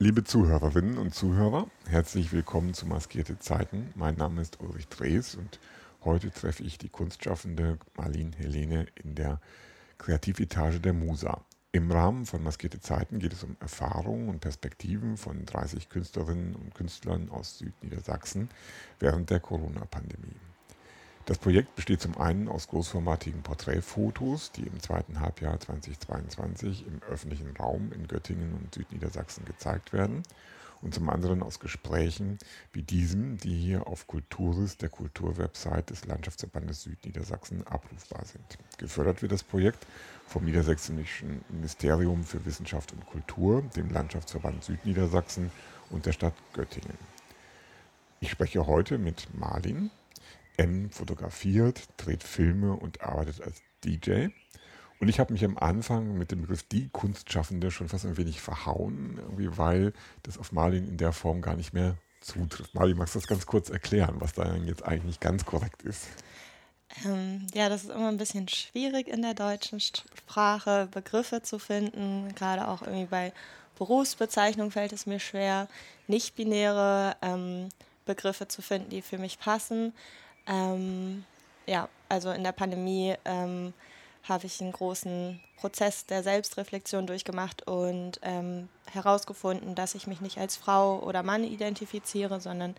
Liebe 0.00 0.22
Zuhörerinnen 0.22 0.96
und 0.96 1.12
Zuhörer, 1.12 1.66
herzlich 1.88 2.32
willkommen 2.32 2.72
zu 2.72 2.86
Maskierte 2.86 3.40
Zeiten. 3.40 3.92
Mein 3.96 4.14
Name 4.14 4.40
ist 4.40 4.60
Ulrich 4.60 4.86
Drees 4.86 5.34
und 5.34 5.58
heute 6.04 6.30
treffe 6.30 6.62
ich 6.62 6.78
die 6.78 6.88
Kunstschaffende 6.88 7.80
Marlene 7.96 8.36
Helene 8.36 8.86
in 9.02 9.16
der 9.16 9.40
Kreativetage 9.98 10.78
der 10.78 10.92
Musa. 10.92 11.44
Im 11.72 11.90
Rahmen 11.90 12.26
von 12.26 12.44
Maskierte 12.44 12.78
Zeiten 12.78 13.18
geht 13.18 13.32
es 13.32 13.42
um 13.42 13.56
Erfahrungen 13.58 14.28
und 14.28 14.38
Perspektiven 14.38 15.16
von 15.16 15.44
30 15.44 15.88
Künstlerinnen 15.88 16.54
und 16.54 16.76
Künstlern 16.76 17.28
aus 17.28 17.58
Südniedersachsen 17.58 18.50
während 19.00 19.30
der 19.30 19.40
Corona-Pandemie. 19.40 20.36
Das 21.28 21.36
Projekt 21.36 21.76
besteht 21.76 22.00
zum 22.00 22.16
einen 22.16 22.48
aus 22.48 22.68
großformatigen 22.68 23.42
Porträtfotos, 23.42 24.50
die 24.50 24.62
im 24.62 24.80
zweiten 24.80 25.20
Halbjahr 25.20 25.60
2022 25.60 26.86
im 26.86 27.02
öffentlichen 27.02 27.54
Raum 27.54 27.92
in 27.92 28.08
Göttingen 28.08 28.54
und 28.54 28.74
Südniedersachsen 28.74 29.44
gezeigt 29.44 29.92
werden 29.92 30.22
und 30.80 30.94
zum 30.94 31.10
anderen 31.10 31.42
aus 31.42 31.60
Gesprächen 31.60 32.38
wie 32.72 32.82
diesem, 32.82 33.36
die 33.36 33.54
hier 33.54 33.86
auf 33.86 34.06
Kulturis, 34.06 34.78
der 34.78 34.88
Kulturwebsite 34.88 35.92
des 35.92 36.06
Landschaftsverbandes 36.06 36.84
Südniedersachsen, 36.84 37.66
abrufbar 37.66 38.24
sind. 38.24 38.56
Gefördert 38.78 39.20
wird 39.20 39.32
das 39.32 39.42
Projekt 39.42 39.86
vom 40.26 40.46
Niedersächsischen 40.46 41.44
Ministerium 41.50 42.24
für 42.24 42.46
Wissenschaft 42.46 42.94
und 42.94 43.04
Kultur, 43.04 43.60
dem 43.76 43.90
Landschaftsverband 43.90 44.64
Südniedersachsen 44.64 45.50
und 45.90 46.06
der 46.06 46.12
Stadt 46.12 46.32
Göttingen. 46.54 46.96
Ich 48.20 48.30
spreche 48.30 48.66
heute 48.66 48.96
mit 48.96 49.28
Marlin, 49.38 49.90
M 50.58 50.90
fotografiert, 50.90 51.88
dreht 51.96 52.22
Filme 52.22 52.74
und 52.74 53.00
arbeitet 53.00 53.42
als 53.42 53.62
DJ. 53.84 54.28
Und 55.00 55.08
ich 55.08 55.20
habe 55.20 55.32
mich 55.32 55.44
am 55.44 55.56
Anfang 55.56 56.18
mit 56.18 56.32
dem 56.32 56.42
Begriff 56.42 56.64
die 56.64 56.88
Kunstschaffende 56.88 57.70
schon 57.70 57.88
fast 57.88 58.04
ein 58.04 58.16
wenig 58.16 58.40
verhauen, 58.40 59.20
weil 59.56 59.92
das 60.24 60.38
auf 60.38 60.52
Marlin 60.52 60.86
in 60.86 60.96
der 60.96 61.12
Form 61.12 61.40
gar 61.40 61.54
nicht 61.54 61.72
mehr 61.72 61.96
zutrifft. 62.20 62.74
Marlin, 62.74 62.96
magst 62.96 63.14
du 63.14 63.20
das 63.20 63.28
ganz 63.28 63.46
kurz 63.46 63.70
erklären, 63.70 64.16
was 64.18 64.32
da 64.32 64.56
jetzt 64.56 64.84
eigentlich 64.84 65.20
ganz 65.20 65.44
korrekt 65.44 65.82
ist? 65.82 66.08
Ähm, 67.04 67.46
ja, 67.54 67.68
das 67.68 67.84
ist 67.84 67.90
immer 67.90 68.08
ein 68.08 68.16
bisschen 68.16 68.48
schwierig 68.48 69.08
in 69.08 69.22
der 69.22 69.34
deutschen 69.34 69.80
Sprache, 69.80 70.88
Begriffe 70.90 71.42
zu 71.42 71.58
finden. 71.58 72.34
Gerade 72.34 72.66
auch 72.66 72.82
irgendwie 72.82 73.06
bei 73.06 73.32
Berufsbezeichnungen 73.76 74.72
fällt 74.72 74.92
es 74.92 75.06
mir 75.06 75.20
schwer, 75.20 75.68
nicht-binäre 76.08 77.16
ähm, 77.22 77.68
Begriffe 78.04 78.48
zu 78.48 78.62
finden, 78.62 78.90
die 78.90 79.02
für 79.02 79.18
mich 79.18 79.38
passen. 79.38 79.92
Ähm, 80.48 81.24
ja, 81.66 81.88
also 82.08 82.30
in 82.30 82.42
der 82.42 82.52
Pandemie 82.52 83.14
ähm, 83.24 83.74
habe 84.24 84.46
ich 84.46 84.60
einen 84.60 84.72
großen 84.72 85.40
Prozess 85.56 86.06
der 86.06 86.22
Selbstreflexion 86.22 87.06
durchgemacht 87.06 87.66
und 87.66 88.20
ähm, 88.22 88.68
herausgefunden, 88.90 89.74
dass 89.74 89.94
ich 89.94 90.06
mich 90.06 90.20
nicht 90.20 90.38
als 90.38 90.56
Frau 90.56 91.00
oder 91.00 91.22
Mann 91.22 91.44
identifiziere, 91.44 92.40
sondern 92.40 92.74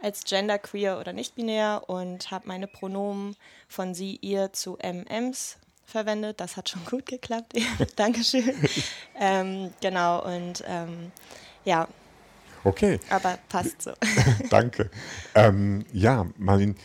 als 0.00 0.24
genderqueer 0.24 0.98
oder 1.00 1.12
nicht 1.12 1.34
binär 1.34 1.82
und 1.86 2.30
habe 2.30 2.48
meine 2.48 2.66
Pronomen 2.66 3.36
von 3.68 3.94
sie, 3.94 4.18
ihr 4.20 4.52
zu 4.52 4.78
MMs 4.78 5.56
verwendet. 5.84 6.40
Das 6.40 6.56
hat 6.56 6.68
schon 6.68 6.84
gut 6.90 7.06
geklappt. 7.06 7.54
Dankeschön. 7.96 8.54
ähm, 9.18 9.72
genau, 9.80 10.24
und 10.24 10.62
ähm, 10.66 11.12
ja. 11.64 11.88
Okay. 12.64 12.98
Aber 13.08 13.38
passt 13.48 13.82
so. 13.82 13.92
Danke. 14.50 14.90
Ähm, 15.34 15.84
ja, 15.92 16.26
Marlin, 16.36 16.76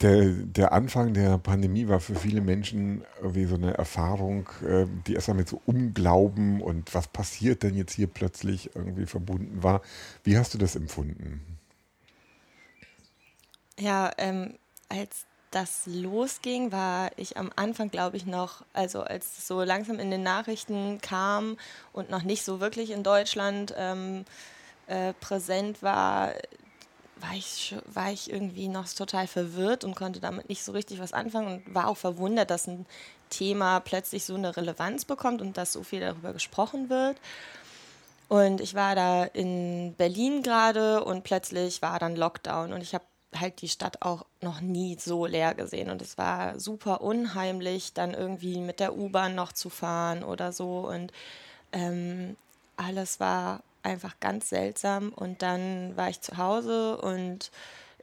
der, 0.00 0.30
der 0.30 0.72
Anfang 0.72 1.14
der 1.14 1.38
Pandemie 1.38 1.88
war 1.88 2.00
für 2.00 2.14
viele 2.14 2.40
Menschen 2.40 3.04
irgendwie 3.20 3.44
so 3.44 3.54
eine 3.54 3.74
Erfahrung, 3.74 4.48
äh, 4.66 4.86
die 5.06 5.14
erstmal 5.14 5.38
mit 5.38 5.48
so 5.48 5.60
Unglauben 5.66 6.60
und 6.60 6.94
was 6.94 7.08
passiert 7.08 7.62
denn 7.62 7.74
jetzt 7.74 7.94
hier 7.94 8.06
plötzlich 8.06 8.74
irgendwie 8.74 9.06
verbunden 9.06 9.62
war. 9.62 9.82
Wie 10.24 10.36
hast 10.38 10.54
du 10.54 10.58
das 10.58 10.76
empfunden? 10.76 11.58
Ja, 13.78 14.10
ähm, 14.18 14.54
als 14.88 15.26
das 15.50 15.86
losging, 15.86 16.72
war 16.72 17.10
ich 17.16 17.36
am 17.36 17.50
Anfang, 17.56 17.90
glaube 17.90 18.16
ich, 18.16 18.26
noch, 18.26 18.64
also 18.72 19.02
als 19.02 19.38
es 19.38 19.46
so 19.46 19.62
langsam 19.62 19.98
in 19.98 20.10
den 20.10 20.22
Nachrichten 20.22 21.00
kam 21.00 21.56
und 21.92 22.10
noch 22.10 22.22
nicht 22.22 22.44
so 22.44 22.60
wirklich 22.60 22.90
in 22.90 23.02
Deutschland 23.02 23.74
ähm, 23.76 24.24
äh, 24.86 25.12
präsent 25.14 25.82
war, 25.82 26.32
war 27.20 27.34
ich, 27.34 27.74
war 27.86 28.12
ich 28.12 28.30
irgendwie 28.30 28.68
noch 28.68 28.88
total 28.88 29.26
verwirrt 29.26 29.84
und 29.84 29.94
konnte 29.96 30.20
damit 30.20 30.48
nicht 30.48 30.62
so 30.62 30.72
richtig 30.72 31.00
was 31.00 31.12
anfangen 31.12 31.62
und 31.66 31.74
war 31.74 31.88
auch 31.88 31.96
verwundert, 31.96 32.50
dass 32.50 32.66
ein 32.66 32.86
Thema 33.30 33.80
plötzlich 33.80 34.24
so 34.24 34.34
eine 34.34 34.56
Relevanz 34.56 35.04
bekommt 35.04 35.40
und 35.40 35.56
dass 35.56 35.72
so 35.72 35.82
viel 35.82 36.00
darüber 36.00 36.32
gesprochen 36.32 36.90
wird. 36.90 37.16
Und 38.28 38.60
ich 38.60 38.74
war 38.74 38.94
da 38.94 39.24
in 39.24 39.94
Berlin 39.96 40.42
gerade 40.42 41.04
und 41.04 41.24
plötzlich 41.24 41.80
war 41.80 41.98
dann 41.98 42.16
Lockdown 42.16 42.72
und 42.72 42.80
ich 42.80 42.94
habe 42.94 43.04
halt 43.34 43.60
die 43.60 43.68
Stadt 43.68 44.02
auch 44.02 44.24
noch 44.40 44.60
nie 44.60 44.96
so 44.98 45.26
leer 45.26 45.54
gesehen 45.54 45.90
und 45.90 46.02
es 46.02 46.18
war 46.18 46.58
super 46.58 47.00
unheimlich, 47.02 47.92
dann 47.92 48.14
irgendwie 48.14 48.58
mit 48.58 48.80
der 48.80 48.96
U-Bahn 48.96 49.34
noch 49.34 49.52
zu 49.52 49.70
fahren 49.70 50.24
oder 50.24 50.52
so 50.52 50.88
und 50.88 51.12
ähm, 51.72 52.36
alles 52.76 53.20
war 53.20 53.62
einfach 53.86 54.20
ganz 54.20 54.48
seltsam. 54.48 55.12
Und 55.12 55.42
dann 55.42 55.96
war 55.96 56.10
ich 56.10 56.20
zu 56.20 56.36
Hause 56.36 56.98
und 56.98 57.50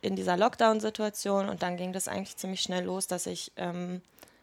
in 0.01 0.15
dieser 0.15 0.35
Lockdown-Situation 0.35 1.47
und 1.47 1.61
dann 1.63 1.77
ging 1.77 1.93
das 1.93 2.07
eigentlich 2.07 2.35
ziemlich 2.35 2.61
schnell 2.61 2.85
los, 2.85 3.07
dass 3.07 3.25
ich 3.25 3.51
ähm, 3.55 4.01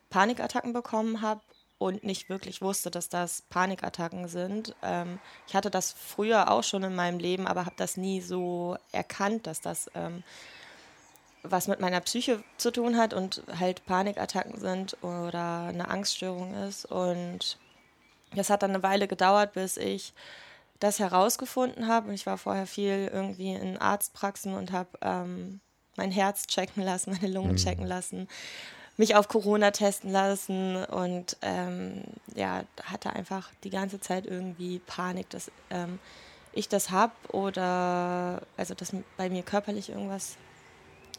Panikattacken 0.09 0.73
bekommen 0.73 1.21
habe 1.21 1.41
und 1.79 2.03
nicht 2.05 2.29
wirklich 2.29 2.63
wusste, 2.63 2.91
dass 2.91 3.09
das 3.09 3.43
Panikattacken 3.43 4.29
sind. 4.29 4.75
Ähm, 4.83 5.19
ich 5.47 5.55
hatte 5.55 5.71
das 5.71 5.93
früher 5.93 6.51
auch 6.51 6.63
schon 6.63 6.83
in 6.83 6.95
meinem 6.95 7.19
Leben, 7.19 7.47
aber 7.47 7.67
habe 7.67 7.77
das 7.77 7.97
nie 7.97 8.21
so 8.21 8.77
erkannt, 8.93 9.47
dass 9.47 9.61
das 9.61 9.91
ähm, 9.95 10.23
was 11.43 11.69
mit 11.69 11.81
meiner 11.81 12.01
Psyche 12.01 12.43
zu 12.59 12.71
tun 12.71 12.97
hat 12.97 13.15
und 13.15 13.43
halt 13.59 13.85
Panikattacken 13.87 14.59
sind 14.61 14.97
oder 15.03 15.65
eine 15.69 15.89
Angststörung 15.89 16.55
ist. 16.55 16.85
Und 16.85 17.59
das 18.35 18.51
hat 18.51 18.63
dann 18.63 18.71
eine 18.71 18.83
Weile 18.83 19.09
gedauert, 19.09 19.55
bis 19.55 19.77
ich 19.77 20.13
das 20.81 20.99
herausgefunden 20.99 21.87
habe. 21.87 22.09
Und 22.09 22.15
ich 22.15 22.27
war 22.27 22.39
vorher 22.39 22.67
viel 22.67 23.11
irgendwie 23.13 23.53
in 23.53 23.79
Arztpraxen 23.79 24.55
und 24.55 24.73
habe 24.73 24.91
ähm, 25.03 25.61
mein 25.97 26.11
Herz 26.11 26.47
checken 26.47 26.83
lassen, 26.83 27.13
meine 27.21 27.33
Lungen 27.33 27.53
mhm. 27.53 27.57
checken 27.57 27.87
lassen, 27.87 28.29
mich 28.97 29.15
auf 29.15 29.29
Corona 29.29 29.71
testen 29.71 30.11
lassen 30.11 30.85
und 30.85 31.37
ähm, 31.43 32.03
ja, 32.35 32.65
hatte 32.85 33.13
einfach 33.13 33.51
die 33.65 33.71
ganze 33.71 34.01
Zeit 34.01 34.27
irgendwie 34.27 34.79
Panik, 34.81 35.31
dass 35.31 35.51
ähm, 35.71 35.99
ich 36.53 36.69
das 36.69 36.91
habe 36.91 37.13
oder 37.33 38.43
also 38.57 38.75
dass 38.75 38.93
bei 39.17 39.31
mir 39.31 39.43
körperlich 39.43 39.91
irgendwas 39.91 40.37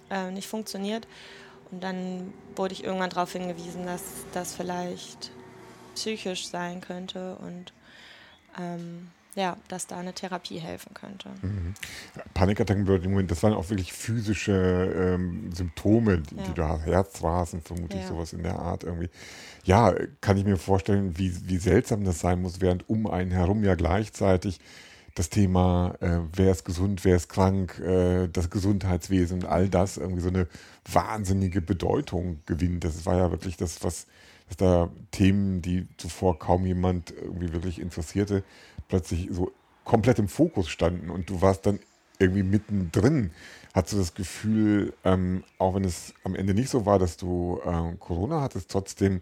äh, 0.10 0.30
nicht 0.32 0.48
funktioniert. 0.48 1.08
Und 1.72 1.82
dann 1.82 2.34
wurde 2.56 2.74
ich 2.74 2.84
irgendwann 2.84 3.10
darauf 3.10 3.32
hingewiesen, 3.32 3.86
dass 3.86 4.04
das 4.34 4.54
vielleicht 4.54 5.32
psychisch 5.96 6.48
sein 6.48 6.82
könnte 6.82 7.38
und 7.38 7.74
ähm, 8.60 9.10
ja, 9.36 9.58
dass 9.68 9.88
da 9.88 9.98
eine 9.98 10.14
Therapie 10.14 10.60
helfen 10.60 10.94
könnte. 10.94 11.30
Mhm. 11.42 11.74
Panikattacken, 12.34 13.28
das 13.28 13.44
waren 13.44 13.54
auch 13.54 13.70
wirklich 13.70 13.94
physische 13.94 14.52
ähm, 14.96 15.52
Symptome, 15.54 16.20
die, 16.20 16.36
ja. 16.36 16.44
die, 16.44 16.54
du 16.54 16.68
hast, 16.68 16.86
Herzrasen, 16.86 17.62
vermutlich 17.62 18.02
ja. 18.02 18.08
sowas 18.08 18.34
in 18.34 18.44
der 18.44 18.60
Art 18.60 18.84
irgendwie. 18.84 19.10
Ja, 19.64 19.94
kann 20.20 20.38
ich 20.38 20.44
mir 20.44 20.58
vorstellen, 20.58 21.18
wie, 21.18 21.48
wie 21.48 21.58
seltsam 21.58 22.04
das 22.04 22.20
sein 22.20 22.42
muss, 22.42 22.62
während 22.62 22.90
um 22.90 23.08
einen 23.08 23.32
herum 23.32 23.64
ja 23.64 23.76
gleichzeitig 23.76 24.60
das 25.16 25.30
Thema, 25.30 25.96
äh, 26.00 26.20
wer 26.34 26.52
ist 26.52 26.64
gesund, 26.64 27.04
wer 27.04 27.18
ist 27.18 27.30
krank, 27.30 27.80
äh, 27.80 28.28
das 28.28 28.50
Gesundheitswesen 28.50 29.42
und 29.42 29.46
all 29.46 29.68
das 29.70 29.98
irgendwie 29.98 30.22
so 30.22 30.30
eine 30.30 30.48
wahnsinnige 30.90 31.62
Bedeutung 31.62 32.40
gewinnt. 32.46 32.84
Das 32.84 33.06
war 33.06 33.18
ja 33.18 33.32
wirklich 33.32 33.58
das, 33.58 33.84
was 33.84 34.08
dass 34.52 34.58
da 34.58 34.90
Themen, 35.12 35.62
die 35.62 35.88
zuvor 35.96 36.38
kaum 36.38 36.66
jemand 36.66 37.12
irgendwie 37.12 37.54
wirklich 37.54 37.80
interessierte, 37.80 38.44
plötzlich 38.92 39.30
so 39.32 39.52
komplett 39.86 40.20
im 40.20 40.28
Fokus 40.28 40.70
standen 40.70 41.10
und 41.10 41.30
du 41.30 41.42
warst 41.42 41.66
dann 41.66 41.80
irgendwie 42.20 42.44
mittendrin. 42.44 43.32
Hattest 43.74 43.94
du 43.94 43.98
das 43.98 44.14
Gefühl, 44.14 44.94
ähm, 45.04 45.44
auch 45.58 45.74
wenn 45.74 45.86
es 45.86 46.14
am 46.24 46.36
Ende 46.36 46.54
nicht 46.54 46.70
so 46.70 46.86
war, 46.86 47.00
dass 47.00 47.18
du 47.18 47.60
ähm, 47.66 48.00
Corona 48.00 48.42
hattest, 48.42 48.70
trotzdem, 48.70 49.22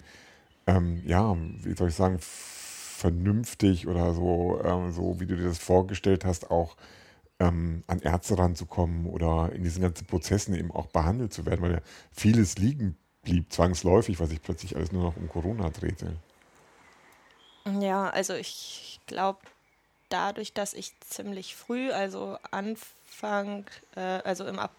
ähm, 0.68 1.02
ja, 1.06 1.38
wie 1.64 1.76
soll 1.76 1.90
ich 1.90 1.96
sagen, 1.96 2.18
vernünftig 2.20 3.88
oder 3.88 4.14
so, 4.14 4.60
ähm, 4.66 4.92
so 4.92 5.20
wie 5.20 5.28
du 5.28 5.38
dir 5.38 5.46
das 5.46 5.60
vorgestellt 5.60 6.26
hast, 6.26 6.52
auch 6.52 6.76
ähm, 7.40 7.84
an 7.88 8.00
Ärzte 8.00 8.38
ranzukommen 8.38 9.06
oder 9.06 9.52
in 9.54 9.64
diesen 9.64 9.84
ganzen 9.84 10.08
Prozessen 10.08 10.56
eben 10.56 10.72
auch 10.72 10.88
behandelt 10.88 11.32
zu 11.32 11.46
werden, 11.46 11.62
weil 11.62 11.74
ja 11.74 11.82
vieles 12.12 12.58
liegen 12.58 12.98
blieb 13.24 13.54
zwangsläufig, 13.54 14.20
weil 14.20 14.28
sich 14.28 14.42
plötzlich 14.42 14.76
alles 14.76 14.92
nur 14.92 15.04
noch 15.04 15.16
um 15.16 15.30
Corona 15.30 15.70
drehte. 15.70 16.16
Ja, 17.80 18.10
also 18.10 18.34
ich 18.34 19.00
glaube, 19.06 19.40
dadurch, 20.10 20.54
dass 20.54 20.74
ich 20.74 21.00
ziemlich 21.02 21.56
früh, 21.56 21.92
also 21.92 22.38
Anfang, 22.52 23.66
äh, 23.96 24.02
also 24.24 24.46
im 24.46 24.60
Ap 24.60 24.72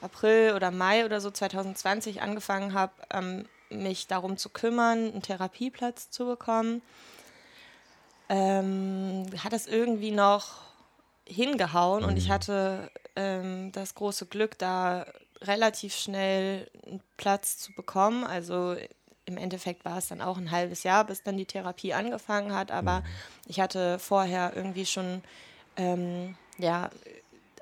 April 0.00 0.52
oder 0.54 0.70
Mai 0.70 1.06
oder 1.06 1.18
so 1.18 1.30
2020 1.30 2.20
angefangen 2.20 2.74
habe, 2.74 2.92
ähm, 3.10 3.46
mich 3.70 4.06
darum 4.06 4.36
zu 4.36 4.50
kümmern, 4.50 5.12
einen 5.12 5.22
Therapieplatz 5.22 6.10
zu 6.10 6.26
bekommen, 6.26 6.82
ähm, 8.28 9.24
hat 9.42 9.54
es 9.54 9.66
irgendwie 9.66 10.10
noch 10.10 10.60
hingehauen 11.26 12.02
mhm. 12.02 12.08
und 12.08 12.16
ich 12.18 12.28
mhm. 12.28 12.32
hatte 12.32 12.90
ähm, 13.16 13.72
das 13.72 13.94
große 13.94 14.26
Glück, 14.26 14.58
da 14.58 15.06
relativ 15.40 15.94
schnell 15.94 16.70
einen 16.86 17.02
Platz 17.16 17.58
zu 17.58 17.72
bekommen. 17.72 18.24
Also 18.24 18.76
im 19.26 19.36
Endeffekt 19.36 19.84
war 19.84 19.98
es 19.98 20.08
dann 20.08 20.20
auch 20.20 20.36
ein 20.36 20.50
halbes 20.50 20.82
Jahr, 20.82 21.04
bis 21.04 21.22
dann 21.22 21.36
die 21.36 21.46
Therapie 21.46 21.94
angefangen 21.94 22.54
hat. 22.54 22.70
Aber 22.70 23.00
mhm. 23.00 23.04
ich 23.46 23.60
hatte 23.60 23.98
vorher 23.98 24.52
irgendwie 24.54 24.86
schon, 24.86 25.22
ähm, 25.76 26.36
ja, 26.58 26.90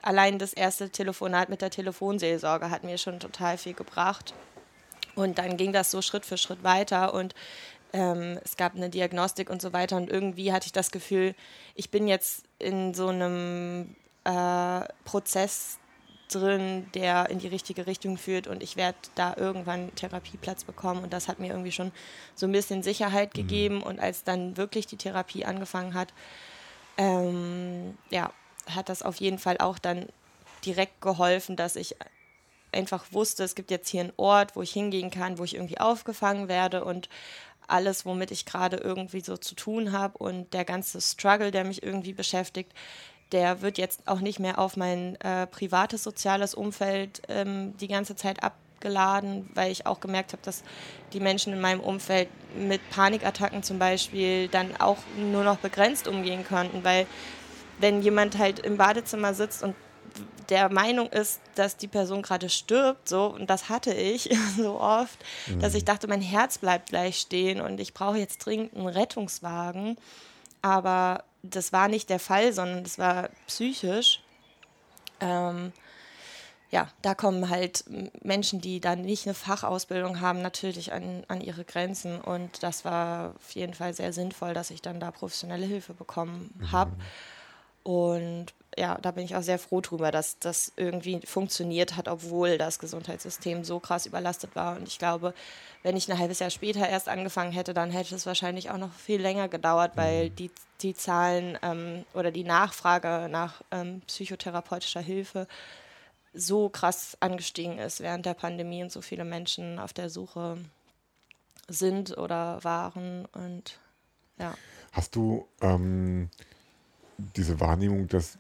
allein 0.03 0.39
das 0.39 0.53
erste 0.53 0.91
Telefonat 0.91 1.49
mit 1.49 1.63
der 1.63 1.71
Telefonseelsorge 1.71 2.71
hat 2.71 2.85
mir 2.85 2.99
schon 2.99 3.21
total 3.21 3.57
viel 3.57 3.75
gebracht. 3.75 4.35
Und 5.15 5.39
dann 5.39 5.57
ging 5.57 5.73
das 5.73 5.91
so 5.91 6.03
Schritt 6.03 6.27
für 6.27 6.39
Schritt 6.39 6.65
weiter 6.65 7.15
und 7.15 7.35
ähm, 7.93 8.39
es 8.45 8.57
gab 8.57 8.75
eine 8.75 8.89
Diagnostik 8.89 9.51
und 9.51 9.61
so 9.61 9.73
weiter. 9.73 9.97
Und 9.97 10.11
irgendwie 10.11 10.53
hatte 10.53 10.67
ich 10.67 10.73
das 10.73 10.91
Gefühl, 10.91 11.35
ich 11.75 11.91
bin 11.91 12.09
jetzt 12.09 12.45
in 12.59 12.95
so 12.95 13.09
einem 13.09 13.95
äh, 14.25 14.81
Prozess 15.05 15.79
drin, 16.33 16.87
der 16.95 17.31
in 17.31 17.39
die 17.39 17.49
richtige 17.49 17.87
Richtung 17.87 18.17
führt 18.17 18.47
und 18.47 18.63
ich 18.63 18.77
werde 18.77 18.99
da 19.15 19.35
irgendwann 19.37 19.95
Therapieplatz 19.95 20.65
bekommen 20.65 21.05
und 21.05 21.13
das 21.13 21.29
hat 21.29 21.39
mir 21.39 21.49
irgendwie 21.49 21.73
schon 21.73 21.93
so 22.35 22.47
ein 22.47 22.53
bisschen 22.53 22.83
Sicherheit 22.83 23.35
mhm. 23.35 23.39
gegeben 23.39 23.75
mhm. 23.77 23.83
und 23.83 24.01
als 24.01 24.25
dann 24.25 24.57
wirklich 24.57 24.87
die 24.87 24.97
Therapie 24.97 25.45
angefangen 25.45 25.95
hat, 25.95 26.13
ähm, 26.99 27.97
ja, 28.11 28.33
hat 28.69 28.89
das 28.89 29.03
auf 29.03 29.17
jeden 29.17 29.39
Fall 29.39 29.59
auch 29.59 29.79
dann 29.79 30.07
direkt 30.65 31.01
geholfen, 31.01 31.57
dass 31.57 31.77
ich 31.77 31.97
einfach 32.73 33.05
wusste, 33.11 33.45
es 33.45 33.55
gibt 33.55 33.71
jetzt 33.71 33.89
hier 33.89 34.01
einen 34.01 34.13
Ort, 34.17 34.57
wo 34.57 34.63
ich 34.63 34.73
hingehen 34.73 35.11
kann, 35.11 35.39
wo 35.39 35.45
ich 35.45 35.55
irgendwie 35.55 35.79
aufgefangen 35.79 36.49
werde 36.49 36.85
und 36.85 37.09
alles, 37.69 38.05
womit 38.05 38.31
ich 38.31 38.45
gerade 38.45 38.77
irgendwie 38.77 39.21
so 39.21 39.37
zu 39.37 39.55
tun 39.55 39.93
habe 39.93 40.19
und 40.19 40.53
der 40.53 40.65
ganze 40.65 41.01
Struggle, 41.01 41.51
der 41.51 41.65
mich 41.65 41.83
irgendwie 41.83 42.13
beschäftigt, 42.13 42.73
der 43.33 43.63
wird 43.63 43.79
jetzt 43.79 44.03
auch 44.07 44.21
nicht 44.21 44.39
mehr 44.39 44.59
auf 44.59 44.77
mein 44.77 45.21
äh, 45.21 45.47
privates 45.47 46.03
soziales 46.03 46.55
Umfeld 46.55 47.23
ähm, 47.29 47.77
die 47.79 47.89
ganze 47.89 48.15
Zeit 48.15 48.43
abgeladen, 48.43 49.49
weil 49.55 49.73
ich 49.73 49.87
auch 49.87 50.01
gemerkt 50.01 50.33
habe, 50.33 50.43
dass 50.43 50.63
die 51.13 51.21
Menschen 51.21 51.53
in 51.53 51.61
meinem 51.61 51.81
Umfeld 51.81 52.29
mit 52.57 52.81
Panikattacken 52.91 53.63
zum 53.63 53.79
Beispiel 53.79 54.49
dann 54.49 54.77
auch 54.79 54.99
nur 55.17 55.45
noch 55.45 55.59
begrenzt 55.59 56.07
umgehen 56.07 56.45
konnten, 56.47 56.85
weil 56.85 57.07
wenn 57.79 58.03
jemand 58.03 58.39
halt 58.39 58.59
im 58.61 58.77
Badezimmer 58.77 59.35
sitzt 59.35 59.63
und 59.63 59.75
der 60.51 60.69
Meinung 60.71 61.09
ist, 61.09 61.41
dass 61.55 61.79
die 61.79 61.89
Person 61.89 62.21
gerade 62.21 62.51
stirbt, 62.51 63.09
so, 63.09 63.27
und 63.27 63.49
das 63.49 63.71
hatte 63.71 63.95
ich 63.95 64.29
so 64.57 64.79
oft, 64.79 65.19
mhm. 65.47 65.61
dass 65.61 65.75
ich 65.75 65.85
dachte, 65.85 66.09
mein 66.09 66.21
Herz 66.21 66.59
bleibt 66.59 66.91
gleich 66.91 67.19
stehen 67.19 67.61
und 67.61 67.81
ich 67.81 67.95
brauche 67.95 68.19
jetzt 68.19 68.45
dringend 68.45 68.77
einen 68.77 68.89
Rettungswagen. 68.89 69.97
Aber 70.61 71.25
das 71.43 71.73
war 71.73 71.89
nicht 71.89 72.11
der 72.11 72.19
Fall, 72.19 72.53
sondern 72.53 72.85
das 72.85 72.99
war 72.99 73.29
psychisch. 73.47 74.23
Ähm, 75.21 75.73
ja, 76.71 76.89
da 77.03 77.15
kommen 77.15 77.51
halt 77.51 77.85
Menschen, 78.23 78.61
die 78.61 78.81
dann 78.81 79.03
nicht 79.03 79.27
eine 79.27 79.35
Fachausbildung 79.35 80.21
haben, 80.21 80.41
natürlich 80.41 80.93
an, 80.93 81.23
an 81.29 81.43
ihre 81.43 81.65
Grenzen. 81.65 82.21
Und 82.21 82.63
das 82.63 82.85
war 82.85 83.35
auf 83.37 83.51
jeden 83.51 83.75
Fall 83.75 83.93
sehr 83.93 84.13
sinnvoll, 84.13 84.55
dass 84.55 84.71
ich 84.71 84.81
dann 84.81 84.99
da 84.99 85.11
professionelle 85.11 85.67
Hilfe 85.67 85.93
bekommen 85.93 86.51
habe. 86.73 86.93
Mhm. 86.93 87.93
Und 87.93 88.47
ja, 88.79 88.99
da 89.03 89.11
bin 89.11 89.25
ich 89.25 89.37
auch 89.37 89.43
sehr 89.43 89.59
froh 89.59 89.81
drüber, 89.81 90.11
dass 90.11 90.39
das 90.39 90.73
irgendwie 90.77 91.21
funktioniert 91.25 91.97
hat, 91.97 92.09
obwohl 92.09 92.59
das 92.59 92.79
Gesundheitssystem 92.79 93.65
so 93.65 93.81
krass 93.81 94.07
überlastet 94.07 94.57
war. 94.57 94.77
Und 94.77 94.89
ich 94.89 94.99
glaube, 94.99 95.35
wenn 95.83 95.97
ich 95.97 96.11
ein 96.11 96.19
halbes 96.19 96.39
Jahr 96.39 96.51
später 96.51 96.89
erst 96.89 97.09
angefangen 97.09 97.53
hätte, 97.53 97.75
dann 97.75 97.91
hätte 97.91 98.15
es 98.15 98.27
wahrscheinlich 98.27 98.71
auch 98.71 98.79
noch 98.79 98.93
viel 98.95 99.21
länger 99.21 99.49
gedauert, 99.49 99.93
weil 99.97 100.31
mhm. 100.31 100.37
die, 100.37 100.51
die 100.81 100.95
Zahlen 100.95 101.59
ähm, 101.63 102.05
oder 102.15 102.31
die 102.31 102.45
Nachfrage 102.45 103.29
nach 103.31 103.63
ähm, 103.71 104.01
psychotherapeutischer 104.07 105.01
Hilfe 105.01 105.47
so 106.33 106.69
krass 106.71 107.17
angestiegen 107.21 107.79
ist 107.79 108.01
während 108.01 108.25
der 108.25 108.35
Pandemie 108.35 108.83
und 108.83 108.91
so 108.91 109.03
viele 109.03 109.25
Menschen 109.25 109.79
auf 109.79 109.93
der 109.93 110.09
Suche 110.09 110.57
sind 111.69 112.17
oder 112.17 112.65
waren. 112.65 113.27
Und 113.27 113.79
ja. 114.39 114.55
Hast 114.93 115.15
du 115.15 115.47
ähm, 115.61 116.31
diese 117.19 117.61
Wahrnehmung, 117.61 118.09
dass 118.09 118.39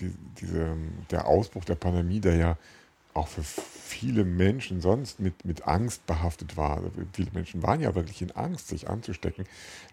die, 0.00 0.12
diese, 0.40 0.76
der 1.10 1.26
Ausbruch 1.26 1.64
der 1.64 1.76
Pandemie, 1.76 2.20
der 2.20 2.36
ja 2.36 2.58
auch 3.14 3.28
für 3.28 3.44
viele 3.44 4.24
Menschen 4.24 4.80
sonst 4.80 5.20
mit, 5.20 5.44
mit 5.44 5.66
Angst 5.66 6.04
behaftet 6.06 6.56
war. 6.56 6.78
Also 6.78 6.90
viele 7.12 7.30
Menschen 7.32 7.62
waren 7.62 7.80
ja 7.80 7.94
wirklich 7.94 8.20
in 8.22 8.32
Angst, 8.32 8.68
sich 8.68 8.88
anzustecken, 8.88 9.46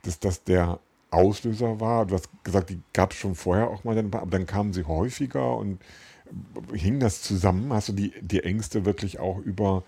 dass 0.03 0.19
das 0.19 0.43
der 0.43 0.79
Auslöser 1.11 1.79
war. 1.79 2.05
Du 2.05 2.15
hast 2.15 2.29
gesagt, 2.43 2.71
die 2.71 2.81
gab 2.93 3.11
es 3.11 3.17
schon 3.17 3.35
vorher 3.35 3.69
auch 3.69 3.83
mal, 3.83 3.97
aber 3.97 4.25
dann 4.25 4.45
kamen 4.47 4.73
sie 4.73 4.85
häufiger 4.85 5.55
und 5.55 5.79
hing 6.73 6.99
das 6.99 7.21
zusammen? 7.21 7.71
Hast 7.73 7.89
du 7.89 7.93
die, 7.93 8.13
die 8.21 8.43
Ängste 8.43 8.85
wirklich 8.85 9.19
auch 9.19 9.37
über, 9.37 9.83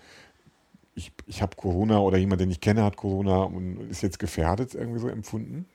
ich, 0.94 1.12
ich 1.26 1.42
habe 1.42 1.56
Corona 1.56 1.98
oder 1.98 2.18
jemand, 2.18 2.40
den 2.40 2.50
ich 2.50 2.60
kenne, 2.60 2.84
hat 2.84 2.96
Corona 2.96 3.42
und 3.42 3.90
ist 3.90 4.02
jetzt 4.02 4.18
gefährdet, 4.18 4.74
irgendwie 4.74 5.00
so 5.00 5.08
empfunden? 5.08 5.66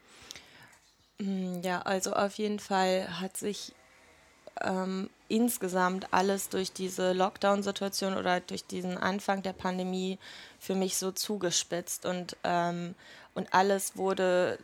Mm, 1.19 1.61
ja, 1.61 1.81
also 1.81 2.13
auf 2.13 2.35
jeden 2.35 2.59
Fall 2.59 3.19
hat 3.19 3.35
sich 3.35 3.73
ähm, 4.61 5.09
insgesamt 5.27 6.07
alles 6.11 6.49
durch 6.49 6.71
diese 6.71 7.13
Lockdown-Situation 7.13 8.17
oder 8.17 8.39
durch 8.39 8.65
diesen 8.65 8.97
Anfang 8.97 9.43
der 9.43 9.53
Pandemie 9.53 10.17
für 10.59 10.75
mich 10.75 10.97
so 10.97 11.11
zugespitzt 11.11 12.05
und, 12.05 12.35
ähm, 12.43 12.95
und 13.35 13.53
alles 13.53 13.95
wurde 13.95 14.59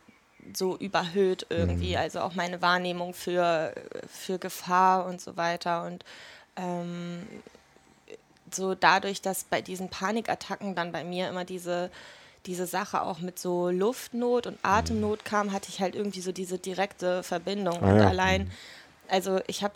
so 0.54 0.76
überhöht 0.76 1.46
irgendwie, 1.48 1.92
mhm. 1.92 1.98
also 1.98 2.20
auch 2.20 2.34
meine 2.34 2.62
Wahrnehmung 2.62 3.14
für, 3.14 3.74
für 4.08 4.38
Gefahr 4.38 5.06
und 5.06 5.20
so 5.20 5.36
weiter 5.36 5.84
und 5.84 6.04
ähm, 6.56 7.26
so 8.52 8.74
dadurch, 8.74 9.22
dass 9.22 9.44
bei 9.44 9.60
diesen 9.60 9.88
Panikattacken 9.88 10.74
dann 10.74 10.92
bei 10.92 11.02
mir 11.02 11.28
immer 11.28 11.44
diese 11.44 11.90
diese 12.46 12.66
Sache 12.66 13.02
auch 13.02 13.18
mit 13.18 13.38
so 13.38 13.70
Luftnot 13.70 14.46
und 14.46 14.58
Atemnot 14.62 15.24
kam, 15.24 15.52
hatte 15.52 15.68
ich 15.68 15.80
halt 15.80 15.94
irgendwie 15.94 16.20
so 16.20 16.32
diese 16.32 16.58
direkte 16.58 17.22
Verbindung. 17.24 17.82
Ah, 17.82 17.90
und 17.90 17.98
ja. 17.98 18.06
allein, 18.08 18.44
mhm. 18.44 18.50
also 19.08 19.40
ich 19.46 19.64
habe 19.64 19.74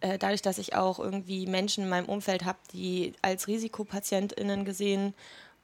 äh, 0.00 0.18
dadurch, 0.18 0.42
dass 0.42 0.58
ich 0.58 0.74
auch 0.74 0.98
irgendwie 0.98 1.46
Menschen 1.46 1.84
in 1.84 1.90
meinem 1.90 2.08
Umfeld 2.08 2.44
habe, 2.44 2.58
die 2.72 3.14
als 3.22 3.48
Risikopatientinnen 3.48 4.64
gesehen 4.64 5.14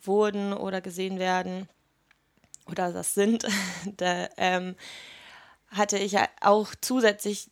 wurden 0.02 0.52
oder 0.52 0.80
gesehen 0.80 1.18
werden 1.18 1.68
oder 2.66 2.92
das 2.92 3.14
sind, 3.14 3.46
da 3.96 4.28
ähm, 4.36 4.76
hatte 5.70 5.98
ich 5.98 6.12
ja 6.12 6.28
auch 6.40 6.68
zusätzlich 6.80 7.50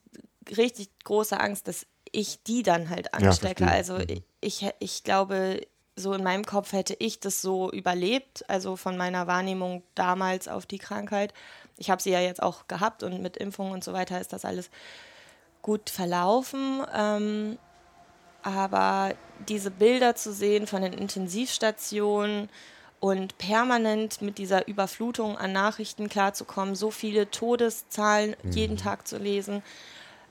richtig 0.56 0.90
große 1.04 1.38
Angst, 1.38 1.68
dass 1.68 1.86
ich 2.12 2.42
die 2.42 2.62
dann 2.62 2.90
halt 2.90 3.14
anstecke. 3.14 3.64
Ja, 3.64 3.70
also 3.70 3.94
mhm. 3.94 4.22
ich, 4.40 4.68
ich 4.78 5.04
glaube, 5.04 5.60
so 5.96 6.12
in 6.12 6.22
meinem 6.22 6.44
Kopf 6.44 6.72
hätte 6.72 6.96
ich 6.98 7.20
das 7.20 7.42
so 7.42 7.70
überlebt, 7.70 8.48
also 8.48 8.76
von 8.76 8.96
meiner 8.96 9.26
Wahrnehmung 9.26 9.82
damals 9.94 10.48
auf 10.48 10.66
die 10.66 10.78
Krankheit. 10.78 11.34
Ich 11.76 11.90
habe 11.90 12.02
sie 12.02 12.10
ja 12.10 12.20
jetzt 12.20 12.42
auch 12.42 12.66
gehabt 12.68 13.02
und 13.02 13.22
mit 13.22 13.36
Impfungen 13.36 13.72
und 13.72 13.84
so 13.84 13.92
weiter 13.92 14.20
ist 14.20 14.32
das 14.32 14.44
alles 14.44 14.70
gut 15.62 15.90
verlaufen. 15.90 16.82
Ähm, 16.94 17.58
aber 18.42 19.14
diese 19.48 19.70
Bilder 19.70 20.14
zu 20.14 20.32
sehen 20.32 20.66
von 20.66 20.82
den 20.82 20.92
Intensivstationen 20.92 22.48
und 23.00 23.38
permanent 23.38 24.20
mit 24.20 24.38
dieser 24.38 24.68
Überflutung 24.68 25.38
an 25.38 25.52
Nachrichten 25.52 26.08
klarzukommen, 26.08 26.74
so 26.74 26.90
viele 26.90 27.30
Todeszahlen 27.30 28.36
mhm. 28.42 28.52
jeden 28.52 28.76
Tag 28.76 29.08
zu 29.08 29.16
lesen, 29.16 29.62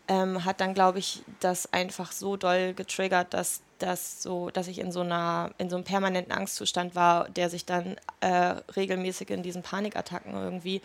ähm, 0.08 0.46
hat 0.46 0.62
dann, 0.62 0.74
glaube 0.74 1.00
ich, 1.00 1.24
das 1.40 1.72
einfach 1.74 2.12
so 2.12 2.38
doll 2.38 2.74
getriggert, 2.74 3.34
dass 3.34 3.62
das 3.80 4.22
so, 4.22 4.50
dass 4.50 4.68
ich 4.68 4.80
in 4.80 4.92
so 4.92 5.02
einer, 5.02 5.52
in 5.58 5.70
so 5.70 5.78
einem 5.78 5.86
permanenten 5.86 6.34
Angstzustand 6.34 6.96
war, 6.96 7.30
der 7.30 7.50
sich 7.50 7.66
dann 7.66 7.96
äh, 8.20 8.56
regelmäßig 8.76 9.30
in 9.30 9.44
diesen 9.44 9.64
Panikattacken 9.64 10.34
irgendwie 10.34 10.82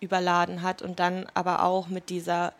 überladen 0.00 0.62
hat 0.62 0.82
und 0.82 0.98
dann 0.98 1.26
aber 1.34 1.62
auch 1.64 1.88
mit 1.88 2.08
dieser 2.08 2.54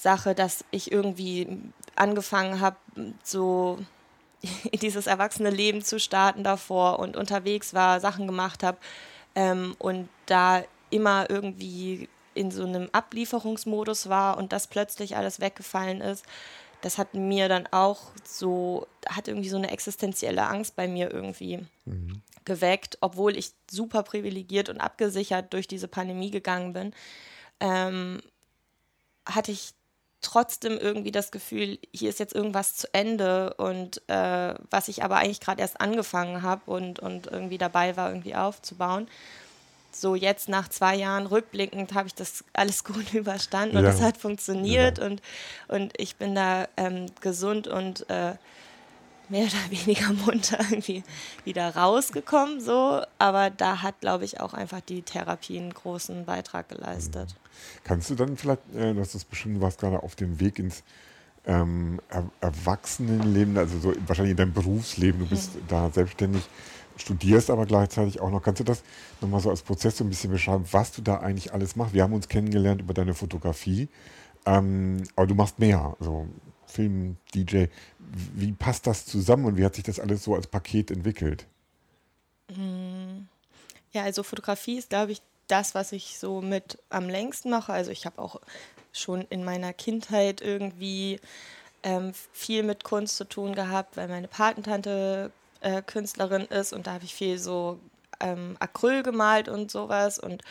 Sache, 0.00 0.34
dass 0.34 0.64
ich 0.70 0.90
irgendwie 0.90 1.58
angefangen 1.94 2.60
habe, 2.60 2.76
so 3.22 3.78
in 4.72 4.80
dieses 4.80 5.06
erwachsene 5.06 5.50
Leben 5.50 5.82
zu 5.82 6.00
starten 6.00 6.44
davor 6.44 6.98
und 6.98 7.16
unterwegs 7.16 7.74
war, 7.74 8.00
Sachen 8.00 8.26
gemacht 8.26 8.62
habe 8.62 8.78
ähm, 9.34 9.76
und 9.78 10.08
da 10.26 10.62
immer 10.90 11.28
irgendwie 11.28 12.08
in 12.34 12.50
so 12.50 12.64
einem 12.64 12.88
Ablieferungsmodus 12.92 14.08
war 14.08 14.38
und 14.38 14.52
das 14.52 14.68
plötzlich 14.68 15.16
alles 15.16 15.40
weggefallen 15.40 16.00
ist, 16.00 16.24
das 16.80 16.96
hat 16.96 17.14
mir 17.14 17.48
dann 17.48 17.66
auch 17.70 18.12
so, 18.24 18.86
hat 19.06 19.28
irgendwie 19.28 19.50
so 19.50 19.58
eine 19.58 19.70
existenzielle 19.70 20.46
Angst 20.46 20.76
bei 20.76 20.88
mir 20.88 21.12
irgendwie 21.12 21.58
mhm. 21.84 22.22
geweckt, 22.46 22.96
obwohl 23.02 23.36
ich 23.36 23.52
super 23.70 24.02
privilegiert 24.02 24.70
und 24.70 24.80
abgesichert 24.80 25.52
durch 25.52 25.68
diese 25.68 25.88
Pandemie 25.88 26.30
gegangen 26.30 26.72
bin, 26.72 26.94
ähm, 27.60 28.22
hatte 29.26 29.52
ich 29.52 29.74
trotzdem 30.20 30.78
irgendwie 30.78 31.12
das 31.12 31.30
Gefühl, 31.30 31.78
hier 31.92 32.10
ist 32.10 32.18
jetzt 32.18 32.34
irgendwas 32.34 32.76
zu 32.76 32.92
Ende 32.92 33.54
und 33.54 34.02
äh, 34.08 34.54
was 34.70 34.88
ich 34.88 35.02
aber 35.02 35.16
eigentlich 35.16 35.40
gerade 35.40 35.60
erst 35.60 35.80
angefangen 35.80 36.42
habe 36.42 36.70
und, 36.70 36.98
und 36.98 37.26
irgendwie 37.26 37.58
dabei 37.58 37.96
war, 37.96 38.10
irgendwie 38.10 38.34
aufzubauen. 38.34 39.08
so 39.92 40.14
jetzt 40.14 40.48
nach 40.48 40.68
zwei 40.68 40.94
Jahren 40.94 41.26
rückblickend 41.26 41.94
habe 41.94 42.08
ich 42.08 42.14
das 42.14 42.44
alles 42.52 42.84
gut 42.92 43.14
überstanden 43.14 43.76
und 43.76 43.84
es 43.84 44.00
hat 44.00 44.16
funktioniert 44.16 44.98
ja. 44.98 45.06
und, 45.06 45.22
und 45.68 45.92
ich 45.96 46.16
bin 46.16 46.34
da 46.34 46.68
ähm, 46.76 47.06
gesund 47.20 47.66
und 47.66 48.08
äh, 48.10 48.34
mehr 49.30 49.46
oder 49.46 49.70
weniger 49.70 50.12
munter 50.12 50.58
irgendwie 50.70 51.02
wieder 51.44 51.74
rausgekommen, 51.74 52.60
so. 52.60 53.02
Aber 53.18 53.50
da 53.50 53.82
hat, 53.82 54.00
glaube 54.00 54.24
ich, 54.24 54.40
auch 54.40 54.54
einfach 54.54 54.80
die 54.80 55.02
Therapie 55.02 55.58
einen 55.58 55.72
großen 55.72 56.24
Beitrag 56.24 56.68
geleistet. 56.68 57.34
Kannst 57.84 58.10
du 58.10 58.14
dann 58.14 58.36
vielleicht, 58.36 58.62
äh, 58.74 58.94
das 58.94 59.24
bestimmt, 59.24 59.56
du 59.56 59.60
warst 59.60 59.80
gerade 59.80 60.02
auf 60.02 60.16
dem 60.16 60.40
Weg 60.40 60.58
ins 60.58 60.82
ähm, 61.46 62.00
er 62.08 62.30
Erwachsenenleben, 62.40 63.56
also 63.56 63.78
so 63.78 63.92
wahrscheinlich 64.06 64.32
in 64.32 64.36
deinem 64.36 64.52
Berufsleben, 64.52 65.20
du 65.20 65.26
bist 65.26 65.54
mhm. 65.54 65.60
da 65.68 65.90
selbstständig, 65.90 66.42
studierst 66.96 67.50
aber 67.50 67.66
gleichzeitig 67.66 68.20
auch 68.20 68.30
noch. 68.30 68.42
Kannst 68.42 68.60
du 68.60 68.64
das 68.64 68.82
nochmal 69.20 69.40
so 69.40 69.50
als 69.50 69.62
Prozess 69.62 69.96
so 69.96 70.04
ein 70.04 70.10
bisschen 70.10 70.30
beschreiben, 70.30 70.64
was 70.70 70.92
du 70.92 71.02
da 71.02 71.16
eigentlich 71.16 71.52
alles 71.52 71.76
machst? 71.76 71.94
Wir 71.94 72.02
haben 72.02 72.12
uns 72.12 72.28
kennengelernt 72.28 72.82
über 72.82 72.92
deine 72.92 73.14
Fotografie, 73.14 73.88
ähm, 74.44 75.02
aber 75.16 75.26
du 75.26 75.34
machst 75.34 75.58
mehr. 75.58 75.96
Also 75.98 76.28
Film, 76.70 77.16
DJ. 77.34 77.66
Wie 77.98 78.52
passt 78.52 78.86
das 78.86 79.06
zusammen 79.06 79.44
und 79.44 79.56
wie 79.56 79.64
hat 79.64 79.74
sich 79.74 79.84
das 79.84 80.00
alles 80.00 80.24
so 80.24 80.34
als 80.34 80.46
Paket 80.46 80.90
entwickelt? 80.90 81.46
Hm. 82.54 83.28
Ja, 83.92 84.04
also 84.04 84.22
Fotografie 84.22 84.78
ist, 84.78 84.90
glaube 84.90 85.12
ich, 85.12 85.22
das, 85.48 85.74
was 85.74 85.92
ich 85.92 86.18
so 86.18 86.40
mit 86.40 86.78
am 86.90 87.08
längsten 87.08 87.50
mache. 87.50 87.72
Also 87.72 87.90
ich 87.90 88.06
habe 88.06 88.20
auch 88.20 88.40
schon 88.92 89.22
in 89.30 89.44
meiner 89.44 89.72
Kindheit 89.72 90.40
irgendwie 90.40 91.20
ähm, 91.82 92.12
viel 92.32 92.62
mit 92.62 92.84
Kunst 92.84 93.16
zu 93.16 93.24
tun 93.24 93.54
gehabt, 93.54 93.96
weil 93.96 94.08
meine 94.08 94.28
Patentante 94.28 95.32
äh, 95.60 95.82
Künstlerin 95.82 96.42
ist 96.42 96.72
und 96.72 96.86
da 96.86 96.94
habe 96.94 97.04
ich 97.04 97.14
viel 97.14 97.38
so 97.38 97.78
ähm, 98.20 98.56
Acryl 98.60 99.02
gemalt 99.02 99.48
und 99.48 99.70
sowas 99.70 100.18
und 100.18 100.42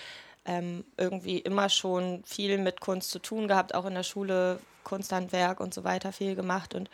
ähm, 0.46 0.84
irgendwie 0.98 1.40
immer 1.40 1.70
schon 1.70 2.24
viel 2.26 2.58
mit 2.58 2.80
Kunst 2.80 3.12
zu 3.12 3.20
tun 3.20 3.48
gehabt, 3.48 3.76
auch 3.76 3.86
in 3.86 3.94
der 3.94 4.04
Schule 4.04 4.60
Kunsthandwerk 4.84 5.60
und 5.60 5.74
so 5.74 5.84
weiter 5.84 6.12
viel 6.12 6.36
gemacht 6.36 6.76
und 6.76 6.90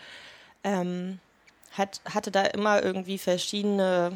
ähm, 0.63 1.19
hat, 1.71 2.01
hatte 2.05 2.31
da 2.31 2.43
immer 2.43 2.83
irgendwie 2.83 3.17
verschiedene 3.17 4.13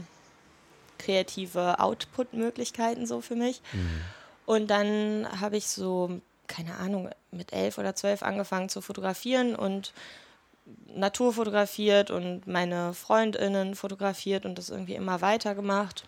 kreative 0.97 1.79
Output-Möglichkeiten 1.79 3.05
so 3.05 3.21
für 3.21 3.35
mich. 3.35 3.61
Mhm. 3.73 4.01
Und 4.45 4.67
dann 4.67 5.27
habe 5.39 5.57
ich 5.57 5.67
so, 5.67 6.19
keine 6.47 6.75
Ahnung, 6.77 7.09
mit 7.31 7.53
elf 7.53 7.77
oder 7.77 7.95
zwölf 7.95 8.23
angefangen 8.23 8.69
zu 8.69 8.81
fotografieren 8.81 9.55
und 9.55 9.93
Natur 10.93 11.33
fotografiert 11.33 12.11
und 12.11 12.47
meine 12.47 12.93
Freundinnen 12.93 13.75
fotografiert 13.75 14.45
und 14.45 14.57
das 14.57 14.69
irgendwie 14.69 14.95
immer 14.95 15.21
weiter 15.21 15.55
gemacht 15.55 16.03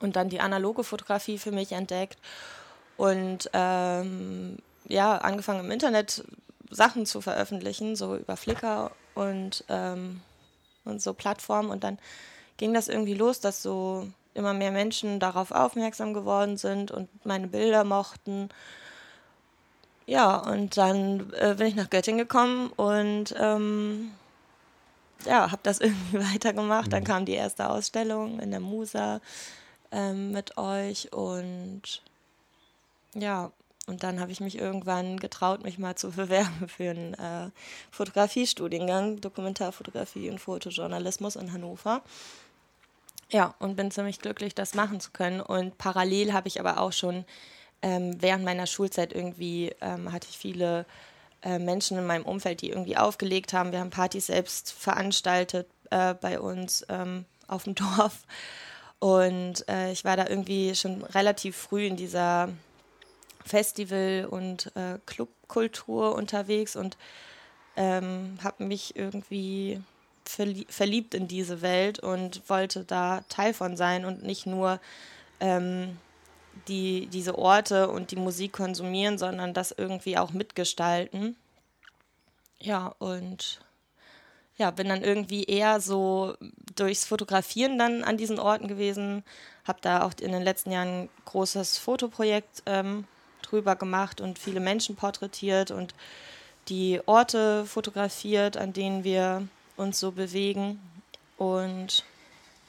und 0.00 0.16
dann 0.16 0.28
die 0.28 0.40
analoge 0.40 0.84
Fotografie 0.84 1.38
für 1.38 1.52
mich 1.52 1.72
entdeckt 1.72 2.18
und 2.96 3.50
ähm, 3.52 4.58
ja, 4.88 5.16
angefangen 5.18 5.64
im 5.64 5.70
Internet 5.70 6.24
Sachen 6.70 7.06
zu 7.06 7.20
veröffentlichen, 7.20 7.96
so 7.96 8.16
über 8.16 8.36
Flickr 8.36 8.90
und, 9.14 9.64
ähm, 9.68 10.20
und 10.84 11.02
so 11.02 11.14
Plattformen. 11.14 11.70
Und 11.70 11.84
dann 11.84 11.98
ging 12.56 12.74
das 12.74 12.88
irgendwie 12.88 13.14
los, 13.14 13.40
dass 13.40 13.62
so 13.62 14.06
immer 14.34 14.54
mehr 14.54 14.70
Menschen 14.70 15.20
darauf 15.20 15.50
aufmerksam 15.50 16.14
geworden 16.14 16.56
sind 16.56 16.90
und 16.90 17.08
meine 17.26 17.48
Bilder 17.48 17.84
mochten. 17.84 18.48
Ja, 20.06 20.36
und 20.36 20.76
dann 20.76 21.32
äh, 21.34 21.54
bin 21.56 21.66
ich 21.66 21.74
nach 21.74 21.90
Göttingen 21.90 22.18
gekommen 22.18 22.70
und 22.76 23.34
ähm, 23.38 24.10
ja, 25.24 25.50
habe 25.50 25.60
das 25.62 25.80
irgendwie 25.80 26.18
weitergemacht. 26.18 26.86
Mhm. 26.86 26.90
Dann 26.90 27.04
kam 27.04 27.24
die 27.24 27.34
erste 27.34 27.68
Ausstellung 27.68 28.40
in 28.40 28.50
der 28.50 28.60
Musa 28.60 29.20
ähm, 29.92 30.32
mit 30.32 30.56
euch 30.56 31.12
und 31.12 32.02
ja, 33.14 33.50
und 33.90 34.04
dann 34.04 34.20
habe 34.20 34.30
ich 34.30 34.38
mich 34.38 34.56
irgendwann 34.56 35.18
getraut, 35.18 35.64
mich 35.64 35.76
mal 35.76 35.96
zu 35.96 36.10
bewerben 36.12 36.68
für 36.68 36.90
einen 36.90 37.14
äh, 37.14 37.50
Fotografiestudiengang, 37.90 39.20
Dokumentarfotografie 39.20 40.30
und 40.30 40.38
Fotojournalismus 40.38 41.34
in 41.34 41.52
Hannover. 41.52 42.02
Ja, 43.30 43.54
und 43.58 43.74
bin 43.74 43.90
ziemlich 43.90 44.20
glücklich, 44.20 44.54
das 44.54 44.74
machen 44.74 45.00
zu 45.00 45.10
können. 45.10 45.40
Und 45.40 45.76
parallel 45.76 46.32
habe 46.32 46.46
ich 46.46 46.60
aber 46.60 46.78
auch 46.80 46.92
schon 46.92 47.24
ähm, 47.82 48.16
während 48.22 48.44
meiner 48.44 48.66
Schulzeit 48.66 49.12
irgendwie, 49.12 49.74
ähm, 49.80 50.12
hatte 50.12 50.28
ich 50.30 50.38
viele 50.38 50.86
äh, 51.42 51.58
Menschen 51.58 51.98
in 51.98 52.06
meinem 52.06 52.24
Umfeld, 52.24 52.62
die 52.62 52.70
irgendwie 52.70 52.96
aufgelegt 52.96 53.52
haben. 53.52 53.72
Wir 53.72 53.80
haben 53.80 53.90
Partys 53.90 54.26
selbst 54.26 54.72
veranstaltet 54.72 55.66
äh, 55.90 56.14
bei 56.14 56.38
uns 56.38 56.86
ähm, 56.88 57.24
auf 57.48 57.64
dem 57.64 57.74
Dorf. 57.76 58.24
Und 59.00 59.68
äh, 59.68 59.90
ich 59.90 60.04
war 60.04 60.16
da 60.16 60.28
irgendwie 60.28 60.76
schon 60.76 61.02
relativ 61.02 61.56
früh 61.56 61.86
in 61.86 61.96
dieser 61.96 62.50
Festival- 63.44 64.26
und 64.30 64.74
äh, 64.76 64.98
Clubkultur 65.06 66.14
unterwegs 66.14 66.76
und 66.76 66.96
ähm, 67.76 68.38
habe 68.42 68.64
mich 68.64 68.96
irgendwie 68.96 69.80
verlie 70.24 70.66
verliebt 70.68 71.14
in 71.14 71.28
diese 71.28 71.62
Welt 71.62 71.98
und 71.98 72.48
wollte 72.48 72.84
da 72.84 73.22
Teil 73.28 73.54
von 73.54 73.76
sein 73.76 74.04
und 74.04 74.22
nicht 74.22 74.46
nur 74.46 74.80
ähm, 75.40 75.98
die, 76.68 77.06
diese 77.06 77.38
Orte 77.38 77.88
und 77.88 78.10
die 78.10 78.16
Musik 78.16 78.52
konsumieren, 78.52 79.18
sondern 79.18 79.54
das 79.54 79.72
irgendwie 79.72 80.18
auch 80.18 80.32
mitgestalten. 80.32 81.36
Ja, 82.58 82.94
und 82.98 83.60
ja, 84.56 84.70
bin 84.70 84.88
dann 84.88 85.02
irgendwie 85.02 85.44
eher 85.44 85.80
so 85.80 86.36
durchs 86.76 87.06
Fotografieren 87.06 87.78
dann 87.78 88.04
an 88.04 88.18
diesen 88.18 88.38
Orten 88.38 88.68
gewesen, 88.68 89.24
habe 89.64 89.78
da 89.80 90.02
auch 90.02 90.12
in 90.20 90.32
den 90.32 90.42
letzten 90.42 90.70
Jahren 90.70 91.04
ein 91.04 91.08
großes 91.24 91.78
Fotoprojekt 91.78 92.62
ähm, 92.66 93.06
drüber 93.50 93.76
gemacht 93.76 94.20
und 94.20 94.38
viele 94.38 94.60
Menschen 94.60 94.96
porträtiert 94.96 95.70
und 95.70 95.94
die 96.68 97.00
Orte 97.06 97.64
fotografiert, 97.66 98.56
an 98.56 98.72
denen 98.72 99.04
wir 99.04 99.46
uns 99.76 99.98
so 99.98 100.12
bewegen 100.12 100.80
und 101.36 102.04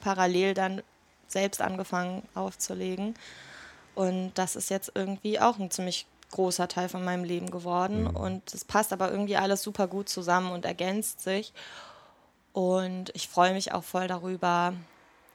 parallel 0.01 0.53
dann 0.53 0.81
selbst 1.27 1.61
angefangen 1.61 2.23
aufzulegen. 2.35 3.15
Und 3.95 4.31
das 4.35 4.55
ist 4.55 4.69
jetzt 4.69 4.91
irgendwie 4.95 5.39
auch 5.39 5.59
ein 5.59 5.71
ziemlich 5.71 6.05
großer 6.31 6.67
Teil 6.67 6.89
von 6.89 7.03
meinem 7.03 7.23
Leben 7.23 7.51
geworden. 7.51 8.03
Mhm. 8.03 8.15
Und 8.15 8.53
es 8.53 8.65
passt 8.65 8.93
aber 8.93 9.11
irgendwie 9.11 9.37
alles 9.37 9.61
super 9.61 9.87
gut 9.87 10.09
zusammen 10.09 10.51
und 10.51 10.65
ergänzt 10.65 11.21
sich. 11.21 11.53
Und 12.53 13.11
ich 13.13 13.27
freue 13.27 13.53
mich 13.53 13.73
auch 13.73 13.83
voll 13.83 14.07
darüber, 14.07 14.73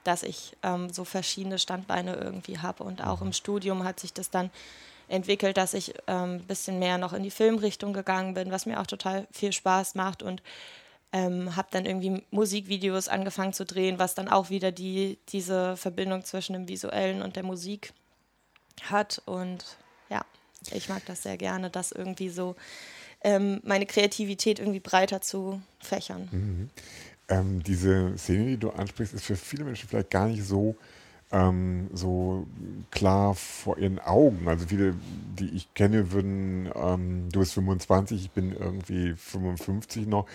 dass 0.05 0.23
ich 0.23 0.57
ähm, 0.63 0.91
so 0.91 1.05
verschiedene 1.05 1.59
Standbeine 1.59 2.15
irgendwie 2.17 2.59
habe. 2.59 2.85
Und 2.85 3.05
auch 3.05 3.21
mhm. 3.21 3.29
im 3.29 3.33
Studium 3.33 3.85
hat 3.85 4.01
sich 4.01 4.13
das 4.13 4.31
dann 4.31 4.51
entwickelt, 5.09 5.57
dass 5.57 5.75
ich 5.75 5.95
ein 6.09 6.41
ähm, 6.41 6.45
bisschen 6.47 6.79
mehr 6.79 6.99
noch 6.99 7.13
in 7.13 7.23
die 7.23 7.31
Filmrichtung 7.31 7.93
gegangen 7.93 8.35
bin, 8.35 8.51
was 8.51 8.67
mir 8.67 8.81
auch 8.81 8.87
total 8.87 9.27
viel 9.31 9.53
Spaß 9.53 9.95
macht 9.95 10.23
und 10.23 10.43
ähm, 11.13 11.57
habe 11.57 11.69
dann 11.71 11.87
irgendwie 11.87 12.23
Musikvideos 12.31 13.09
angefangen 13.09 13.53
zu 13.53 13.65
drehen, 13.65 13.99
was 13.99 14.15
dann 14.15 14.29
auch 14.29 14.51
wieder 14.51 14.73
die, 14.73 15.19
diese 15.29 15.77
Verbindung 15.77 16.25
zwischen 16.25 16.53
dem 16.53 16.69
Visuellen 16.69 17.23
und 17.23 17.37
der 17.37 17.45
Musik 17.45 17.93
hat. 18.83 19.23
Und 19.25 19.65
ja, 20.11 20.25
ich 20.73 20.89
mag 20.89 21.05
das 21.07 21.23
sehr 21.23 21.37
gerne, 21.37 21.71
das 21.71 21.93
irgendwie 21.93 22.29
so 22.29 22.57
ähm, 23.23 23.61
meine 23.65 23.87
Kreativität 23.87 24.59
irgendwie 24.59 24.81
breiter 24.81 25.21
zu 25.21 25.63
fächern. 25.79 26.29
Mhm. 26.31 26.71
Ähm, 27.29 27.63
diese 27.63 28.17
Szene, 28.19 28.47
die 28.47 28.57
du 28.57 28.71
ansprichst, 28.71 29.15
ist 29.15 29.25
für 29.25 29.37
viele 29.37 29.65
Menschen 29.65 29.89
vielleicht 29.89 30.11
gar 30.11 30.29
nicht 30.29 30.45
so 30.45 30.77
ähm, 31.33 31.89
so 31.93 32.47
klar 32.93 33.35
vor 33.35 33.79
ihren 33.79 33.99
Augen. 33.99 34.47
Also 34.47 34.67
viele, 34.69 34.95
die 35.39 35.49
ich 35.49 35.75
kenne, 35.75 36.13
würden, 36.13 36.71
ähm, 36.75 37.29
du 37.33 37.41
bist 37.41 37.55
25, 37.55 38.23
ich 38.23 38.31
bin 38.31 38.53
irgendwie 38.53 39.15
55 39.17 40.07
noch, 40.07 40.27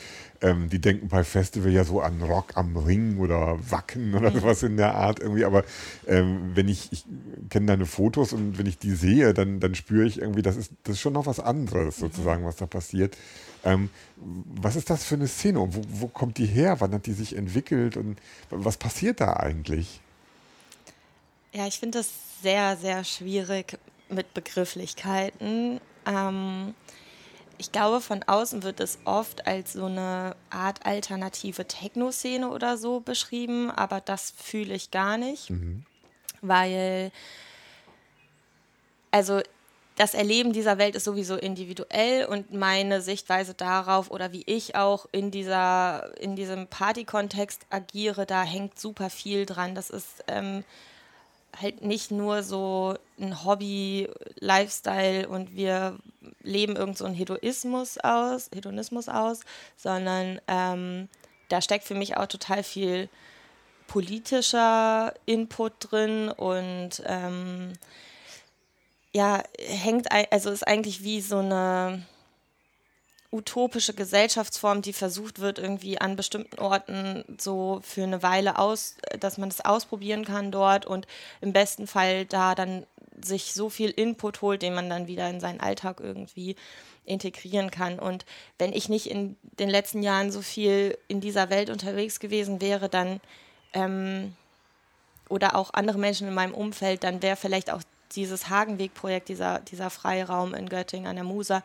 ähm, 0.42 0.70
die 0.70 0.80
denken 0.80 1.08
bei 1.08 1.24
Festival 1.24 1.72
ja 1.72 1.86
so 1.86 2.02
an 2.02 2.22
Rock 2.22 2.52
am 2.56 2.76
Ring 2.76 3.20
oder 3.20 3.58
Wacken 3.70 4.16
oder 4.16 4.32
sowas 4.32 4.64
in 4.64 4.76
der 4.76 4.96
Art 4.96 5.20
irgendwie. 5.20 5.46
Aber 5.46 5.64
ähm, 6.08 6.52
wenn 6.56 6.68
ich, 6.68 6.92
ich 6.92 7.06
kenne 7.50 7.68
deine 7.68 7.86
Fotos 7.86 8.34
und 8.34 8.58
wenn 8.58 8.66
ich 8.66 8.78
die 8.78 8.92
sehe, 8.92 9.34
dann, 9.34 9.62
dann 9.62 9.76
spüre 9.76 10.06
ich 10.06 10.20
irgendwie, 10.20 10.42
das 10.42 10.58
ist, 10.58 10.74
das 10.84 10.96
ist 10.96 11.02
schon 11.02 11.14
noch 11.14 11.26
was 11.26 11.40
anderes 11.40 11.98
mhm. 11.98 12.02
sozusagen, 12.02 12.46
was 12.46 12.58
da 12.58 12.66
passiert. 12.66 13.18
Ähm, 13.64 13.90
was 14.18 14.76
ist 14.76 14.90
das 14.90 15.06
für 15.06 15.16
eine 15.16 15.28
Szene 15.28 15.62
und 15.62 15.76
wo, 15.76 15.82
wo 15.88 16.08
kommt 16.08 16.38
die 16.38 16.48
her? 16.48 16.78
Wann 16.80 16.94
hat 16.94 17.06
die 17.06 17.14
sich 17.14 17.38
entwickelt 17.38 17.96
und 17.96 18.20
was 18.50 18.76
passiert 18.76 19.22
da 19.22 19.34
eigentlich? 19.34 20.01
Ja, 21.54 21.68
ich 21.68 21.80
finde 21.80 22.00
das 22.00 22.10
sehr, 22.42 22.78
sehr 22.78 23.04
schwierig 23.04 23.78
mit 24.10 24.34
Begrifflichkeiten. 24.34 25.82
Ähm, 26.06 26.74
ich 27.58 27.72
glaube, 27.72 28.02
von 28.02 28.24
außen 28.24 28.64
wird 28.64 28.80
es 28.80 29.00
oft 29.06 29.46
als 29.46 29.74
so 29.74 29.86
eine 29.86 30.36
Art 30.50 30.86
alternative 30.86 31.68
Techno-Szene 31.68 32.50
oder 32.50 32.78
so 32.78 33.02
beschrieben, 33.02 33.70
aber 33.70 34.02
das 34.02 34.34
fühle 34.36 34.74
ich 34.74 34.92
gar 34.92 35.18
nicht, 35.18 35.52
mhm. 35.52 35.86
weil, 36.42 37.12
also 39.12 39.42
das 39.98 40.16
Erleben 40.16 40.54
dieser 40.54 40.80
Welt 40.80 40.96
ist 40.96 41.04
sowieso 41.04 41.36
individuell 41.36 42.26
und 42.26 42.52
meine 42.52 43.02
Sichtweise 43.02 43.54
darauf 43.54 44.10
oder 44.10 44.32
wie 44.32 44.44
ich 44.48 44.76
auch 44.76 45.06
in 45.12 45.30
dieser 45.30 46.18
in 46.20 46.36
diesem 46.36 46.66
Party-Kontext 46.68 47.68
agiere, 47.70 48.26
da 48.26 48.42
hängt 48.42 48.80
super 48.80 49.12
viel 49.12 49.46
dran. 49.46 49.76
Das 49.76 49.92
ist 49.92 50.24
ähm, 50.28 50.64
halt 51.60 51.82
nicht 51.82 52.12
nur 52.12 52.44
so 52.44 52.96
ein 53.20 53.44
Hobby, 53.44 54.10
Lifestyle 54.40 55.28
und 55.28 55.56
wir 55.56 55.98
leben 56.42 56.76
irgend 56.76 56.98
so 56.98 57.06
einen 57.06 57.16
Hedonismus 57.16 57.98
aus, 57.98 58.50
Hedonismus 58.54 59.10
aus, 59.10 59.42
sondern 59.76 60.40
ähm, 60.48 61.10
da 61.50 61.62
steckt 61.62 61.86
für 61.86 61.96
mich 61.96 62.18
auch 62.18 62.28
total 62.28 62.64
viel 62.64 63.10
politischer 63.88 65.14
Input 65.26 65.74
drin 65.80 66.30
und 66.30 67.04
ähm, 67.06 67.74
ja, 69.14 69.44
hängt, 69.60 70.08
also 70.32 70.50
ist 70.50 70.66
eigentlich 70.66 71.04
wie 71.04 71.20
so 71.20 71.40
eine 71.40 72.06
utopische 73.32 73.94
Gesellschaftsform, 73.94 74.82
die 74.82 74.94
versucht 74.94 75.40
wird, 75.40 75.58
irgendwie 75.58 76.00
an 76.00 76.16
bestimmten 76.16 76.60
Orten 76.60 77.24
so 77.40 77.80
für 77.84 78.04
eine 78.04 78.24
Weile 78.24 78.60
aus, 78.60 78.98
dass 79.20 79.38
man 79.38 79.50
das 79.50 79.64
ausprobieren 79.64 80.26
kann 80.26 80.52
dort 80.52 80.86
und 80.86 81.08
im 81.40 81.54
besten 81.54 81.88
Fall 81.88 82.26
da 82.26 82.56
dann 82.56 82.86
sich 83.24 83.54
so 83.54 83.70
viel 83.70 83.90
Input 83.90 84.42
holt, 84.42 84.62
den 84.62 84.74
man 84.74 84.90
dann 84.90 85.08
wieder 85.08 85.30
in 85.30 85.40
seinen 85.40 85.62
Alltag 85.62 86.00
irgendwie 86.02 86.56
integrieren 87.06 87.72
kann. 87.72 88.00
Und 88.00 88.26
wenn 88.58 88.74
ich 88.74 88.90
nicht 88.90 89.10
in 89.10 89.38
den 89.60 89.70
letzten 89.70 90.04
Jahren 90.04 90.32
so 90.32 90.42
viel 90.42 90.98
in 91.08 91.22
dieser 91.22 91.50
Welt 91.50 91.70
unterwegs 91.70 92.20
gewesen 92.20 92.62
wäre, 92.62 92.90
dann 92.90 93.22
ähm, 93.74 94.36
oder 95.30 95.56
auch 95.56 95.74
andere 95.74 95.98
Menschen 95.98 96.28
in 96.28 96.34
meinem 96.34 96.54
Umfeld, 96.54 97.04
dann 97.04 97.22
wäre 97.22 97.38
vielleicht 97.38 97.72
auch 97.72 97.82
dieses 98.16 98.50
Hagenweg-Projekt, 98.50 99.30
dieser, 99.30 99.60
dieser 99.60 99.90
Freiraum 99.90 100.54
in 100.54 100.68
Göttingen 100.68 101.08
an 101.08 101.16
der 101.16 101.24
Musa, 101.24 101.64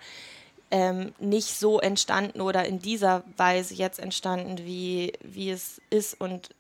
ähm, 0.71 1.15
nicht 1.19 1.59
so 1.59 1.81
entstanden 1.81 2.41
oder 2.41 2.65
in 2.65 2.79
dieser 2.79 3.23
Weise 3.37 3.75
jetzt 3.75 3.99
entstanden, 3.99 4.59
wie, 4.59 5.13
wie 5.23 5.51
es 5.51 5.81
ist. 5.91 6.21
Und 6.21 6.55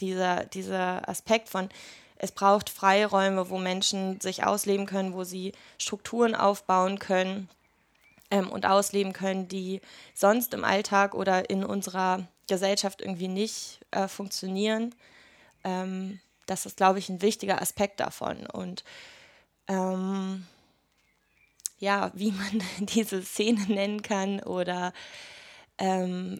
dieser, 0.00 0.44
dieser 0.44 1.08
Aspekt 1.08 1.48
von, 1.48 1.68
es 2.16 2.32
braucht 2.32 2.70
Freiräume, 2.70 3.50
wo 3.50 3.58
Menschen 3.58 4.20
sich 4.20 4.44
ausleben 4.44 4.86
können, 4.86 5.14
wo 5.14 5.24
sie 5.24 5.52
Strukturen 5.78 6.34
aufbauen 6.34 6.98
können 6.98 7.48
ähm, 8.30 8.50
und 8.50 8.66
ausleben 8.66 9.12
können, 9.12 9.48
die 9.48 9.80
sonst 10.14 10.54
im 10.54 10.64
Alltag 10.64 11.14
oder 11.14 11.48
in 11.50 11.64
unserer 11.64 12.26
Gesellschaft 12.48 13.00
irgendwie 13.00 13.28
nicht 13.28 13.80
äh, 13.90 14.08
funktionieren. 14.08 14.94
Ähm, 15.62 16.20
das 16.46 16.66
ist, 16.66 16.76
glaube 16.76 16.98
ich, 16.98 17.08
ein 17.08 17.22
wichtiger 17.22 17.62
Aspekt 17.62 18.00
davon. 18.00 18.46
Und 18.46 18.84
ähm, 19.68 20.46
ja, 21.78 22.10
wie 22.14 22.32
man 22.32 22.62
diese 22.80 23.22
Szene 23.22 23.64
nennen 23.68 24.02
kann 24.02 24.40
oder 24.40 24.92
ähm, 25.76 26.38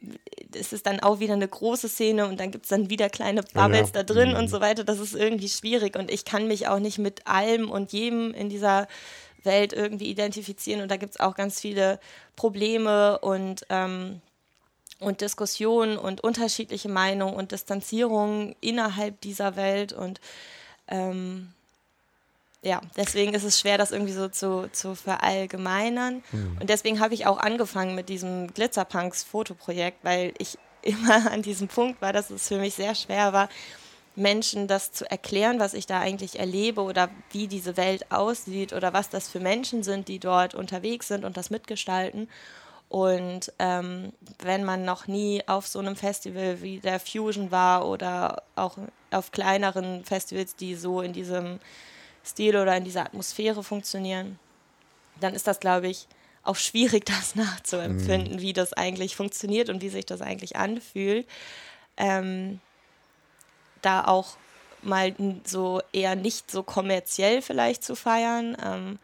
es 0.54 0.72
ist 0.72 0.86
dann 0.86 1.00
auch 1.00 1.18
wieder 1.18 1.34
eine 1.34 1.48
große 1.48 1.88
Szene 1.88 2.28
und 2.28 2.38
dann 2.38 2.52
gibt 2.52 2.66
es 2.66 2.70
dann 2.70 2.88
wieder 2.88 3.08
kleine 3.08 3.42
Bubbles 3.42 3.90
ja, 3.92 4.02
da 4.02 4.02
drin 4.04 4.30
mhm. 4.30 4.36
und 4.36 4.48
so 4.48 4.60
weiter. 4.60 4.84
Das 4.84 5.00
ist 5.00 5.14
irgendwie 5.14 5.48
schwierig 5.48 5.96
und 5.96 6.10
ich 6.10 6.24
kann 6.24 6.46
mich 6.46 6.68
auch 6.68 6.78
nicht 6.78 6.98
mit 6.98 7.26
allem 7.26 7.70
und 7.70 7.92
jedem 7.92 8.32
in 8.32 8.48
dieser 8.48 8.86
Welt 9.42 9.72
irgendwie 9.72 10.08
identifizieren 10.08 10.82
und 10.82 10.90
da 10.90 10.96
gibt 10.96 11.14
es 11.14 11.20
auch 11.20 11.34
ganz 11.34 11.60
viele 11.60 11.98
Probleme 12.36 13.18
und, 13.18 13.66
ähm, 13.70 14.22
und 15.00 15.20
Diskussionen 15.20 15.98
und 15.98 16.22
unterschiedliche 16.22 16.88
Meinungen 16.88 17.34
und 17.34 17.52
Distanzierungen 17.52 18.54
innerhalb 18.60 19.20
dieser 19.20 19.56
Welt 19.56 19.92
und 19.92 20.20
ähm, 20.86 21.53
ja, 22.64 22.80
deswegen 22.96 23.34
ist 23.34 23.44
es 23.44 23.60
schwer, 23.60 23.76
das 23.76 23.92
irgendwie 23.92 24.12
so 24.12 24.28
zu, 24.28 24.70
zu 24.72 24.94
verallgemeinern. 24.94 26.24
Mhm. 26.32 26.58
Und 26.60 26.70
deswegen 26.70 26.98
habe 26.98 27.12
ich 27.12 27.26
auch 27.26 27.38
angefangen 27.38 27.94
mit 27.94 28.08
diesem 28.08 28.52
Glitzerpunks-Fotoprojekt, 28.54 29.98
weil 30.02 30.32
ich 30.38 30.58
immer 30.82 31.30
an 31.30 31.42
diesem 31.42 31.68
Punkt 31.68 32.00
war, 32.00 32.12
dass 32.12 32.30
es 32.30 32.48
für 32.48 32.58
mich 32.58 32.74
sehr 32.74 32.94
schwer 32.94 33.32
war, 33.32 33.48
Menschen 34.16 34.68
das 34.68 34.92
zu 34.92 35.10
erklären, 35.10 35.58
was 35.58 35.74
ich 35.74 35.86
da 35.86 36.00
eigentlich 36.00 36.38
erlebe 36.38 36.82
oder 36.82 37.10
wie 37.32 37.48
diese 37.48 37.76
Welt 37.76 38.10
aussieht 38.12 38.72
oder 38.72 38.92
was 38.92 39.10
das 39.10 39.28
für 39.28 39.40
Menschen 39.40 39.82
sind, 39.82 40.08
die 40.08 40.18
dort 40.18 40.54
unterwegs 40.54 41.08
sind 41.08 41.24
und 41.24 41.36
das 41.36 41.50
mitgestalten. 41.50 42.28
Und 42.88 43.52
ähm, 43.58 44.12
wenn 44.38 44.62
man 44.62 44.84
noch 44.84 45.08
nie 45.08 45.42
auf 45.48 45.66
so 45.66 45.80
einem 45.80 45.96
Festival 45.96 46.62
wie 46.62 46.78
der 46.78 47.00
Fusion 47.00 47.50
war 47.50 47.86
oder 47.88 48.42
auch 48.54 48.78
auf 49.10 49.32
kleineren 49.32 50.04
Festivals, 50.04 50.54
die 50.54 50.76
so 50.76 51.00
in 51.00 51.12
diesem 51.12 51.58
Stil 52.24 52.56
oder 52.56 52.76
in 52.76 52.84
dieser 52.84 53.04
Atmosphäre 53.04 53.62
funktionieren, 53.62 54.38
dann 55.20 55.34
ist 55.34 55.46
das, 55.46 55.60
glaube 55.60 55.88
ich, 55.88 56.08
auch 56.42 56.56
schwierig, 56.56 57.04
das 57.06 57.34
nachzuempfinden, 57.34 58.36
mhm. 58.36 58.40
wie 58.40 58.52
das 58.52 58.72
eigentlich 58.72 59.16
funktioniert 59.16 59.68
und 59.68 59.82
wie 59.82 59.88
sich 59.90 60.06
das 60.06 60.20
eigentlich 60.20 60.56
anfühlt. 60.56 61.26
Ähm, 61.96 62.60
da 63.82 64.04
auch 64.04 64.36
mal 64.82 65.14
so 65.44 65.80
eher 65.92 66.16
nicht 66.16 66.50
so 66.50 66.62
kommerziell 66.62 67.42
vielleicht 67.42 67.84
zu 67.84 67.94
feiern. 67.94 68.56
Ähm, 68.62 68.98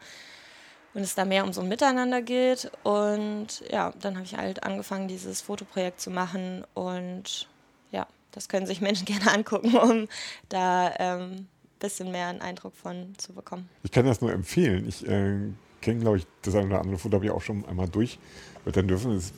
und 0.93 1.01
es 1.01 1.15
da 1.15 1.23
mehr 1.23 1.45
um 1.45 1.53
so 1.53 1.61
ein 1.61 1.69
Miteinander 1.69 2.21
geht. 2.21 2.69
Und 2.83 3.63
ja, 3.69 3.93
dann 4.01 4.15
habe 4.15 4.25
ich 4.25 4.35
halt 4.35 4.63
angefangen, 4.63 5.07
dieses 5.07 5.41
Fotoprojekt 5.41 6.01
zu 6.01 6.11
machen. 6.11 6.65
Und 6.73 7.47
ja, 7.91 8.07
das 8.31 8.49
können 8.49 8.65
sich 8.65 8.81
Menschen 8.81 9.05
gerne 9.05 9.31
angucken, 9.31 9.77
um 9.77 10.07
da 10.49 10.93
ähm, 10.99 11.47
bisschen 11.81 12.11
mehr 12.11 12.27
einen 12.27 12.41
Eindruck 12.41 12.75
von 12.75 13.13
zu 13.17 13.33
bekommen. 13.33 13.67
Ich 13.83 13.91
kann 13.91 14.05
das 14.05 14.21
nur 14.21 14.31
empfehlen. 14.31 14.87
Ich 14.87 15.05
äh, 15.05 15.37
kenne, 15.81 15.99
glaube 15.99 16.17
ich, 16.17 16.27
das 16.43 16.55
eine 16.55 16.67
oder 16.67 16.79
andere 16.79 16.97
Foto 16.97 17.15
habe 17.15 17.25
ich 17.25 17.31
auch 17.31 17.41
schon 17.41 17.65
einmal 17.65 17.89
durch. 17.89 18.19
Wird 18.63 18.77
dann 18.77 18.87
dürfen. 18.87 19.11
Es 19.11 19.33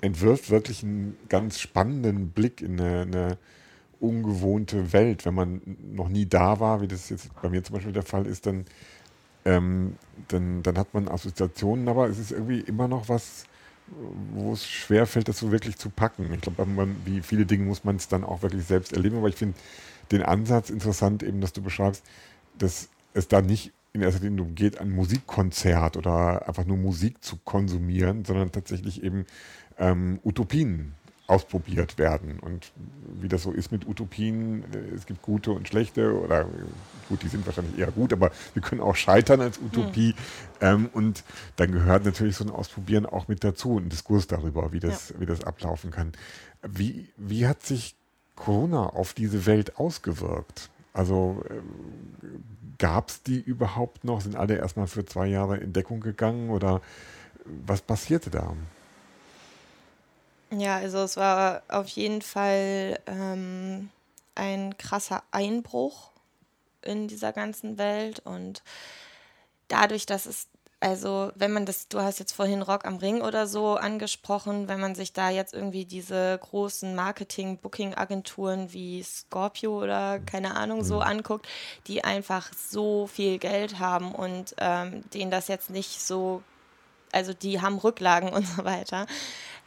entwirft 0.00 0.50
wirklich 0.50 0.82
einen 0.82 1.16
ganz 1.28 1.58
spannenden 1.58 2.30
Blick 2.30 2.60
in 2.60 2.80
eine, 2.80 3.02
eine 3.02 3.38
ungewohnte 4.00 4.92
Welt. 4.92 5.24
Wenn 5.24 5.34
man 5.34 5.60
noch 5.92 6.08
nie 6.08 6.26
da 6.26 6.60
war, 6.60 6.80
wie 6.80 6.88
das 6.88 7.08
jetzt 7.08 7.30
bei 7.42 7.48
mir 7.48 7.64
zum 7.64 7.74
Beispiel 7.74 7.92
der 7.92 8.02
Fall 8.02 8.26
ist, 8.26 8.46
dann, 8.46 8.64
ähm, 9.44 9.96
dann, 10.28 10.62
dann 10.62 10.78
hat 10.78 10.94
man 10.94 11.08
Assoziationen, 11.08 11.88
aber 11.88 12.08
es 12.08 12.18
ist 12.18 12.32
irgendwie 12.32 12.60
immer 12.60 12.88
noch 12.88 13.08
was, 13.08 13.44
wo 14.34 14.52
es 14.52 14.66
schwer 14.66 15.06
fällt, 15.06 15.28
das 15.28 15.38
so 15.38 15.50
wirklich 15.50 15.76
zu 15.76 15.90
packen. 15.90 16.30
Ich 16.34 16.40
glaube, 16.42 16.66
wie 17.04 17.22
viele 17.22 17.46
Dinge 17.46 17.64
muss 17.64 17.84
man 17.84 17.96
es 17.96 18.08
dann 18.08 18.24
auch 18.24 18.42
wirklich 18.42 18.64
selbst 18.64 18.92
erleben, 18.92 19.16
aber 19.16 19.28
ich 19.28 19.36
finde, 19.36 19.56
den 20.10 20.22
Ansatz 20.22 20.70
interessant, 20.70 21.22
eben, 21.22 21.40
dass 21.40 21.52
du 21.52 21.62
beschreibst, 21.62 22.04
dass 22.58 22.88
es 23.14 23.28
da 23.28 23.42
nicht 23.42 23.72
in 23.92 24.02
erster 24.02 24.22
Linie 24.22 24.38
darum 24.38 24.54
geht, 24.54 24.78
ein 24.78 24.90
Musikkonzert 24.90 25.96
oder 25.96 26.46
einfach 26.46 26.64
nur 26.64 26.76
Musik 26.76 27.24
zu 27.24 27.36
konsumieren, 27.36 28.24
sondern 28.24 28.52
tatsächlich 28.52 29.02
eben 29.02 29.26
ähm, 29.78 30.20
Utopien 30.24 30.94
ausprobiert 31.28 31.98
werden. 31.98 32.40
Und 32.40 32.72
wie 33.20 33.28
das 33.28 33.42
so 33.42 33.52
ist 33.52 33.70
mit 33.70 33.86
Utopien, 33.86 34.64
äh, 34.72 34.94
es 34.94 35.04
gibt 35.04 35.20
gute 35.20 35.52
und 35.52 35.68
schlechte, 35.68 36.18
oder 36.18 36.46
gut, 37.08 37.22
die 37.22 37.28
sind 37.28 37.44
wahrscheinlich 37.46 37.78
eher 37.78 37.90
gut, 37.90 38.14
aber 38.14 38.30
sie 38.54 38.60
können 38.60 38.80
auch 38.80 38.96
scheitern 38.96 39.42
als 39.42 39.58
Utopie. 39.58 40.14
Ja. 40.60 40.72
Ähm, 40.72 40.88
und 40.92 41.22
dann 41.56 41.70
gehört 41.70 42.06
natürlich 42.06 42.36
so 42.36 42.44
ein 42.44 42.50
Ausprobieren 42.50 43.04
auch 43.04 43.28
mit 43.28 43.44
dazu, 43.44 43.78
ein 43.78 43.90
Diskurs 43.90 44.26
darüber, 44.26 44.72
wie 44.72 44.80
das, 44.80 45.10
ja. 45.10 45.20
wie 45.20 45.26
das 45.26 45.44
ablaufen 45.44 45.90
kann. 45.90 46.12
Wie, 46.66 47.10
wie 47.18 47.46
hat 47.46 47.62
sich 47.62 47.97
Corona 48.38 48.86
auf 48.86 49.14
diese 49.14 49.46
Welt 49.46 49.78
ausgewirkt? 49.78 50.70
Also 50.92 51.42
äh, 51.50 51.54
gab 52.78 53.10
es 53.10 53.22
die 53.22 53.40
überhaupt 53.40 54.04
noch? 54.04 54.20
Sind 54.20 54.36
alle 54.36 54.56
erstmal 54.56 54.86
für 54.86 55.04
zwei 55.04 55.26
Jahre 55.26 55.58
in 55.58 55.72
Deckung 55.72 56.00
gegangen 56.00 56.50
oder 56.50 56.80
was 57.44 57.82
passierte 57.82 58.30
da? 58.30 58.54
Ja, 60.50 60.76
also 60.76 60.98
es 60.98 61.16
war 61.16 61.62
auf 61.68 61.88
jeden 61.88 62.22
Fall 62.22 62.98
ähm, 63.06 63.90
ein 64.34 64.78
krasser 64.78 65.22
Einbruch 65.30 66.10
in 66.82 67.08
dieser 67.08 67.32
ganzen 67.32 67.76
Welt 67.76 68.20
und 68.20 68.62
dadurch, 69.66 70.06
dass 70.06 70.26
es 70.26 70.46
also, 70.80 71.32
wenn 71.34 71.52
man 71.52 71.66
das, 71.66 71.88
du 71.88 72.00
hast 72.00 72.20
jetzt 72.20 72.32
vorhin 72.32 72.62
Rock 72.62 72.84
am 72.84 72.98
Ring 72.98 73.20
oder 73.20 73.48
so 73.48 73.74
angesprochen, 73.74 74.68
wenn 74.68 74.78
man 74.78 74.94
sich 74.94 75.12
da 75.12 75.28
jetzt 75.28 75.52
irgendwie 75.52 75.84
diese 75.84 76.38
großen 76.40 76.94
Marketing-Booking-Agenturen 76.94 78.72
wie 78.72 79.02
Scorpio 79.02 79.82
oder 79.82 80.20
keine 80.20 80.54
Ahnung 80.54 80.84
so 80.84 80.96
mhm. 80.96 81.02
anguckt, 81.02 81.48
die 81.88 82.04
einfach 82.04 82.52
so 82.54 83.08
viel 83.08 83.38
Geld 83.38 83.80
haben 83.80 84.12
und 84.14 84.54
ähm, 84.58 85.02
denen 85.10 85.32
das 85.32 85.48
jetzt 85.48 85.68
nicht 85.68 86.00
so, 86.00 86.42
also 87.10 87.32
die 87.32 87.60
haben 87.60 87.78
Rücklagen 87.78 88.28
und 88.32 88.46
so 88.46 88.64
weiter. 88.64 89.06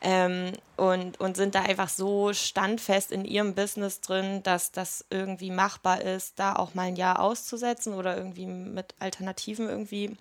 Ähm, 0.01 0.53
und, 0.77 1.19
und 1.19 1.35
sind 1.35 1.55
da 1.55 1.61
einfach 1.63 1.89
so 1.89 2.31
standfest 2.31 3.11
in 3.11 3.25
ihrem 3.25 3.53
Business 3.53 3.99
drin, 3.99 4.43
dass 4.43 4.71
das 4.71 5.05
irgendwie 5.09 5.51
machbar 5.51 6.01
ist, 6.01 6.39
da 6.39 6.55
auch 6.55 6.73
mal 6.73 6.83
ein 6.83 6.95
Jahr 6.95 7.19
auszusetzen 7.19 7.93
oder 7.95 8.15
irgendwie 8.15 8.45
mit 8.45 8.95
Alternativen 8.99 9.67
irgendwie 9.67 10.17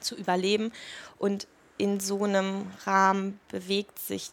zu 0.00 0.14
überleben. 0.14 0.72
Und 1.18 1.46
in 1.78 2.00
so 2.00 2.24
einem 2.24 2.70
Rahmen 2.84 3.40
bewegt 3.50 3.98
sich 3.98 4.30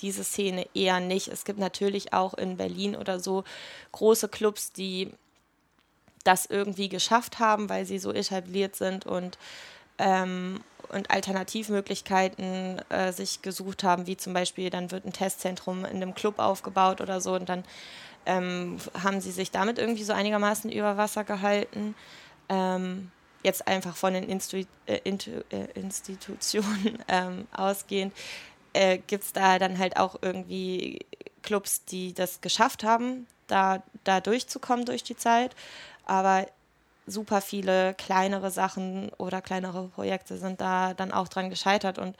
diese 0.00 0.24
Szene 0.24 0.66
eher 0.74 1.00
nicht. 1.00 1.28
Es 1.28 1.44
gibt 1.44 1.58
natürlich 1.58 2.12
auch 2.12 2.34
in 2.34 2.56
Berlin 2.56 2.96
oder 2.96 3.20
so 3.20 3.44
große 3.92 4.28
Clubs, 4.28 4.72
die 4.72 5.12
das 6.24 6.46
irgendwie 6.46 6.88
geschafft 6.88 7.38
haben, 7.38 7.68
weil 7.68 7.84
sie 7.84 7.98
so 7.98 8.12
etabliert 8.12 8.76
sind 8.76 9.06
und, 9.06 9.38
ähm, 9.98 10.60
und 10.88 11.10
Alternativmöglichkeiten 11.10 12.80
äh, 12.90 13.12
sich 13.12 13.42
gesucht 13.42 13.84
haben, 13.84 14.06
wie 14.06 14.16
zum 14.16 14.32
Beispiel, 14.32 14.70
dann 14.70 14.90
wird 14.90 15.04
ein 15.04 15.12
Testzentrum 15.12 15.84
in 15.84 15.96
einem 15.96 16.14
Club 16.14 16.38
aufgebaut 16.38 17.00
oder 17.00 17.20
so 17.20 17.34
und 17.34 17.48
dann 17.48 17.64
ähm, 18.26 18.78
haben 19.02 19.20
sie 19.20 19.32
sich 19.32 19.50
damit 19.50 19.78
irgendwie 19.78 20.04
so 20.04 20.12
einigermaßen 20.12 20.70
über 20.70 20.96
Wasser 20.96 21.24
gehalten. 21.24 21.94
Ähm, 22.48 23.10
jetzt 23.42 23.66
einfach 23.66 23.96
von 23.96 24.14
den 24.14 24.24
Instu 24.24 24.64
äh, 24.86 25.00
äh, 25.04 25.64
Institutionen 25.74 26.98
ähm, 27.08 27.46
ausgehend, 27.52 28.12
äh, 28.72 28.98
gibt 28.98 29.24
es 29.24 29.32
da 29.32 29.58
dann 29.58 29.78
halt 29.78 29.96
auch 29.96 30.16
irgendwie 30.22 31.00
Clubs, 31.42 31.84
die 31.84 32.14
das 32.14 32.40
geschafft 32.40 32.84
haben, 32.84 33.26
da, 33.46 33.82
da 34.04 34.20
durchzukommen 34.20 34.86
durch 34.86 35.02
die 35.02 35.16
Zeit. 35.16 35.54
Aber 36.06 36.46
super 37.06 37.40
viele 37.40 37.94
kleinere 37.94 38.50
Sachen 38.50 39.10
oder 39.18 39.42
kleinere 39.42 39.88
Projekte 39.88 40.38
sind 40.38 40.60
da 40.60 40.94
dann 40.94 41.12
auch 41.12 41.28
dran 41.28 41.50
gescheitert 41.50 41.98
und 41.98 42.16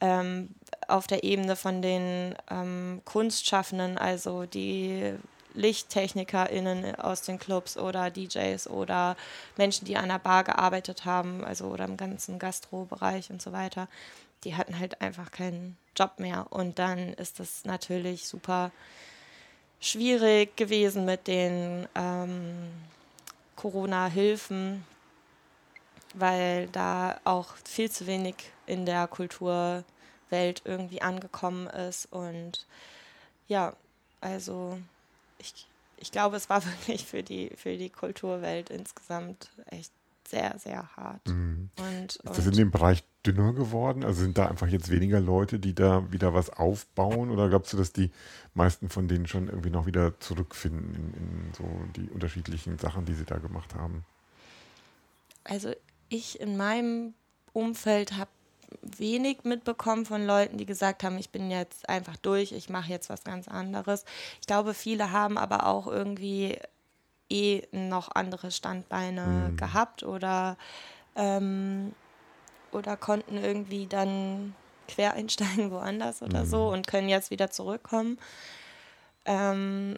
ähm, 0.00 0.50
auf 0.88 1.06
der 1.06 1.24
Ebene 1.24 1.56
von 1.56 1.80
den 1.80 2.34
ähm, 2.50 3.00
Kunstschaffenden, 3.04 3.96
also 3.96 4.44
die 4.44 5.14
LichttechnikerInnen 5.56 6.94
aus 6.96 7.22
den 7.22 7.38
Clubs 7.38 7.76
oder 7.76 8.10
DJs 8.10 8.68
oder 8.68 9.16
Menschen, 9.56 9.84
die 9.84 9.96
an 9.96 10.08
der 10.08 10.18
Bar 10.18 10.44
gearbeitet 10.44 11.04
haben, 11.04 11.44
also 11.44 11.66
oder 11.66 11.84
im 11.84 11.96
ganzen 11.96 12.38
Gastrobereich 12.38 13.30
und 13.30 13.42
so 13.42 13.52
weiter, 13.52 13.88
die 14.44 14.54
hatten 14.54 14.78
halt 14.78 15.00
einfach 15.00 15.30
keinen 15.30 15.76
Job 15.96 16.18
mehr. 16.18 16.46
Und 16.50 16.78
dann 16.78 17.14
ist 17.14 17.40
das 17.40 17.64
natürlich 17.64 18.28
super 18.28 18.70
schwierig 19.80 20.56
gewesen 20.56 21.04
mit 21.04 21.26
den 21.26 21.88
ähm, 21.94 22.70
Corona-Hilfen, 23.56 24.84
weil 26.14 26.68
da 26.68 27.18
auch 27.24 27.54
viel 27.64 27.90
zu 27.90 28.06
wenig 28.06 28.36
in 28.66 28.86
der 28.86 29.06
Kulturwelt 29.06 30.62
irgendwie 30.64 31.02
angekommen 31.02 31.66
ist. 31.66 32.06
Und 32.12 32.66
ja, 33.48 33.74
also 34.20 34.78
ich, 35.38 35.66
ich 35.96 36.12
glaube, 36.12 36.36
es 36.36 36.48
war 36.48 36.64
wirklich 36.78 37.04
für 37.04 37.22
die, 37.22 37.50
für 37.56 37.76
die 37.76 37.90
Kulturwelt 37.90 38.70
insgesamt 38.70 39.50
echt 39.66 39.92
sehr, 40.28 40.58
sehr 40.58 40.96
hart. 40.96 41.26
Mhm. 41.28 41.70
Und, 41.76 42.16
und 42.16 42.30
ist 42.30 42.38
das 42.38 42.46
in 42.46 42.52
dem 42.52 42.70
Bereich 42.70 43.04
dünner 43.24 43.52
geworden? 43.52 44.04
Also 44.04 44.22
sind 44.22 44.38
da 44.38 44.46
einfach 44.46 44.68
jetzt 44.68 44.90
weniger 44.90 45.20
Leute, 45.20 45.58
die 45.58 45.74
da 45.74 46.10
wieder 46.12 46.34
was 46.34 46.50
aufbauen? 46.50 47.30
Oder 47.30 47.48
glaubst 47.48 47.72
du, 47.72 47.76
dass 47.76 47.92
die 47.92 48.10
meisten 48.54 48.88
von 48.88 49.08
denen 49.08 49.26
schon 49.26 49.48
irgendwie 49.48 49.70
noch 49.70 49.86
wieder 49.86 50.18
zurückfinden 50.20 50.94
in, 50.94 51.14
in 51.14 51.54
so 51.54 51.64
die 51.96 52.10
unterschiedlichen 52.10 52.78
Sachen, 52.78 53.04
die 53.04 53.14
sie 53.14 53.24
da 53.24 53.38
gemacht 53.38 53.74
haben? 53.74 54.04
Also 55.44 55.72
ich 56.08 56.40
in 56.40 56.56
meinem 56.56 57.14
Umfeld 57.52 58.16
habe 58.16 58.30
wenig 58.82 59.44
mitbekommen 59.44 60.06
von 60.06 60.26
Leuten, 60.26 60.58
die 60.58 60.66
gesagt 60.66 61.02
haben, 61.02 61.18
ich 61.18 61.30
bin 61.30 61.50
jetzt 61.50 61.88
einfach 61.88 62.16
durch, 62.16 62.52
ich 62.52 62.68
mache 62.68 62.90
jetzt 62.90 63.10
was 63.10 63.24
ganz 63.24 63.48
anderes. 63.48 64.04
Ich 64.40 64.46
glaube, 64.46 64.74
viele 64.74 65.12
haben 65.12 65.38
aber 65.38 65.66
auch 65.66 65.86
irgendwie 65.86 66.58
eh 67.28 67.62
noch 67.72 68.14
andere 68.14 68.50
Standbeine 68.50 69.50
mhm. 69.50 69.56
gehabt 69.56 70.02
oder, 70.02 70.56
ähm, 71.16 71.94
oder 72.72 72.96
konnten 72.96 73.36
irgendwie 73.36 73.86
dann 73.86 74.54
quer 74.88 75.14
einsteigen 75.14 75.70
woanders 75.72 76.22
oder 76.22 76.44
mhm. 76.44 76.48
so 76.48 76.68
und 76.68 76.86
können 76.86 77.08
jetzt 77.08 77.30
wieder 77.30 77.50
zurückkommen. 77.50 78.18
Ähm, 79.24 79.96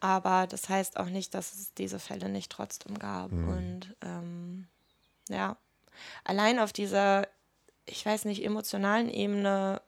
aber 0.00 0.46
das 0.46 0.68
heißt 0.68 0.98
auch 0.98 1.06
nicht, 1.06 1.34
dass 1.34 1.54
es 1.54 1.74
diese 1.74 1.98
Fälle 1.98 2.28
nicht 2.28 2.52
trotzdem 2.52 2.98
gab. 2.98 3.32
Mhm. 3.32 3.48
Und 3.48 3.96
ähm, 4.02 4.66
ja, 5.28 5.56
allein 6.24 6.58
auf 6.58 6.72
dieser, 6.72 7.26
ich 7.86 8.04
weiß 8.04 8.24
nicht, 8.24 8.44
emotionalen 8.44 9.08
Ebene 9.08 9.80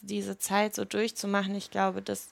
diese 0.00 0.38
Zeit 0.38 0.74
so 0.74 0.84
durchzumachen, 0.84 1.54
ich 1.54 1.70
glaube, 1.70 2.02
dass 2.02 2.28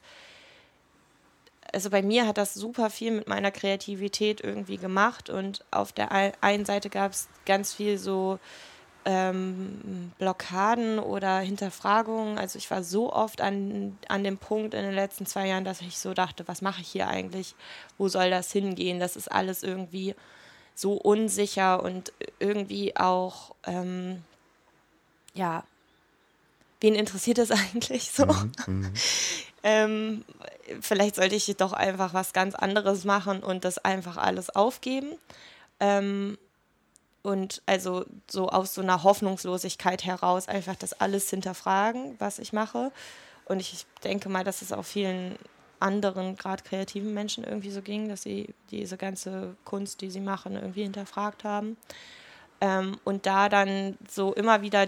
also 1.73 1.91
bei 1.91 2.03
mir 2.03 2.27
hat 2.27 2.39
das 2.39 2.55
super 2.55 2.91
viel 2.91 3.11
mit 3.11 3.29
meiner 3.29 3.51
Kreativität 3.51 4.41
irgendwie 4.41 4.77
gemacht 4.77 5.31
und 5.31 5.65
auf 5.71 5.93
der 5.93 6.11
einen 6.41 6.65
Seite 6.65 6.89
gab 6.91 7.13
es 7.13 7.29
ganz 7.45 7.75
viel 7.75 7.99
so 7.99 8.39
ähm, 9.05 10.13
Blockaden 10.19 10.99
oder 10.99 11.39
Hinterfragungen. 11.39 12.39
Also 12.39 12.59
ich 12.59 12.71
war 12.71 12.83
so 12.83 13.13
oft 13.13 13.41
an, 13.41 13.99
an 14.09 14.25
dem 14.25 14.39
Punkt 14.39 14.75
in 14.75 14.83
den 14.83 14.95
letzten 14.95 15.27
zwei 15.27 15.49
Jahren, 15.49 15.65
dass 15.65 15.81
ich 15.81 15.99
so 15.99 16.15
dachte, 16.15 16.47
was 16.49 16.63
mache 16.63 16.81
ich 16.81 16.89
hier 16.89 17.09
eigentlich? 17.09 17.55
Wo 17.99 18.09
soll 18.09 18.31
das 18.31 18.51
hingehen? 18.53 18.99
Das 18.99 19.17
ist 19.17 19.31
alles 19.31 19.63
irgendwie 19.63 20.15
so 20.75 20.95
unsicher 20.95 21.83
und 21.83 22.13
irgendwie 22.41 22.97
auch, 22.97 23.55
ähm, 23.65 24.25
ja, 25.37 25.65
wen 26.81 26.95
interessiert 26.95 27.39
es 27.39 27.51
eigentlich 27.51 28.11
so? 28.11 28.27
Mhm, 28.27 28.53
mhm. 28.67 28.93
ähm, 29.63 30.25
vielleicht 30.81 31.17
sollte 31.17 31.35
ich 31.35 31.55
doch 31.57 31.73
einfach 31.73 32.15
was 32.15 32.33
ganz 32.33 32.55
anderes 32.55 33.05
machen 33.05 33.43
und 33.43 33.65
das 33.65 33.79
einfach 33.79 34.17
alles 34.17 34.51
aufgeben. 34.51 35.13
Ähm, 35.81 36.39
und 37.23 37.61
also 37.67 38.05
so 38.29 38.49
aus 38.51 38.75
so 38.75 38.83
einer 38.83 39.03
Hoffnungslosigkeit 39.03 40.05
heraus 40.05 40.47
einfach 40.47 40.77
das 40.77 40.93
alles 40.93 41.29
hinterfragen, 41.29 42.15
was 42.21 42.39
ich 42.39 42.53
mache. 42.53 42.93
Und 43.47 43.61
ich 43.61 43.85
denke 44.05 44.29
mal, 44.29 44.45
dass 44.45 44.63
es 44.63 44.73
auch 44.73 44.85
vielen 44.85 45.37
anderen, 45.81 46.37
gerade 46.37 46.63
kreativen 46.63 47.13
Menschen 47.15 47.45
irgendwie 47.45 47.71
so 47.71 47.83
ging, 47.83 48.09
dass 48.09 48.23
sie 48.23 48.55
diese 48.71 48.97
ganze 48.97 49.57
Kunst, 49.65 50.01
die 50.01 50.11
sie 50.11 50.21
machen, 50.21 50.55
irgendwie 50.55 50.85
hinterfragt 50.85 51.45
haben. 51.45 51.77
Ähm, 52.61 52.99
und 53.05 53.27
da 53.27 53.49
dann 53.49 53.99
so 54.09 54.33
immer 54.33 54.63
wieder 54.63 54.87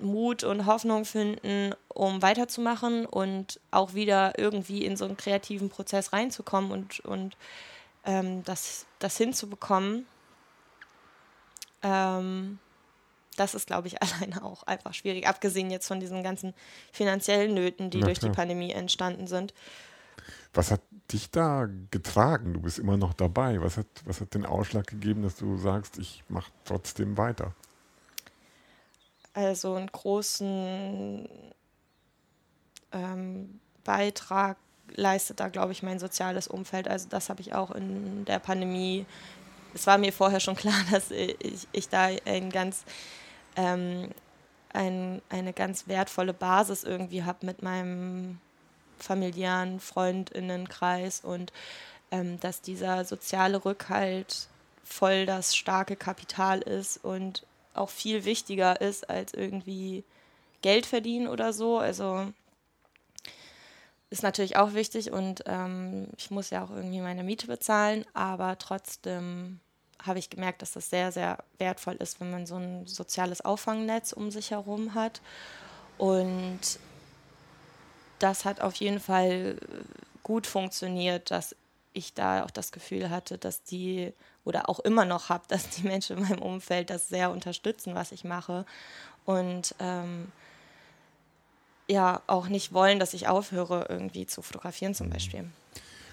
Mut 0.00 0.44
und 0.44 0.66
Hoffnung 0.66 1.04
finden, 1.04 1.74
um 1.88 2.22
weiterzumachen 2.22 3.06
und 3.06 3.60
auch 3.70 3.94
wieder 3.94 4.38
irgendwie 4.38 4.84
in 4.84 4.96
so 4.96 5.04
einen 5.04 5.16
kreativen 5.16 5.68
Prozess 5.68 6.12
reinzukommen 6.12 6.70
und, 6.70 7.00
und 7.00 7.36
ähm, 8.04 8.44
das, 8.44 8.86
das 8.98 9.16
hinzubekommen. 9.16 10.06
Ähm, 11.82 12.58
das 13.36 13.54
ist, 13.54 13.66
glaube 13.66 13.88
ich, 13.88 14.02
alleine 14.02 14.42
auch 14.44 14.62
einfach 14.64 14.94
schwierig, 14.94 15.26
abgesehen 15.26 15.70
jetzt 15.70 15.88
von 15.88 16.00
diesen 16.00 16.22
ganzen 16.22 16.54
finanziellen 16.92 17.54
Nöten, 17.54 17.90
die 17.90 17.98
Na, 17.98 18.06
durch 18.06 18.18
klar. 18.18 18.32
die 18.32 18.36
Pandemie 18.36 18.72
entstanden 18.72 19.26
sind. 19.26 19.54
Was 20.54 20.70
hat 20.70 20.80
dich 21.12 21.30
da 21.30 21.68
getragen? 21.90 22.54
Du 22.54 22.60
bist 22.60 22.78
immer 22.78 22.96
noch 22.96 23.12
dabei. 23.12 23.60
Was 23.60 23.76
hat, 23.76 23.86
was 24.04 24.20
hat 24.20 24.34
den 24.34 24.46
Ausschlag 24.46 24.86
gegeben, 24.86 25.22
dass 25.22 25.36
du 25.36 25.56
sagst, 25.56 25.98
ich 25.98 26.24
mache 26.28 26.50
trotzdem 26.64 27.16
weiter? 27.16 27.54
Also 29.36 29.74
einen 29.74 29.92
großen 29.92 31.28
ähm, 32.90 33.60
Beitrag 33.84 34.56
leistet 34.88 35.40
da, 35.40 35.48
glaube 35.48 35.72
ich, 35.72 35.82
mein 35.82 35.98
soziales 35.98 36.48
Umfeld. 36.48 36.88
Also 36.88 37.06
das 37.10 37.28
habe 37.28 37.42
ich 37.42 37.52
auch 37.52 37.70
in 37.70 38.24
der 38.24 38.38
Pandemie. 38.38 39.04
Es 39.74 39.86
war 39.86 39.98
mir 39.98 40.14
vorher 40.14 40.40
schon 40.40 40.56
klar, 40.56 40.80
dass 40.90 41.10
ich, 41.10 41.68
ich 41.70 41.88
da 41.90 42.08
ein 42.24 42.48
ganz, 42.48 42.84
ähm, 43.56 44.08
ein, 44.72 45.20
eine 45.28 45.52
ganz 45.52 45.86
wertvolle 45.86 46.32
Basis 46.32 46.82
irgendwie 46.82 47.24
habe 47.24 47.44
mit 47.44 47.60
meinem 47.60 48.40
familiären 48.98 49.80
Freundinnenkreis 49.80 51.20
und 51.20 51.52
ähm, 52.10 52.40
dass 52.40 52.62
dieser 52.62 53.04
soziale 53.04 53.66
Rückhalt 53.66 54.48
voll 54.82 55.26
das 55.26 55.54
starke 55.54 55.94
Kapital 55.94 56.62
ist 56.62 57.04
und 57.04 57.44
auch 57.76 57.90
viel 57.90 58.24
wichtiger 58.24 58.80
ist 58.80 59.08
als 59.08 59.34
irgendwie 59.34 60.04
Geld 60.62 60.86
verdienen 60.86 61.28
oder 61.28 61.52
so. 61.52 61.78
Also 61.78 62.32
ist 64.10 64.22
natürlich 64.22 64.56
auch 64.56 64.74
wichtig 64.74 65.10
und 65.10 65.42
ähm, 65.46 66.08
ich 66.16 66.30
muss 66.30 66.50
ja 66.50 66.64
auch 66.64 66.70
irgendwie 66.70 67.00
meine 67.00 67.24
Miete 67.24 67.46
bezahlen, 67.46 68.04
aber 68.14 68.56
trotzdem 68.58 69.60
habe 70.04 70.18
ich 70.18 70.30
gemerkt, 70.30 70.62
dass 70.62 70.72
das 70.72 70.90
sehr, 70.90 71.10
sehr 71.10 71.38
wertvoll 71.58 71.94
ist, 71.94 72.20
wenn 72.20 72.30
man 72.30 72.46
so 72.46 72.56
ein 72.56 72.86
soziales 72.86 73.44
Auffangnetz 73.44 74.12
um 74.12 74.30
sich 74.30 74.52
herum 74.52 74.94
hat. 74.94 75.20
Und 75.98 76.60
das 78.18 78.44
hat 78.44 78.60
auf 78.60 78.74
jeden 78.76 79.00
Fall 79.00 79.56
gut 80.22 80.46
funktioniert, 80.46 81.30
dass 81.30 81.56
ich 81.96 82.14
da 82.14 82.44
auch 82.44 82.50
das 82.50 82.72
Gefühl 82.72 83.10
hatte, 83.10 83.38
dass 83.38 83.62
die 83.62 84.12
oder 84.44 84.68
auch 84.68 84.80
immer 84.80 85.04
noch 85.04 85.28
habe, 85.28 85.44
dass 85.48 85.68
die 85.70 85.82
Menschen 85.82 86.18
in 86.18 86.22
meinem 86.24 86.42
Umfeld 86.42 86.90
das 86.90 87.08
sehr 87.08 87.30
unterstützen, 87.30 87.94
was 87.94 88.12
ich 88.12 88.24
mache. 88.24 88.64
Und 89.24 89.74
ähm, 89.80 90.30
ja, 91.88 92.22
auch 92.26 92.48
nicht 92.48 92.72
wollen, 92.72 92.98
dass 92.98 93.14
ich 93.14 93.28
aufhöre, 93.28 93.86
irgendwie 93.88 94.26
zu 94.26 94.42
fotografieren 94.42 94.94
zum 94.94 95.08
mhm. 95.08 95.12
Beispiel. 95.12 95.50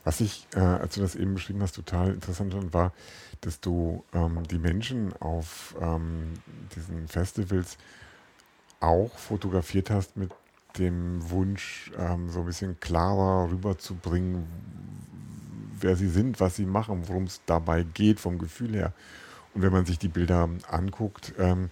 Was 0.04 0.20
ich, 0.20 0.48
äh, 0.56 0.60
als 0.60 0.96
du 0.96 1.02
das 1.02 1.16
eben 1.16 1.36
beschrieben 1.36 1.62
hast, 1.62 1.76
total 1.76 2.10
interessant 2.10 2.54
fand, 2.54 2.74
war, 2.74 2.92
dass 3.42 3.60
du 3.60 4.04
ähm, 4.14 4.44
die 4.50 4.58
Menschen 4.58 5.14
auf 5.22 5.76
ähm, 5.82 6.34
diesen 6.76 7.08
Festivals 7.08 7.78
auch 8.80 9.18
fotografiert 9.18 9.90
hast 9.90 10.18
mit 10.18 10.32
dem 10.78 11.30
Wunsch, 11.30 11.92
ähm, 11.98 12.30
so 12.30 12.40
ein 12.40 12.46
bisschen 12.46 12.80
klarer 12.80 13.50
rüberzubringen, 13.50 14.48
wer 15.84 15.96
sie 15.96 16.10
sind, 16.10 16.40
was 16.40 16.56
sie 16.56 16.66
machen, 16.66 17.08
worum 17.08 17.24
es 17.26 17.42
dabei 17.46 17.84
geht, 17.84 18.20
vom 18.20 18.40
Gefühl 18.40 18.74
her. 18.74 18.94
Und 19.54 19.62
wenn 19.62 19.72
man 19.72 19.86
sich 19.86 20.00
die 20.00 20.08
Bilder 20.08 20.50
anguckt, 20.70 21.34
ähm, 21.38 21.70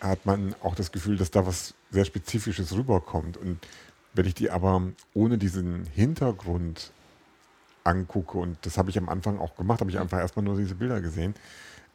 hat 0.00 0.26
man 0.26 0.54
auch 0.62 0.74
das 0.74 0.92
Gefühl, 0.92 1.16
dass 1.16 1.30
da 1.30 1.46
was 1.46 1.74
sehr 1.90 2.04
Spezifisches 2.04 2.72
rüberkommt. 2.72 3.36
Und 3.36 3.58
wenn 4.14 4.26
ich 4.26 4.34
die 4.34 4.50
aber 4.50 4.82
ohne 5.14 5.38
diesen 5.38 5.86
Hintergrund 5.86 6.92
angucke, 7.84 8.38
und 8.38 8.58
das 8.62 8.78
habe 8.78 8.90
ich 8.90 8.98
am 8.98 9.08
Anfang 9.08 9.38
auch 9.38 9.56
gemacht, 9.56 9.80
habe 9.80 9.90
ich 9.90 9.98
einfach 9.98 10.18
erstmal 10.18 10.44
nur 10.44 10.56
diese 10.56 10.74
Bilder 10.74 11.00
gesehen, 11.00 11.34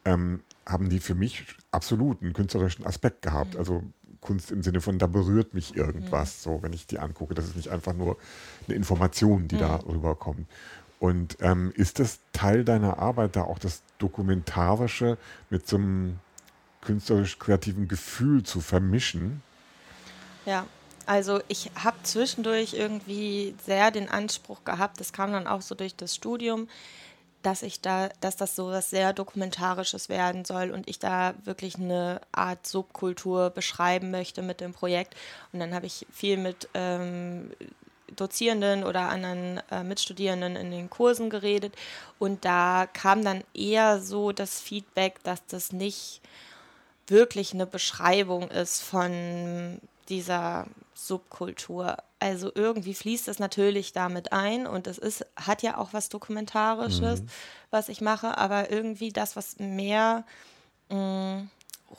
ähm, 0.04 0.40
haben 0.66 0.90
die 0.90 1.00
für 1.00 1.14
mich 1.14 1.46
absolut 1.70 2.22
einen 2.22 2.32
künstlerischen 2.32 2.86
Aspekt 2.86 3.22
gehabt. 3.22 3.54
Mhm. 3.54 3.60
Also 3.60 3.82
Kunst 4.20 4.50
im 4.50 4.62
Sinne 4.62 4.80
von, 4.80 4.98
da 4.98 5.06
berührt 5.06 5.54
mich 5.54 5.76
irgendwas, 5.76 6.38
mhm. 6.38 6.50
so 6.50 6.62
wenn 6.62 6.72
ich 6.72 6.86
die 6.86 6.98
angucke. 6.98 7.34
Das 7.34 7.46
ist 7.46 7.56
nicht 7.56 7.68
einfach 7.68 7.94
nur 7.94 8.16
eine 8.66 8.76
Information, 8.76 9.48
die 9.48 9.56
mhm. 9.56 9.60
da 9.60 9.76
rüberkommt. 9.76 10.46
Und 11.04 11.36
ähm, 11.40 11.70
ist 11.76 11.98
das 11.98 12.18
Teil 12.32 12.64
deiner 12.64 12.98
Arbeit 12.98 13.36
da 13.36 13.42
auch 13.42 13.58
das 13.58 13.82
Dokumentarische 13.98 15.18
mit 15.50 15.68
so 15.68 15.76
einem 15.76 16.18
künstlerisch-kreativen 16.80 17.88
Gefühl 17.88 18.42
zu 18.42 18.62
vermischen? 18.62 19.42
Ja, 20.46 20.64
also 21.04 21.42
ich 21.48 21.70
habe 21.74 21.98
zwischendurch 22.04 22.72
irgendwie 22.72 23.54
sehr 23.66 23.90
den 23.90 24.08
Anspruch 24.08 24.64
gehabt, 24.64 24.98
das 24.98 25.12
kam 25.12 25.30
dann 25.30 25.46
auch 25.46 25.60
so 25.60 25.74
durch 25.74 25.94
das 25.94 26.14
Studium, 26.14 26.70
dass 27.42 27.62
ich 27.62 27.82
da, 27.82 28.08
dass 28.22 28.36
das 28.36 28.56
so 28.56 28.68
was 28.68 28.88
sehr 28.88 29.12
Dokumentarisches 29.12 30.08
werden 30.08 30.46
soll 30.46 30.70
und 30.70 30.88
ich 30.88 31.00
da 31.00 31.34
wirklich 31.44 31.76
eine 31.76 32.22
Art 32.32 32.66
Subkultur 32.66 33.50
beschreiben 33.50 34.10
möchte 34.10 34.40
mit 34.40 34.62
dem 34.62 34.72
Projekt. 34.72 35.14
Und 35.52 35.60
dann 35.60 35.74
habe 35.74 35.84
ich 35.84 36.06
viel 36.10 36.38
mit 36.38 36.70
ähm, 36.72 37.50
Dozierenden 38.16 38.84
oder 38.84 39.08
anderen 39.08 39.60
äh, 39.70 39.82
Mitstudierenden 39.82 40.56
in 40.56 40.70
den 40.70 40.90
Kursen 40.90 41.30
geredet 41.30 41.74
und 42.18 42.44
da 42.44 42.86
kam 42.92 43.24
dann 43.24 43.42
eher 43.54 44.00
so 44.00 44.32
das 44.32 44.60
Feedback, 44.60 45.22
dass 45.22 45.44
das 45.46 45.72
nicht 45.72 46.20
wirklich 47.06 47.52
eine 47.52 47.66
Beschreibung 47.66 48.50
ist 48.50 48.82
von 48.82 49.80
dieser 50.08 50.66
Subkultur. 50.94 51.96
Also 52.18 52.50
irgendwie 52.54 52.94
fließt 52.94 53.28
es 53.28 53.38
natürlich 53.38 53.92
damit 53.92 54.32
ein 54.32 54.66
und 54.66 54.86
es 54.86 54.98
ist, 54.98 55.26
hat 55.36 55.62
ja 55.62 55.76
auch 55.76 55.92
was 55.92 56.08
Dokumentarisches, 56.08 57.22
mhm. 57.22 57.28
was 57.70 57.88
ich 57.88 58.00
mache, 58.00 58.38
aber 58.38 58.70
irgendwie 58.70 59.10
das, 59.10 59.36
was 59.36 59.58
mehr 59.58 60.24
mh, 60.88 60.96
mm, 60.96 61.50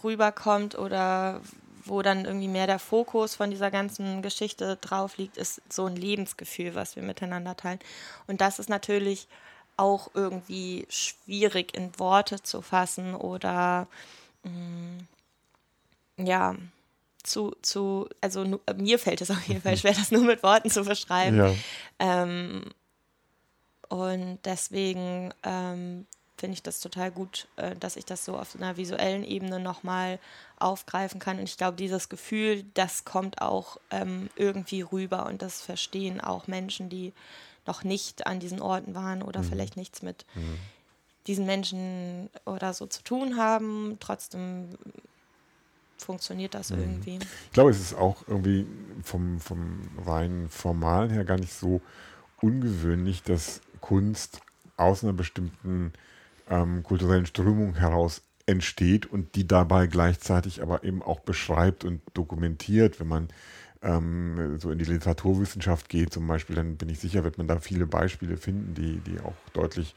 rüberkommt 0.03 0.77
oder 0.77 1.41
wo 1.85 2.01
dann 2.01 2.25
irgendwie 2.25 2.47
mehr 2.47 2.67
der 2.67 2.79
Fokus 2.79 3.35
von 3.35 3.51
dieser 3.51 3.71
ganzen 3.71 4.21
Geschichte 4.21 4.77
drauf 4.77 5.17
liegt, 5.17 5.37
ist 5.37 5.61
so 5.69 5.85
ein 5.85 5.95
Lebensgefühl, 5.95 6.75
was 6.75 6.95
wir 6.95 7.03
miteinander 7.03 7.55
teilen. 7.55 7.79
Und 8.27 8.41
das 8.41 8.59
ist 8.59 8.69
natürlich 8.69 9.27
auch 9.77 10.09
irgendwie 10.13 10.85
schwierig 10.89 11.75
in 11.75 11.97
Worte 11.99 12.41
zu 12.41 12.61
fassen 12.61 13.13
oder 13.13 13.87
mh, 14.43 14.51
mm, 14.51 15.07
ja, 16.25 16.55
zu, 17.23 17.55
zu 17.61 18.07
also 18.21 18.59
mir 18.75 18.99
fällt 18.99 19.21
es 19.21 19.31
auf 19.31 19.43
jeden 19.47 19.61
Fall 19.61 19.77
schwer, 19.77 19.93
das 19.93 20.11
nur 20.11 20.23
mit 20.23 20.43
Worten 20.43 20.69
zu 20.69 20.83
beschreiben. 20.83 21.37
Ja. 21.37 21.53
Ähm, 21.99 22.63
und 23.89 24.39
deswegen 24.45 25.33
ähm, 25.43 26.07
finde 26.37 26.55
ich 26.55 26.63
das 26.63 26.79
total 26.79 27.11
gut, 27.11 27.47
äh, 27.55 27.75
dass 27.75 27.95
ich 27.95 28.05
das 28.05 28.25
so 28.25 28.37
auf 28.37 28.55
einer 28.55 28.77
visuellen 28.77 29.23
Ebene 29.23 29.59
nochmal 29.59 30.19
aufgreifen 30.59 31.19
kann. 31.19 31.39
Und 31.39 31.43
ich 31.43 31.57
glaube, 31.57 31.77
dieses 31.77 32.09
Gefühl, 32.09 32.65
das 32.73 33.05
kommt 33.05 33.41
auch 33.41 33.77
ähm, 33.91 34.29
irgendwie 34.35 34.81
rüber 34.81 35.25
und 35.25 35.41
das 35.41 35.61
verstehen 35.61 36.21
auch 36.21 36.47
Menschen, 36.47 36.89
die 36.89 37.13
noch 37.65 37.83
nicht 37.83 38.27
an 38.27 38.39
diesen 38.39 38.61
Orten 38.61 38.95
waren 38.95 39.23
oder 39.23 39.41
mhm. 39.41 39.45
vielleicht 39.45 39.77
nichts 39.77 40.01
mit 40.01 40.25
mhm. 40.35 40.57
diesen 41.27 41.45
Menschen 41.45 42.29
oder 42.45 42.73
so 42.73 42.85
zu 42.85 43.01
tun 43.03 43.37
haben. 43.37 43.97
Trotzdem 43.99 44.69
funktioniert 45.97 46.53
das 46.53 46.69
mhm. 46.69 46.79
irgendwie. 46.79 47.19
Ich 47.45 47.51
glaube, 47.53 47.71
es 47.71 47.79
ist 47.79 47.95
auch 47.95 48.27
irgendwie 48.27 48.67
vom, 49.03 49.39
vom 49.39 49.89
rein 50.05 50.47
formalen 50.49 51.09
her 51.09 51.23
gar 51.23 51.37
nicht 51.37 51.53
so 51.53 51.81
ungewöhnlich, 52.41 53.23
dass 53.23 53.61
Kunst 53.81 54.41
aus 54.77 55.03
einer 55.03 55.13
bestimmten 55.13 55.93
ähm, 56.49 56.83
kulturellen 56.83 57.25
Strömung 57.25 57.75
heraus 57.75 58.21
entsteht 58.45 59.05
und 59.05 59.35
die 59.35 59.47
dabei 59.47 59.87
gleichzeitig 59.87 60.61
aber 60.61 60.83
eben 60.83 61.01
auch 61.01 61.19
beschreibt 61.21 61.83
und 61.83 62.01
dokumentiert. 62.13 62.99
Wenn 62.99 63.07
man 63.07 63.27
ähm, 63.81 64.59
so 64.59 64.71
in 64.71 64.77
die 64.77 64.85
Literaturwissenschaft 64.85 65.89
geht 65.89 66.13
zum 66.13 66.27
Beispiel, 66.27 66.55
dann 66.55 66.77
bin 66.77 66.89
ich 66.89 66.99
sicher, 66.99 67.23
wird 67.23 67.37
man 67.37 67.47
da 67.47 67.59
viele 67.59 67.87
Beispiele 67.87 68.37
finden, 68.37 68.73
die, 68.75 68.99
die 68.99 69.19
auch 69.19 69.35
deutlich 69.53 69.95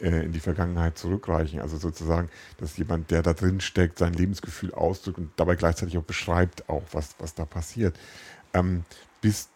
äh, 0.00 0.24
in 0.24 0.32
die 0.32 0.40
Vergangenheit 0.40 0.98
zurückreichen. 0.98 1.60
Also 1.60 1.78
sozusagen, 1.78 2.28
dass 2.58 2.76
jemand, 2.76 3.10
der 3.10 3.22
da 3.22 3.32
drin 3.32 3.60
steckt, 3.60 3.98
sein 3.98 4.12
Lebensgefühl 4.12 4.74
ausdrückt 4.74 5.18
und 5.18 5.30
dabei 5.36 5.56
gleichzeitig 5.56 5.96
auch 5.96 6.04
beschreibt, 6.04 6.68
auch 6.68 6.84
was, 6.92 7.14
was 7.18 7.34
da 7.34 7.46
passiert. 7.46 7.98
Ähm, 8.52 8.84
bis, 9.22 9.48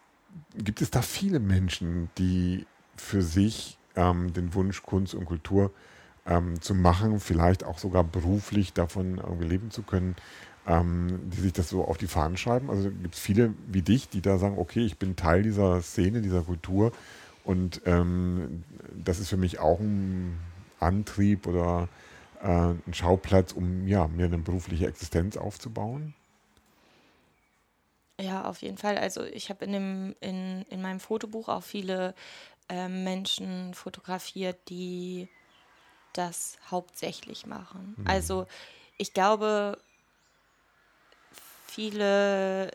gibt 0.57 0.81
es 0.81 0.91
da 0.91 1.03
viele 1.03 1.41
Menschen, 1.41 2.09
die 2.17 2.67
für 2.97 3.23
sich 3.23 3.79
ähm, 3.97 4.33
den 4.33 4.55
Wunsch, 4.55 4.83
Kunst 4.83 5.15
und 5.15 5.27
Kultur 5.27 5.73
ähm, 6.27 6.61
zu 6.61 6.75
machen, 6.75 7.21
vielleicht 7.21 7.65
auch 7.65 7.79
sogar 7.79 8.05
beruflich 8.05 8.73
davon 8.73 9.19
irgendwie 9.19 9.49
leben 9.49 9.71
zu 9.71 9.83
können, 9.83 10.17
ähm, 10.67 11.31
die 11.31 11.41
sich 11.41 11.53
das 11.53 11.69
so 11.69 11.85
auf 11.85 11.99
die 11.99 12.07
Fahnen 12.07 12.37
schreiben? 12.37 12.71
Also 12.71 12.91
gibt 12.91 13.15
es 13.15 13.21
viele 13.21 13.55
wie 13.67 13.83
dich, 13.83 14.09
die 14.09 14.21
da 14.21 14.39
sagen, 14.39 14.59
okay, 14.59 14.81
ich 14.81 14.99
bin 14.99 15.17
Teil 15.17 15.43
dieser 15.43 15.83
Szene, 15.83 16.21
dieser 16.21 16.43
Kultur 16.43 16.93
und 17.45 17.83
ähm, 17.87 18.65
das 18.93 19.19
ist 19.19 19.29
für 19.29 19.37
mich 19.37 19.59
auch 19.59 19.81
ein 19.81 20.39
Antrieb 20.79 21.47
oder 21.47 21.89
äh, 22.43 22.47
ein 22.47 22.95
Schauplatz, 22.95 23.53
um 23.53 23.87
ja, 23.87 24.09
mir 24.09 24.27
eine 24.27 24.39
berufliche 24.39 24.87
Existenz 24.87 25.37
aufzubauen. 25.37 26.15
Ja, 28.21 28.45
auf 28.45 28.61
jeden 28.61 28.77
Fall. 28.77 28.99
Also 28.99 29.25
ich 29.25 29.49
habe 29.49 29.65
in, 29.65 30.15
in, 30.21 30.63
in 30.69 30.83
meinem 30.83 31.01
Fotobuch 31.01 31.49
auch 31.49 31.63
viele 31.63 32.15
äh, 32.69 32.89
Menschen 32.89 33.73
fotografiert, 33.73 34.59
die 34.69 35.29
das 36.13 36.59
hauptsächlich 36.71 37.47
machen. 37.47 37.95
Mhm. 37.99 38.07
Also 38.07 38.47
ich 38.99 39.13
glaube, 39.13 39.79
viele 41.67 42.71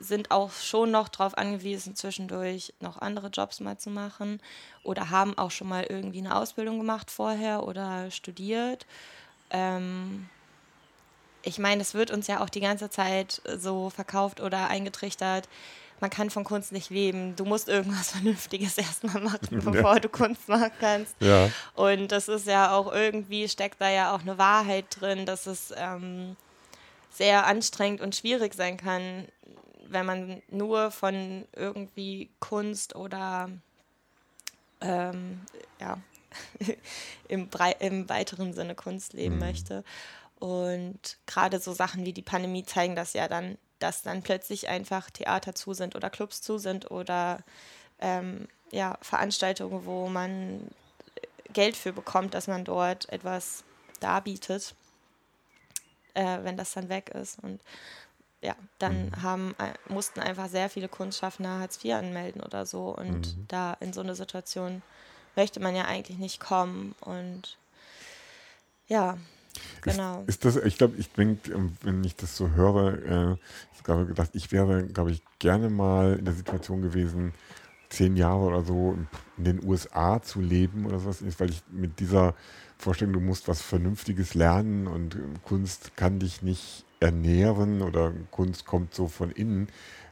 sind 0.00 0.30
auch 0.30 0.52
schon 0.52 0.90
noch 0.90 1.08
darauf 1.08 1.36
angewiesen, 1.36 1.96
zwischendurch 1.96 2.72
noch 2.80 2.98
andere 2.98 3.28
Jobs 3.28 3.60
mal 3.60 3.78
zu 3.78 3.90
machen 3.90 4.40
oder 4.82 5.10
haben 5.10 5.36
auch 5.36 5.50
schon 5.50 5.68
mal 5.68 5.84
irgendwie 5.84 6.18
eine 6.18 6.36
Ausbildung 6.36 6.78
gemacht 6.78 7.10
vorher 7.10 7.64
oder 7.64 8.10
studiert. 8.10 8.86
Ähm, 9.50 10.28
ich 11.42 11.58
meine, 11.58 11.82
es 11.82 11.94
wird 11.94 12.10
uns 12.10 12.26
ja 12.26 12.42
auch 12.42 12.48
die 12.48 12.60
ganze 12.60 12.90
Zeit 12.90 13.42
so 13.56 13.90
verkauft 13.90 14.40
oder 14.40 14.68
eingetrichtert. 14.68 15.48
Man 16.00 16.10
kann 16.10 16.30
von 16.30 16.44
Kunst 16.44 16.72
nicht 16.72 16.90
leben. 16.90 17.36
Du 17.36 17.44
musst 17.44 17.68
irgendwas 17.68 18.10
Vernünftiges 18.12 18.78
erstmal 18.78 19.22
machen, 19.22 19.48
bevor 19.50 19.94
ja. 19.94 20.00
du 20.00 20.08
Kunst 20.08 20.48
machen 20.48 20.70
kannst. 20.80 21.14
Ja. 21.20 21.50
Und 21.74 22.12
das 22.12 22.28
ist 22.28 22.46
ja 22.46 22.72
auch 22.72 22.92
irgendwie, 22.92 23.48
steckt 23.48 23.80
da 23.80 23.90
ja 23.90 24.14
auch 24.14 24.20
eine 24.20 24.38
Wahrheit 24.38 24.86
drin, 24.90 25.26
dass 25.26 25.46
es 25.46 25.72
ähm, 25.76 26.36
sehr 27.10 27.46
anstrengend 27.46 28.00
und 28.00 28.14
schwierig 28.14 28.54
sein 28.54 28.76
kann, 28.76 29.26
wenn 29.88 30.06
man 30.06 30.42
nur 30.48 30.90
von 30.90 31.46
irgendwie 31.56 32.30
Kunst 32.40 32.94
oder 32.94 33.50
ähm, 34.80 35.40
ja, 35.80 35.98
im, 37.28 37.48
im 37.80 38.08
weiteren 38.08 38.52
Sinne 38.52 38.74
Kunst 38.74 39.12
leben 39.12 39.34
mhm. 39.34 39.40
möchte. 39.40 39.84
Und 40.38 41.18
gerade 41.26 41.58
so 41.58 41.72
Sachen 41.72 42.04
wie 42.04 42.12
die 42.12 42.22
Pandemie 42.22 42.64
zeigen 42.64 42.94
das 42.94 43.12
ja 43.12 43.26
dann, 43.26 43.58
dass 43.78 44.02
dann 44.02 44.22
plötzlich 44.22 44.68
einfach 44.68 45.10
Theater 45.10 45.54
zu 45.54 45.74
sind 45.74 45.96
oder 45.96 46.10
Clubs 46.10 46.42
zu 46.42 46.58
sind 46.58 46.90
oder 46.90 47.40
ähm, 48.00 48.48
ja, 48.70 48.98
Veranstaltungen, 49.02 49.86
wo 49.86 50.08
man 50.08 50.70
Geld 51.52 51.76
für 51.76 51.92
bekommt, 51.92 52.34
dass 52.34 52.46
man 52.46 52.64
dort 52.64 53.08
etwas 53.08 53.64
darbietet, 54.00 54.74
äh, 56.14 56.38
wenn 56.42 56.56
das 56.56 56.72
dann 56.72 56.88
weg 56.88 57.10
ist. 57.10 57.38
Und 57.42 57.60
ja, 58.40 58.54
dann 58.78 59.06
mhm. 59.06 59.22
haben, 59.22 59.56
äh, 59.58 59.72
mussten 59.92 60.20
einfach 60.20 60.48
sehr 60.48 60.70
viele 60.70 60.88
Kunstschaffende 60.88 61.50
Hartz 61.50 61.82
IV 61.82 61.94
anmelden 61.94 62.42
oder 62.42 62.66
so. 62.66 62.90
Und 62.90 63.36
mhm. 63.36 63.44
da 63.48 63.76
in 63.80 63.92
so 63.92 64.00
eine 64.00 64.14
Situation 64.14 64.82
möchte 65.34 65.60
man 65.60 65.74
ja 65.74 65.86
eigentlich 65.86 66.18
nicht 66.18 66.40
kommen. 66.40 66.94
Und 67.00 67.56
ja, 68.86 69.18
genau. 69.82 70.20
Ist, 70.26 70.44
ist 70.44 70.44
das, 70.44 70.56
ich 70.64 70.78
glaube, 70.78 70.96
ich 70.98 71.10
denke, 71.12 71.52
ähm, 71.52 71.72
wenn 71.82 72.04
ich 72.04 72.16
das 72.16 72.36
so 72.36 72.50
höre, 72.50 72.94
äh, 73.32 73.36
ich 73.74 73.88
habe 73.88 74.06
gedacht, 74.06 74.30
ich 74.34 74.52
wäre, 74.52 74.84
glaube 74.84 75.10
ich, 75.12 75.22
gerne 75.38 75.70
mal 75.70 76.16
in 76.18 76.24
der 76.24 76.34
Situation 76.34 76.82
gewesen, 76.82 77.32
zehn 77.88 78.16
Jahre 78.16 78.40
oder 78.40 78.62
so 78.62 78.98
in 79.38 79.44
den 79.44 79.64
USA 79.64 80.20
zu 80.22 80.40
leben 80.40 80.84
oder 80.86 80.98
sowas, 80.98 81.22
weil 81.38 81.50
ich 81.50 81.62
mit 81.70 82.00
dieser 82.00 82.34
Vorstellung, 82.76 83.14
du 83.14 83.20
musst 83.20 83.48
was 83.48 83.62
Vernünftiges 83.62 84.34
lernen 84.34 84.86
und 84.86 85.16
Kunst 85.42 85.96
kann 85.96 86.18
dich 86.18 86.42
nicht 86.42 86.84
ernähren 87.00 87.80
oder 87.80 88.12
Kunst 88.30 88.66
kommt 88.66 88.94
so 88.94 89.08
von 89.08 89.30
innen, 89.30 89.68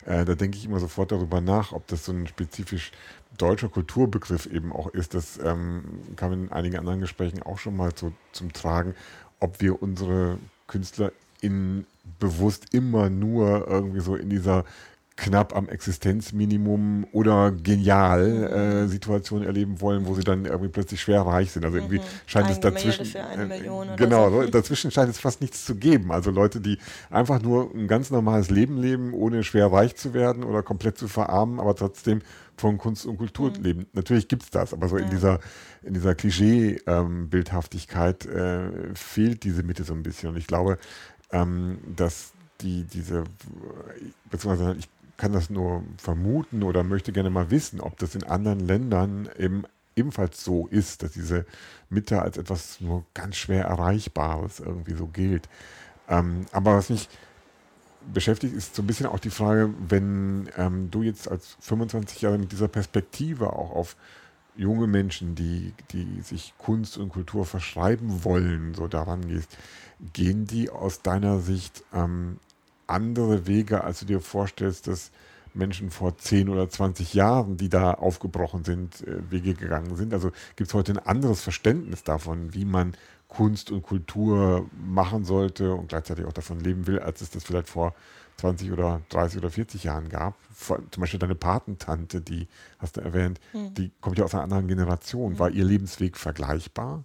äh, 0.07 0.25
da 0.25 0.35
denke 0.35 0.57
ich 0.57 0.65
immer 0.65 0.79
sofort 0.79 1.13
darüber 1.13 1.41
nach, 1.41 1.73
ob 1.73 1.87
das 1.89 2.05
so 2.05 2.13
ein 2.13 2.27
spezifisch 2.27 2.93
deutscher 3.37 3.69
Kulturbegriff 3.69 4.47
eben 4.47 4.73
auch 4.73 4.89
ist. 4.89 5.15
Das 5.15 5.39
ähm, 5.39 6.01
kam 6.15 6.33
in 6.33 6.53
einigen 6.53 6.79
anderen 6.79 7.01
Gesprächen 7.01 7.43
auch 7.43 7.59
schon 7.59 7.77
mal 7.77 7.93
zu, 7.93 8.13
zum 8.33 8.53
Tragen, 8.53 8.95
ob 9.41 9.61
wir 9.61 9.83
unsere 9.83 10.39
Künstler 10.67 11.13
in 11.41 11.87
bewusst 12.19 12.73
immer 12.73 13.11
nur 13.11 13.67
irgendwie 13.69 14.01
so 14.01 14.17
in 14.17 14.31
dieser 14.31 14.65
knapp 15.17 15.57
am 15.57 15.69
Existenzminimum 15.69 17.07
oder 17.13 17.51
genial 17.51 18.85
äh, 18.85 18.87
Situationen 18.87 19.47
erleben 19.47 19.81
wollen, 19.81 20.07
wo 20.07 20.15
sie 20.15 20.23
dann 20.23 20.45
irgendwie 20.45 20.69
plötzlich 20.69 21.01
schwer 21.01 21.23
reich 21.23 21.53
sind. 21.53 21.65
Also 21.65 21.79
irgendwie 21.79 21.99
mhm. 21.99 22.05
scheint 22.27 22.47
ein 22.47 22.53
es 22.53 22.61
dazwischen. 22.61 23.07
Äh, 23.17 23.97
genau, 23.97 24.31
so. 24.31 24.47
dazwischen 24.47 24.91
scheint 24.91 25.09
es 25.09 25.19
fast 25.19 25.41
nichts 25.41 25.65
zu 25.65 25.75
geben. 25.75 26.13
Also 26.13 26.31
Leute, 26.31 26.61
die 26.61 26.79
einfach 27.11 27.41
nur 27.41 27.75
ein 27.75 27.89
ganz 27.89 28.11
normales 28.11 28.51
Leben 28.51 28.81
leben, 28.81 29.15
ohne 29.15 29.43
schwer 29.43 29.73
reich 29.73 29.97
zu 29.97 30.13
werden 30.13 30.45
oder 30.45 30.63
komplett 30.63 30.99
zu 30.99 31.09
verarmen, 31.09 31.61
aber 31.61 31.75
trotzdem 31.75 32.21
von 32.59 32.77
Kunst 32.77 33.07
und 33.07 33.17
Kultur 33.17 33.53
mhm. 33.57 33.63
leben. 33.63 33.87
Natürlich 33.95 34.29
gibt 34.29 34.43
es 34.43 34.51
das, 34.51 34.75
aber 34.75 34.89
so 34.89 34.99
ja. 34.99 35.05
in 35.05 35.11
dieser, 35.11 35.41
in 35.83 35.95
dieser 35.95 36.15
Klischee-Bildhaftigkeit 36.15 38.27
ähm, 38.27 38.93
äh, 38.93 38.95
fehlt 38.95 39.45
diese 39.45 39.63
Mitte 39.63 39.85
so 39.85 39.95
ein 39.95 40.03
bisschen. 40.03 40.29
Und 40.29 40.37
ich 40.37 40.47
glaube, 40.47 40.77
ähm, 41.33 41.79
dass 41.97 42.33
die, 42.61 42.85
diese, 42.85 43.25
beziehungsweise 44.31 44.77
ich 44.79 44.89
kann 45.17 45.33
das 45.33 45.51
nur 45.51 45.83
vermuten 45.99 46.63
oder 46.63 46.83
möchte 46.83 47.13
gerne 47.13 47.31
mal 47.31 47.51
wissen, 47.51 47.81
ob 47.81 47.99
das 47.99 48.15
in 48.15 48.25
anderen 48.25 48.61
Ländern 48.61 49.29
eben 49.39 49.65
ebenfalls 49.97 50.45
so 50.45 50.67
ist, 50.67 51.03
dass 51.03 51.13
diese 51.13 51.47
Mitte 51.89 52.21
als 52.21 52.37
etwas 52.37 52.81
nur 52.81 53.05
ganz 53.15 53.37
schwer 53.37 53.65
Erreichbares 53.65 54.61
irgendwie 54.61 54.95
so 54.95 55.07
gilt. 55.07 55.49
Ähm, 56.09 56.47
aber 56.53 56.77
was 56.77 56.91
mich 56.91 57.09
beschäftigt, 58.13 58.55
ist 58.55 58.77
so 58.77 58.83
ein 58.83 58.87
bisschen 58.87 59.07
auch 59.07 59.19
die 59.19 59.31
Frage, 59.31 59.73
wenn 59.89 60.49
ähm, 60.57 60.91
du 60.91 61.03
jetzt 61.03 61.29
als 61.31 61.57
25 61.61 62.21
Jahre 62.21 62.39
mit 62.39 62.53
dieser 62.53 62.69
Perspektive 62.69 63.53
auch 63.53 63.73
auf 63.73 63.97
junge 64.55 64.87
Menschen, 64.87 65.35
die, 65.35 65.75
die 65.93 66.21
sich 66.23 66.55
Kunst 66.59 66.99
und 66.99 67.11
Kultur 67.11 67.45
verschreiben 67.45 68.25
wollen, 68.25 68.75
so 68.75 68.87
daran 68.87 69.27
gehst, 69.29 69.57
gehen 70.13 70.47
die 70.47 70.71
aus 70.71 71.03
deiner 71.03 71.41
Sicht 71.41 71.85
ähm, 71.93 72.39
andere 72.87 73.47
Wege, 73.47 73.85
als 73.85 74.01
du 74.01 74.07
dir 74.07 74.21
vorstellst, 74.21 74.87
dass 74.87 75.11
Menschen 75.55 75.91
vor 75.91 76.17
10 76.19 76.49
oder 76.49 76.69
20 76.69 77.15
Jahren, 77.15 77.57
die 77.57 77.69
da 77.69 77.93
aufgebrochen 77.95 78.65
sind, 78.65 79.07
äh, 79.07 79.31
Wege 79.31 79.55
gegangen 79.55 79.97
sind. 79.97 80.13
Also 80.13 80.31
gibt 80.55 80.69
es 80.69 80.75
heute 80.75 80.93
ein 80.93 80.99
anderes 80.99 81.41
Verständnis 81.41 82.05
davon, 82.05 82.55
wie 82.55 82.65
man 82.65 82.97
Kunst 83.29 83.71
und 83.71 83.83
Kultur 83.83 84.69
machen 84.79 85.25
sollte 85.25 85.75
und 85.75 85.89
gleichzeitig 85.89 86.25
auch 86.27 86.33
davon 86.33 86.61
leben 86.61 86.87
will, 86.87 87.01
als 87.01 87.23
es 87.23 87.31
das 87.31 87.45
vielleicht 87.45 87.69
vor 87.69 87.95
20 88.37 88.71
oder 88.71 89.01
30 89.09 89.39
oder 89.39 89.51
40 89.51 89.85
Jahren 89.85 90.09
gab. 90.09 90.35
Zum 90.55 91.01
Beispiel 91.01 91.19
deine 91.19 91.35
Patentante, 91.35 92.21
die 92.21 92.47
hast 92.79 92.97
du 92.97 93.01
erwähnt, 93.01 93.41
hm. 93.53 93.75
die 93.75 93.91
kommt 94.01 94.19
ja 94.19 94.25
aus 94.25 94.35
einer 94.35 94.45
anderen 94.45 94.69
Generation. 94.69 95.39
War 95.39 95.49
hm. 95.49 95.57
ihr 95.57 95.65
Lebensweg 95.65 96.17
vergleichbar? 96.17 97.05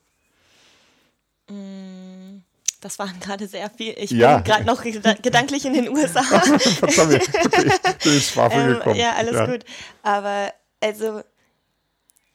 Hm. 1.49 2.43
Das 2.81 2.97
waren 2.97 3.19
gerade 3.19 3.47
sehr 3.47 3.69
viel. 3.69 3.93
Ich 3.95 4.09
ja. 4.09 4.37
bin 4.37 4.43
gerade 4.43 4.65
noch 4.65 4.83
gedanklich 4.83 5.65
in 5.65 5.73
den 5.73 5.87
USA. 5.89 6.21
Okay, 6.21 7.21
bin 8.01 8.59
ähm, 8.59 8.73
gekommen. 8.73 8.95
Ja, 8.95 9.13
alles 9.13 9.35
ja. 9.35 9.45
gut. 9.45 9.63
Aber 10.01 10.51
also, 10.81 11.21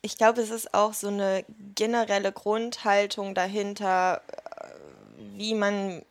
ich 0.02 0.16
glaube, 0.16 0.40
es 0.40 0.50
ist 0.50 0.72
auch 0.72 0.94
so 0.94 1.08
eine 1.08 1.44
generelle 1.74 2.30
Grundhaltung 2.30 3.34
dahinter, 3.34 4.22
äh, 4.28 4.68
wie 5.36 5.54
man 5.54 6.02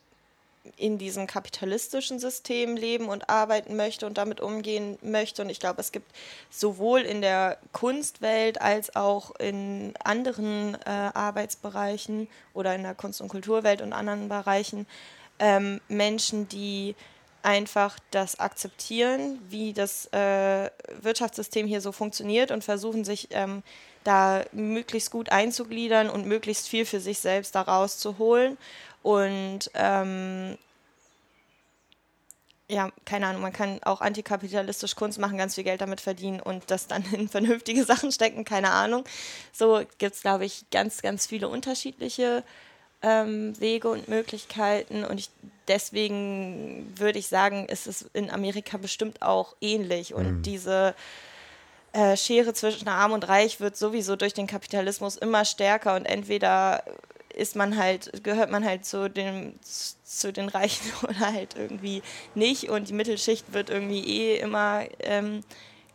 in 0.78 0.98
diesem 0.98 1.28
kapitalistischen 1.28 2.20
System 2.20 2.76
leben 2.76 3.08
und 3.08 3.30
arbeiten 3.30 3.76
möchte 3.76 4.06
und 4.06 4.18
damit 4.18 4.42
umgehen 4.42 4.98
möchte. 5.02 5.42
Und 5.42 5.50
ich 5.50 5.60
glaube, 5.60 5.82
es 5.82 5.92
gibt 5.92 6.12
sowohl 6.50 7.02
in 7.02 7.22
der 7.22 7.58
Kunstwelt 7.72 8.62
als 8.62 8.96
auch 8.96 9.32
in 9.40 9.94
anderen 10.04 10.76
äh, 10.86 10.90
Arbeitsbereichen 10.90 12.28
oder 12.54 12.76
in 12.76 12.84
der 12.84 12.96
Kunst- 12.96 13.22
und 13.22 13.30
Kulturwelt 13.30 13.82
und 13.82 13.94
anderen 13.94 14.30
Bereichen 14.30 14.86
ähm, 15.40 15.82
Menschen, 15.88 16.48
die 16.48 16.96
einfach 17.46 17.98
das 18.12 18.40
akzeptieren, 18.40 19.40
wie 19.50 19.72
das 19.72 20.08
äh, 20.08 20.70
Wirtschaftssystem 21.02 21.68
hier 21.68 21.80
so 21.80 21.92
funktioniert 21.92 22.52
und 22.52 22.64
versuchen 22.64 23.06
sich 23.06 23.28
ähm, 23.32 23.64
da 24.04 24.44
möglichst 24.52 25.12
gut 25.12 25.30
einzugliedern 25.32 26.10
und 26.10 26.26
möglichst 26.26 26.68
viel 26.68 26.86
für 26.86 27.00
sich 27.00 27.20
selbst 27.20 27.56
daraus 27.56 27.98
zu 28.00 28.18
holen. 28.18 28.58
Und 29.04 29.70
ähm, 29.76 30.58
ja, 32.68 32.90
keine 33.06 33.28
Ahnung, 33.28 33.44
man 33.44 33.54
kann 33.54 33.80
auch 33.84 34.02
antikapitalistisch 34.02 34.96
Kunst 34.96 35.20
machen, 35.20 35.38
ganz 35.38 35.54
viel 35.56 35.64
Geld 35.64 35.82
damit 35.82 36.02
verdienen 36.02 36.40
und 36.40 36.72
das 36.72 36.88
dann 36.88 37.04
in 37.14 37.30
vernünftige 37.30 37.84
Sachen 37.84 38.12
stecken, 38.12 38.44
keine 38.44 38.72
Ahnung. 38.72 39.04
So 39.54 39.84
gibt 40.00 40.16
es, 40.16 40.22
glaube 40.22 40.46
ich, 40.46 40.66
ganz, 40.72 41.02
ganz 41.02 41.28
viele 41.28 41.48
unterschiedliche 41.48 42.44
ähm, 43.02 43.60
Wege 43.60 43.90
und 43.90 44.08
Möglichkeiten 44.08 45.04
und 45.04 45.20
ich, 45.20 45.30
deswegen 45.68 46.92
würde 46.96 47.20
ich 47.20 47.28
sagen, 47.28 47.68
ist 47.68 47.88
es 47.88 48.04
in 48.14 48.30
Amerika 48.30 48.78
bestimmt 48.78 49.22
auch 49.22 49.56
ähnlich 49.62 50.14
und 50.14 50.38
mhm. 50.38 50.42
diese 50.42 50.96
äh, 51.94 52.18
Schere 52.18 52.54
zwischen 52.54 52.88
Arm 52.88 53.12
und 53.12 53.28
Reich 53.28 53.60
wird 53.60 53.78
sowieso 53.78 54.16
durch 54.16 54.34
den 54.34 54.48
Kapitalismus 54.48 55.16
immer 55.16 55.46
stärker 55.46 55.96
und 55.96 56.06
entweder 56.06 56.84
ist 57.36 57.56
man 57.56 57.78
halt, 57.78 58.24
gehört 58.24 58.50
man 58.50 58.66
halt 58.66 58.86
zu, 58.86 59.10
dem, 59.10 59.60
zu 59.62 60.32
den 60.32 60.50
Reichen 60.50 60.92
oder 61.04 61.20
halt 61.32 61.56
irgendwie 61.56 62.02
nicht. 62.34 62.70
Und 62.70 62.90
die 62.90 62.94
Mittelschicht 62.94 63.54
wird 63.54 63.70
irgendwie 63.70 64.04
eh 64.04 64.38
immer 64.40 64.84
ähm, 65.00 65.42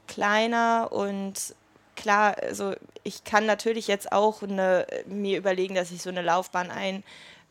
kleiner 0.07 0.89
und 0.93 1.55
klar, 2.01 2.37
also 2.43 2.75
ich 3.03 3.25
kann 3.25 3.47
natürlich 3.47 3.87
jetzt 3.87 4.13
auch 4.13 4.43
eine, 4.43 4.87
mir 5.07 5.39
überlegen, 5.39 5.75
dass 5.75 5.91
ich 5.91 6.03
so 6.03 6.11
eine 6.11 6.23
Laufbahn 6.23 6.71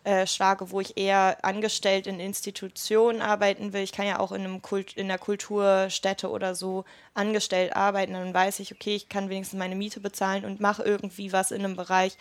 einschlage, 0.06 0.72
wo 0.72 0.82
ich 0.82 0.98
eher 0.98 1.38
angestellt 1.44 2.08
in 2.08 2.20
Institutionen 2.20 3.22
arbeiten 3.22 3.74
will. 3.74 3.82
Ich 3.82 3.92
kann 3.92 4.08
ja 4.08 4.20
auch 4.20 4.32
in, 4.32 4.42
einem 4.42 4.62
Kult, 4.62 4.94
in 4.94 5.06
einer 5.06 5.18
Kulturstätte 5.18 6.30
oder 6.30 6.56
so 6.56 6.86
angestellt 7.14 7.76
arbeiten. 7.76 8.14
Dann 8.14 8.34
weiß 8.34 8.60
ich, 8.60 8.74
okay, 8.74 8.96
ich 8.96 9.10
kann 9.10 9.30
wenigstens 9.30 9.60
meine 9.60 9.76
Miete 9.76 10.00
bezahlen 10.00 10.46
und 10.46 10.60
mache 10.60 10.84
irgendwie 10.84 11.32
was 11.32 11.52
in 11.52 11.64
einem 11.64 11.76
Bereich, 11.76 12.18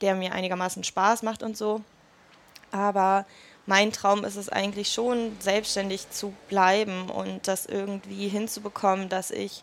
der 0.00 0.14
mir 0.14 0.32
einigermaßen 0.32 0.84
Spaß 0.84 1.22
macht 1.22 1.42
und 1.42 1.56
so. 1.56 1.82
Aber 2.70 3.26
mein 3.66 3.92
Traum 3.92 4.24
ist 4.24 4.36
es 4.36 4.48
eigentlich 4.48 4.92
schon, 4.92 5.36
selbstständig 5.40 6.10
zu 6.10 6.34
bleiben 6.48 7.08
und 7.08 7.48
das 7.48 7.66
irgendwie 7.66 8.28
hinzubekommen, 8.28 9.08
dass 9.08 9.30
ich 9.30 9.62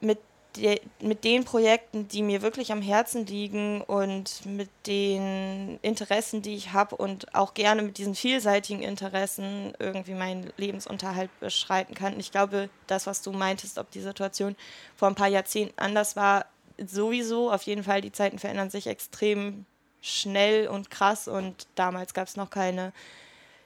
mit, 0.00 0.18
de, 0.56 0.80
mit 1.00 1.24
den 1.24 1.44
Projekten, 1.44 2.08
die 2.08 2.22
mir 2.22 2.42
wirklich 2.42 2.72
am 2.72 2.82
Herzen 2.82 3.26
liegen 3.26 3.80
und 3.82 4.44
mit 4.46 4.68
den 4.86 5.78
Interessen, 5.82 6.42
die 6.42 6.54
ich 6.54 6.72
habe 6.72 6.96
und 6.96 7.34
auch 7.34 7.54
gerne 7.54 7.82
mit 7.82 7.98
diesen 7.98 8.14
vielseitigen 8.14 8.82
Interessen 8.82 9.74
irgendwie 9.78 10.14
meinen 10.14 10.52
Lebensunterhalt 10.56 11.30
beschreiten 11.40 11.94
kann. 11.94 12.18
Ich 12.18 12.32
glaube, 12.32 12.68
das, 12.86 13.06
was 13.06 13.22
du 13.22 13.32
meintest, 13.32 13.78
ob 13.78 13.90
die 13.90 14.00
Situation 14.00 14.56
vor 14.96 15.08
ein 15.08 15.14
paar 15.14 15.28
Jahrzehnten 15.28 15.78
anders 15.78 16.16
war, 16.16 16.46
sowieso, 16.78 17.50
auf 17.50 17.62
jeden 17.62 17.84
Fall, 17.84 18.00
die 18.00 18.12
Zeiten 18.12 18.38
verändern 18.38 18.70
sich 18.70 18.86
extrem 18.86 19.66
schnell 20.00 20.68
und 20.68 20.90
krass 20.90 21.28
und 21.28 21.66
damals 21.76 22.12
gab 22.12 22.26
es 22.26 22.36
noch 22.36 22.50
keine 22.50 22.92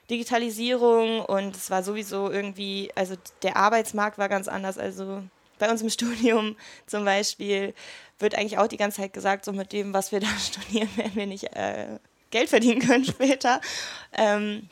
Digitalisierung 0.09 1.21
und 1.21 1.55
es 1.55 1.69
war 1.69 1.83
sowieso 1.83 2.29
irgendwie, 2.29 2.91
also 2.95 3.15
der 3.43 3.57
Arbeitsmarkt 3.57 4.17
war 4.17 4.29
ganz 4.29 4.47
anders. 4.47 4.77
Also 4.77 5.23
bei 5.59 5.69
uns 5.69 5.81
im 5.81 5.89
Studium 5.89 6.55
zum 6.85 7.05
Beispiel 7.05 7.73
wird 8.19 8.35
eigentlich 8.35 8.57
auch 8.57 8.67
die 8.67 8.77
ganze 8.77 9.01
Zeit 9.01 9.13
gesagt, 9.13 9.45
so 9.45 9.53
mit 9.53 9.71
dem, 9.73 9.93
was 9.93 10.11
wir 10.11 10.19
da 10.19 10.27
studieren, 10.39 10.89
werden 10.95 11.15
wir 11.15 11.27
nicht 11.27 11.55
äh, 11.55 11.99
Geld 12.31 12.49
verdienen 12.49 12.81
können 12.81 13.05
später. 13.05 13.61
ähm, 14.13 14.69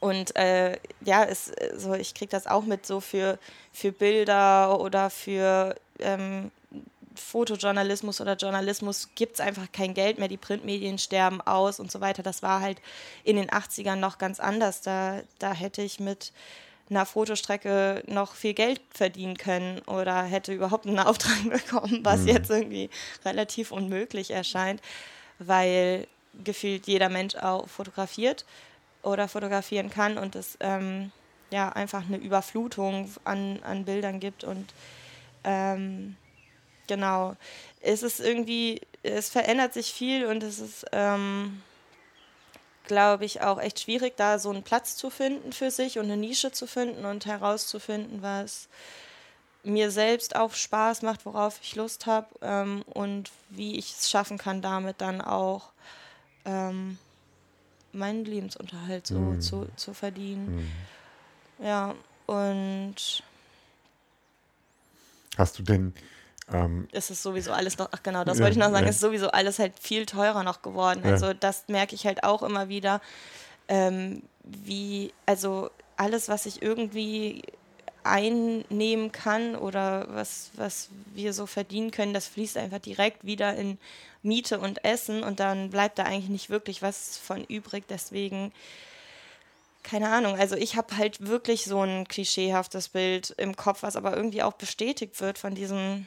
und 0.00 0.36
äh, 0.36 0.78
ja, 1.00 1.24
es, 1.24 1.50
so, 1.76 1.94
ich 1.94 2.14
kriege 2.14 2.30
das 2.30 2.46
auch 2.46 2.64
mit 2.64 2.86
so 2.86 3.00
für, 3.00 3.36
für 3.72 3.90
Bilder 3.90 4.78
oder 4.80 5.10
für 5.10 5.74
ähm, 5.98 6.52
Fotojournalismus 7.18 8.20
oder 8.20 8.36
Journalismus 8.36 9.08
gibt 9.14 9.34
es 9.34 9.40
einfach 9.40 9.70
kein 9.72 9.94
Geld 9.94 10.18
mehr, 10.18 10.28
die 10.28 10.36
Printmedien 10.36 10.98
sterben 10.98 11.40
aus 11.40 11.80
und 11.80 11.90
so 11.90 12.00
weiter. 12.00 12.22
Das 12.22 12.42
war 12.42 12.60
halt 12.60 12.80
in 13.24 13.36
den 13.36 13.50
80ern 13.50 13.96
noch 13.96 14.18
ganz 14.18 14.40
anders. 14.40 14.82
Da, 14.82 15.20
da 15.38 15.52
hätte 15.52 15.82
ich 15.82 16.00
mit 16.00 16.32
einer 16.90 17.06
Fotostrecke 17.06 18.02
noch 18.06 18.34
viel 18.34 18.54
Geld 18.54 18.80
verdienen 18.90 19.36
können 19.36 19.80
oder 19.80 20.22
hätte 20.22 20.52
überhaupt 20.52 20.86
einen 20.86 20.98
Auftrag 20.98 21.36
bekommen, 21.50 22.00
was 22.02 22.20
mhm. 22.20 22.28
jetzt 22.28 22.50
irgendwie 22.50 22.90
relativ 23.24 23.72
unmöglich 23.72 24.30
erscheint, 24.30 24.80
weil 25.38 26.06
gefühlt 26.44 26.86
jeder 26.86 27.08
Mensch 27.08 27.34
auch 27.36 27.68
fotografiert 27.68 28.44
oder 29.02 29.28
fotografieren 29.28 29.90
kann 29.90 30.18
und 30.18 30.36
es 30.36 30.56
ähm, 30.60 31.12
ja 31.50 31.70
einfach 31.70 32.06
eine 32.06 32.16
Überflutung 32.16 33.10
an, 33.24 33.60
an 33.62 33.84
Bildern 33.84 34.20
gibt 34.20 34.44
und 34.44 34.72
ähm, 35.44 36.16
genau. 36.86 37.36
Es 37.80 38.02
ist 38.02 38.20
irgendwie, 38.20 38.80
es 39.02 39.30
verändert 39.30 39.72
sich 39.72 39.92
viel 39.92 40.26
und 40.26 40.42
es 40.42 40.58
ist, 40.58 40.84
ähm, 40.92 41.62
glaube 42.88 43.24
ich, 43.24 43.42
auch 43.42 43.60
echt 43.60 43.80
schwierig, 43.80 44.16
da 44.16 44.38
so 44.40 44.50
einen 44.50 44.64
Platz 44.64 44.96
zu 44.96 45.10
finden 45.10 45.52
für 45.52 45.70
sich 45.70 45.98
und 45.98 46.06
eine 46.06 46.16
Nische 46.16 46.50
zu 46.50 46.66
finden 46.66 47.04
und 47.04 47.26
herauszufinden, 47.26 48.22
was 48.22 48.68
mir 49.62 49.90
selbst 49.90 50.34
auch 50.34 50.54
Spaß 50.54 51.02
macht, 51.02 51.26
worauf 51.26 51.60
ich 51.62 51.76
Lust 51.76 52.06
habe 52.06 52.26
ähm, 52.42 52.82
und 52.88 53.30
wie 53.50 53.78
ich 53.78 53.92
es 53.92 54.10
schaffen 54.10 54.38
kann, 54.38 54.62
damit 54.62 55.00
dann 55.00 55.20
auch 55.20 55.70
ähm, 56.44 56.98
meinen 57.92 58.24
Lebensunterhalt 58.24 59.06
so 59.06 59.18
mm. 59.18 59.40
zu, 59.40 59.68
zu 59.76 59.94
verdienen. 59.94 60.68
Mm. 61.58 61.64
Ja, 61.64 61.94
und 62.26 63.22
Hast 65.36 65.58
du 65.58 65.62
denn 65.62 65.94
ähm, 66.52 66.88
ist 66.92 67.10
es 67.10 67.22
sowieso 67.22 67.52
alles 67.52 67.78
noch, 67.78 67.88
ach 67.92 68.02
genau, 68.02 68.24
das 68.24 68.38
wollte 68.38 68.52
ich 68.52 68.58
noch 68.58 68.70
sagen, 68.70 68.84
ja. 68.84 68.90
ist 68.90 69.00
sowieso 69.00 69.30
alles 69.30 69.58
halt 69.58 69.74
viel 69.78 70.06
teurer 70.06 70.42
noch 70.42 70.62
geworden. 70.62 71.02
Ja. 71.04 71.12
Also 71.12 71.32
das 71.34 71.64
merke 71.68 71.94
ich 71.94 72.06
halt 72.06 72.24
auch 72.24 72.42
immer 72.42 72.68
wieder, 72.68 73.00
ähm, 73.68 74.22
wie, 74.44 75.12
also 75.26 75.70
alles, 75.96 76.28
was 76.28 76.46
ich 76.46 76.62
irgendwie 76.62 77.42
einnehmen 78.04 79.12
kann 79.12 79.56
oder 79.56 80.06
was, 80.08 80.50
was 80.54 80.88
wir 81.14 81.32
so 81.32 81.46
verdienen 81.46 81.90
können, 81.90 82.14
das 82.14 82.26
fließt 82.28 82.56
einfach 82.56 82.78
direkt 82.78 83.26
wieder 83.26 83.54
in 83.54 83.78
Miete 84.22 84.58
und 84.58 84.84
Essen 84.84 85.22
und 85.22 85.40
dann 85.40 85.70
bleibt 85.70 85.98
da 85.98 86.04
eigentlich 86.04 86.30
nicht 86.30 86.50
wirklich 86.50 86.80
was 86.80 87.18
von 87.18 87.44
übrig. 87.44 87.84
Deswegen, 87.88 88.52
keine 89.82 90.08
Ahnung, 90.08 90.36
also 90.36 90.56
ich 90.56 90.76
habe 90.76 90.96
halt 90.96 91.26
wirklich 91.26 91.64
so 91.64 91.82
ein 91.82 92.08
klischeehaftes 92.08 92.88
Bild 92.88 93.34
im 93.36 93.56
Kopf, 93.56 93.82
was 93.82 93.96
aber 93.96 94.16
irgendwie 94.16 94.42
auch 94.42 94.54
bestätigt 94.54 95.20
wird 95.20 95.38
von 95.38 95.54
diesem 95.54 96.06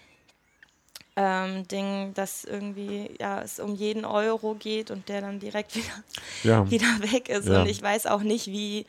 ähm, 1.15 1.67
Ding, 1.67 2.13
dass 2.13 2.43
irgendwie 2.45 3.11
ja, 3.19 3.41
es 3.41 3.59
um 3.59 3.75
jeden 3.75 4.05
Euro 4.05 4.55
geht 4.55 4.91
und 4.91 5.09
der 5.09 5.21
dann 5.21 5.39
direkt 5.39 5.75
wieder, 5.75 6.03
ja. 6.43 6.69
wieder 6.69 7.11
weg 7.11 7.29
ist. 7.29 7.47
Ja. 7.47 7.61
Und 7.61 7.67
ich 7.67 7.81
weiß 7.81 8.07
auch 8.07 8.21
nicht, 8.21 8.47
wie 8.47 8.85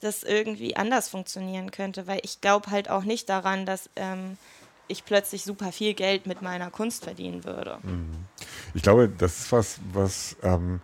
das 0.00 0.24
irgendwie 0.24 0.76
anders 0.76 1.08
funktionieren 1.08 1.70
könnte, 1.70 2.06
weil 2.06 2.20
ich 2.24 2.40
glaube 2.40 2.70
halt 2.70 2.90
auch 2.90 3.04
nicht 3.04 3.28
daran, 3.28 3.66
dass 3.66 3.88
ähm, 3.94 4.36
ich 4.88 5.04
plötzlich 5.04 5.44
super 5.44 5.70
viel 5.70 5.94
Geld 5.94 6.26
mit 6.26 6.42
meiner 6.42 6.70
Kunst 6.70 7.04
verdienen 7.04 7.44
würde. 7.44 7.78
Mhm. 7.82 8.10
Ich 8.74 8.82
glaube, 8.82 9.08
das 9.08 9.40
ist 9.40 9.52
was, 9.52 9.80
was 9.92 10.36
ähm, 10.42 10.80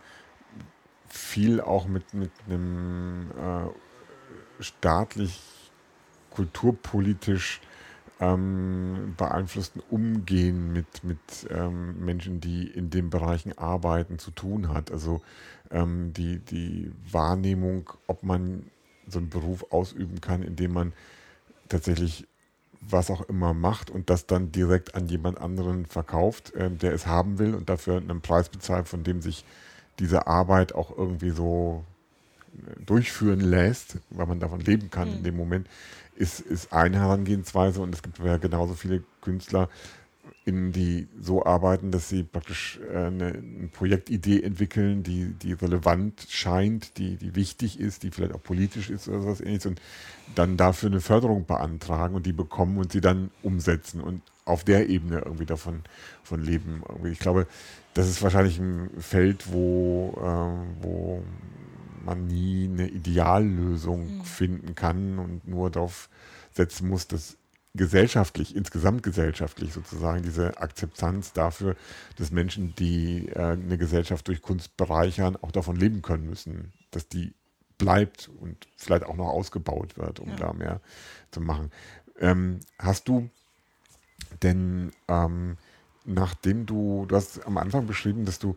viel 1.08 1.60
auch 1.60 1.86
mit, 1.86 2.14
mit 2.14 2.30
einem 2.46 3.30
äh, 3.32 4.62
staatlich 4.62 5.40
kulturpolitisch 6.30 7.60
ähm, 8.20 9.14
beeinflussten 9.16 9.82
Umgehen 9.90 10.72
mit, 10.72 11.04
mit 11.04 11.18
ähm, 11.50 12.04
Menschen, 12.04 12.40
die 12.40 12.66
in 12.66 12.90
den 12.90 13.10
Bereichen 13.10 13.56
arbeiten, 13.56 14.18
zu 14.18 14.30
tun 14.30 14.68
hat. 14.68 14.90
Also 14.90 15.22
ähm, 15.70 16.12
die, 16.12 16.38
die 16.38 16.92
Wahrnehmung, 17.10 17.90
ob 18.06 18.22
man 18.22 18.64
so 19.06 19.18
einen 19.18 19.28
Beruf 19.30 19.66
ausüben 19.70 20.20
kann, 20.20 20.42
indem 20.42 20.72
man 20.72 20.92
tatsächlich 21.68 22.26
was 22.80 23.10
auch 23.10 23.22
immer 23.22 23.54
macht 23.54 23.90
und 23.90 24.10
das 24.10 24.26
dann 24.26 24.52
direkt 24.52 24.94
an 24.94 25.08
jemand 25.08 25.38
anderen 25.38 25.86
verkauft, 25.86 26.54
äh, 26.54 26.70
der 26.70 26.92
es 26.92 27.06
haben 27.06 27.38
will 27.38 27.54
und 27.54 27.68
dafür 27.68 27.96
einen 27.96 28.20
Preis 28.20 28.48
bezahlt, 28.48 28.88
von 28.88 29.04
dem 29.04 29.20
sich 29.20 29.44
diese 29.98 30.26
Arbeit 30.26 30.74
auch 30.74 30.96
irgendwie 30.96 31.30
so 31.30 31.84
äh, 32.56 32.82
durchführen 32.84 33.40
lässt, 33.40 33.98
weil 34.10 34.26
man 34.26 34.40
davon 34.40 34.60
leben 34.60 34.90
kann 34.90 35.08
mhm. 35.08 35.16
in 35.16 35.24
dem 35.24 35.36
Moment, 35.36 35.68
ist, 36.18 36.40
ist 36.40 36.72
eine 36.72 36.98
Herangehensweise 36.98 37.80
und 37.80 37.94
es 37.94 38.02
gibt 38.02 38.18
ja 38.18 38.36
genauso 38.38 38.74
viele 38.74 39.02
Künstler, 39.20 39.68
in 40.44 40.72
die 40.72 41.06
so 41.20 41.44
arbeiten, 41.44 41.90
dass 41.90 42.08
sie 42.08 42.22
praktisch 42.22 42.80
äh, 42.90 42.96
eine, 42.96 43.26
eine, 43.26 43.68
Projektidee 43.70 44.42
entwickeln, 44.42 45.02
die, 45.02 45.34
die 45.34 45.52
relevant 45.52 46.26
scheint, 46.28 46.96
die, 46.96 47.16
die 47.16 47.34
wichtig 47.34 47.78
ist, 47.78 48.02
die 48.02 48.10
vielleicht 48.10 48.34
auch 48.34 48.42
politisch 48.42 48.88
ist 48.88 49.08
oder 49.08 49.20
sowas 49.20 49.40
ähnliches 49.42 49.66
und 49.66 49.80
dann 50.34 50.56
dafür 50.56 50.88
eine 50.88 51.00
Förderung 51.00 51.44
beantragen 51.44 52.14
und 52.14 52.24
die 52.24 52.32
bekommen 52.32 52.78
und 52.78 52.92
sie 52.92 53.02
dann 53.02 53.30
umsetzen 53.42 54.00
und 54.00 54.22
auf 54.46 54.64
der 54.64 54.88
Ebene 54.88 55.18
irgendwie 55.18 55.44
davon 55.44 55.82
von 56.24 56.42
leben. 56.42 56.82
Ich 57.04 57.18
glaube, 57.18 57.46
das 57.92 58.08
ist 58.08 58.22
wahrscheinlich 58.22 58.58
ein 58.58 58.88
Feld, 58.98 59.52
wo, 59.52 60.14
äh, 60.16 60.82
wo 60.82 61.22
man 62.04 62.26
nie 62.26 62.64
eine 62.64 62.88
Ideallösung 62.88 64.18
mhm. 64.18 64.24
finden 64.24 64.74
kann 64.74 65.18
und 65.18 65.46
nur 65.46 65.70
darauf 65.70 66.08
setzen 66.52 66.88
muss, 66.88 67.06
dass 67.06 67.36
gesellschaftlich, 67.74 68.56
insgesamt 68.56 69.02
gesellschaftlich 69.02 69.72
sozusagen 69.72 70.22
diese 70.22 70.60
Akzeptanz 70.60 71.32
dafür, 71.32 71.76
dass 72.16 72.30
Menschen, 72.30 72.74
die 72.74 73.28
äh, 73.28 73.52
eine 73.52 73.78
Gesellschaft 73.78 74.26
durch 74.28 74.42
Kunst 74.42 74.76
bereichern, 74.76 75.36
auch 75.40 75.52
davon 75.52 75.76
leben 75.76 76.02
können 76.02 76.28
müssen, 76.28 76.72
dass 76.90 77.08
die 77.08 77.34
bleibt 77.78 78.28
und 78.40 78.66
vielleicht 78.76 79.04
auch 79.04 79.16
noch 79.16 79.28
ausgebaut 79.28 79.96
wird, 79.96 80.18
um 80.18 80.30
ja. 80.30 80.36
da 80.36 80.52
mehr 80.52 80.80
zu 81.30 81.40
machen. 81.40 81.70
Ähm, 82.18 82.60
hast 82.78 83.08
du 83.08 83.30
denn, 84.42 84.90
ähm, 85.06 85.56
nachdem 86.04 86.66
du, 86.66 87.06
du 87.06 87.14
hast 87.14 87.46
am 87.46 87.58
Anfang 87.58 87.86
beschrieben, 87.86 88.24
dass 88.24 88.40
du 88.40 88.56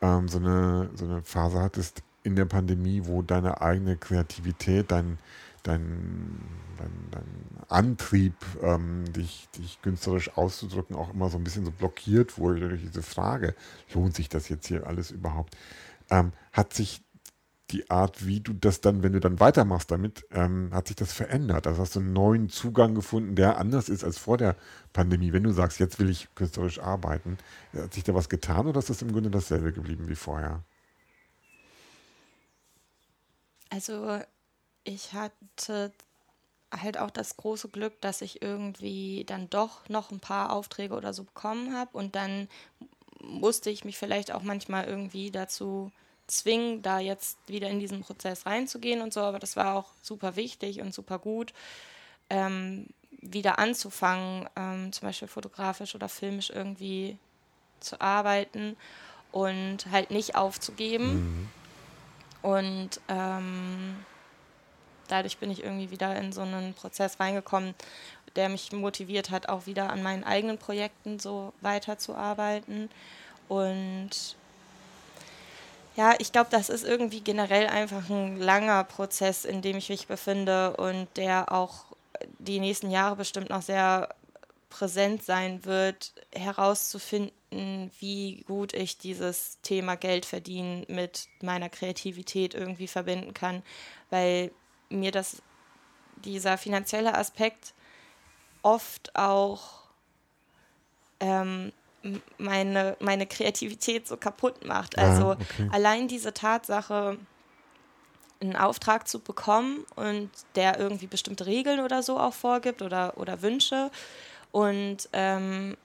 ähm, 0.00 0.28
so, 0.28 0.38
eine, 0.38 0.90
so 0.94 1.04
eine 1.04 1.22
Phase 1.22 1.60
hattest 1.60 2.02
in 2.22 2.36
der 2.36 2.44
Pandemie, 2.44 3.02
wo 3.04 3.22
deine 3.22 3.60
eigene 3.60 3.96
Kreativität, 3.96 4.90
dein, 4.90 5.18
dein, 5.62 6.40
dein, 6.78 6.90
dein 7.10 7.68
Antrieb, 7.68 8.34
ähm, 8.62 9.12
dich, 9.12 9.48
dich 9.56 9.80
künstlerisch 9.82 10.36
auszudrücken, 10.36 10.96
auch 10.96 11.12
immer 11.12 11.28
so 11.28 11.38
ein 11.38 11.44
bisschen 11.44 11.64
so 11.64 11.70
blockiert 11.72 12.38
wurde 12.38 12.68
durch 12.68 12.82
diese 12.82 13.02
Frage, 13.02 13.54
lohnt 13.94 14.14
sich 14.14 14.28
das 14.28 14.48
jetzt 14.48 14.66
hier 14.66 14.86
alles 14.86 15.10
überhaupt? 15.10 15.56
Ähm, 16.10 16.32
hat 16.52 16.74
sich 16.74 17.02
die 17.70 17.90
Art, 17.90 18.26
wie 18.26 18.40
du 18.40 18.52
das 18.52 18.80
dann, 18.80 19.02
wenn 19.02 19.14
du 19.14 19.20
dann 19.20 19.40
weitermachst 19.40 19.90
damit, 19.90 20.26
ähm, 20.30 20.70
hat 20.72 20.88
sich 20.88 20.96
das 20.96 21.12
verändert? 21.12 21.66
Also 21.66 21.80
hast 21.80 21.96
du 21.96 22.00
einen 22.00 22.12
neuen 22.12 22.48
Zugang 22.50 22.94
gefunden, 22.94 23.34
der 23.34 23.58
anders 23.58 23.88
ist 23.88 24.04
als 24.04 24.18
vor 24.18 24.36
der 24.36 24.56
Pandemie. 24.92 25.32
Wenn 25.32 25.42
du 25.42 25.52
sagst, 25.52 25.80
jetzt 25.80 25.98
will 25.98 26.10
ich 26.10 26.28
künstlerisch 26.34 26.80
arbeiten, 26.80 27.38
hat 27.74 27.94
sich 27.94 28.04
da 28.04 28.14
was 28.14 28.28
getan 28.28 28.66
oder 28.66 28.78
ist 28.78 28.90
das 28.90 29.02
im 29.02 29.12
Grunde 29.12 29.30
dasselbe 29.30 29.72
geblieben 29.72 30.08
wie 30.08 30.14
vorher? 30.14 30.62
Also 33.72 34.20
ich 34.84 35.14
hatte 35.14 35.92
halt 36.70 36.98
auch 36.98 37.10
das 37.10 37.36
große 37.38 37.68
Glück, 37.68 37.98
dass 38.02 38.20
ich 38.20 38.42
irgendwie 38.42 39.24
dann 39.26 39.48
doch 39.48 39.88
noch 39.88 40.10
ein 40.10 40.20
paar 40.20 40.52
Aufträge 40.52 40.94
oder 40.94 41.14
so 41.14 41.24
bekommen 41.24 41.74
habe 41.74 41.96
und 41.96 42.14
dann 42.14 42.48
musste 43.20 43.70
ich 43.70 43.84
mich 43.84 43.96
vielleicht 43.96 44.32
auch 44.32 44.42
manchmal 44.42 44.84
irgendwie 44.84 45.30
dazu 45.30 45.90
zwingen, 46.26 46.82
da 46.82 46.98
jetzt 46.98 47.38
wieder 47.46 47.68
in 47.68 47.78
diesen 47.78 48.02
Prozess 48.02 48.46
reinzugehen 48.46 49.00
und 49.00 49.12
so, 49.12 49.20
aber 49.20 49.38
das 49.38 49.56
war 49.56 49.74
auch 49.76 49.90
super 50.02 50.36
wichtig 50.36 50.80
und 50.80 50.92
super 50.92 51.18
gut, 51.18 51.54
ähm, 52.30 52.88
wieder 53.20 53.58
anzufangen, 53.58 54.48
ähm, 54.56 54.92
zum 54.92 55.08
Beispiel 55.08 55.28
fotografisch 55.28 55.94
oder 55.94 56.08
filmisch 56.08 56.50
irgendwie 56.50 57.16
zu 57.80 58.00
arbeiten 58.00 58.76
und 59.30 59.86
halt 59.90 60.10
nicht 60.10 60.34
aufzugeben. 60.34 61.14
Mhm. 61.14 61.61
Und 62.42 63.00
ähm, 63.08 63.96
dadurch 65.08 65.38
bin 65.38 65.50
ich 65.50 65.62
irgendwie 65.62 65.90
wieder 65.90 66.16
in 66.16 66.32
so 66.32 66.42
einen 66.42 66.74
Prozess 66.74 67.20
reingekommen, 67.20 67.74
der 68.36 68.48
mich 68.48 68.72
motiviert 68.72 69.30
hat, 69.30 69.48
auch 69.48 69.66
wieder 69.66 69.90
an 69.90 70.02
meinen 70.02 70.24
eigenen 70.24 70.58
Projekten 70.58 71.18
so 71.18 71.52
weiterzuarbeiten. 71.60 72.90
Und 73.48 74.36
ja, 75.94 76.14
ich 76.18 76.32
glaube, 76.32 76.48
das 76.50 76.70
ist 76.70 76.84
irgendwie 76.84 77.20
generell 77.20 77.66
einfach 77.66 78.08
ein 78.08 78.38
langer 78.38 78.84
Prozess, 78.84 79.44
in 79.44 79.60
dem 79.60 79.76
ich 79.76 79.90
mich 79.90 80.06
befinde 80.06 80.76
und 80.76 81.08
der 81.16 81.52
auch 81.52 81.84
die 82.38 82.60
nächsten 82.60 82.90
Jahre 82.90 83.16
bestimmt 83.16 83.50
noch 83.50 83.62
sehr 83.62 84.08
präsent 84.72 85.22
sein 85.22 85.66
wird, 85.66 86.14
herauszufinden, 86.34 87.90
wie 88.00 88.42
gut 88.46 88.72
ich 88.72 88.96
dieses 88.96 89.58
Thema 89.60 89.96
Geld 89.96 90.24
verdienen 90.24 90.86
mit 90.88 91.28
meiner 91.42 91.68
Kreativität 91.68 92.54
irgendwie 92.54 92.88
verbinden 92.88 93.34
kann, 93.34 93.62
weil 94.08 94.50
mir 94.88 95.12
das, 95.12 95.42
dieser 96.24 96.56
finanzielle 96.56 97.14
Aspekt 97.14 97.74
oft 98.62 99.14
auch 99.14 99.82
ähm, 101.20 101.72
meine, 102.38 102.96
meine 102.98 103.26
Kreativität 103.26 104.08
so 104.08 104.16
kaputt 104.16 104.64
macht. 104.64 104.98
Ah, 104.98 105.02
also 105.02 105.30
okay. 105.32 105.68
allein 105.70 106.08
diese 106.08 106.32
Tatsache, 106.32 107.18
einen 108.40 108.56
Auftrag 108.56 109.06
zu 109.06 109.20
bekommen 109.20 109.84
und 109.94 110.30
der 110.56 110.78
irgendwie 110.80 111.06
bestimmte 111.06 111.46
Regeln 111.46 111.78
oder 111.78 112.02
so 112.02 112.18
auch 112.18 112.34
vorgibt 112.34 112.82
oder, 112.82 113.16
oder 113.16 113.42
Wünsche 113.42 113.90
und 114.52 115.08
ähm, 115.12 115.76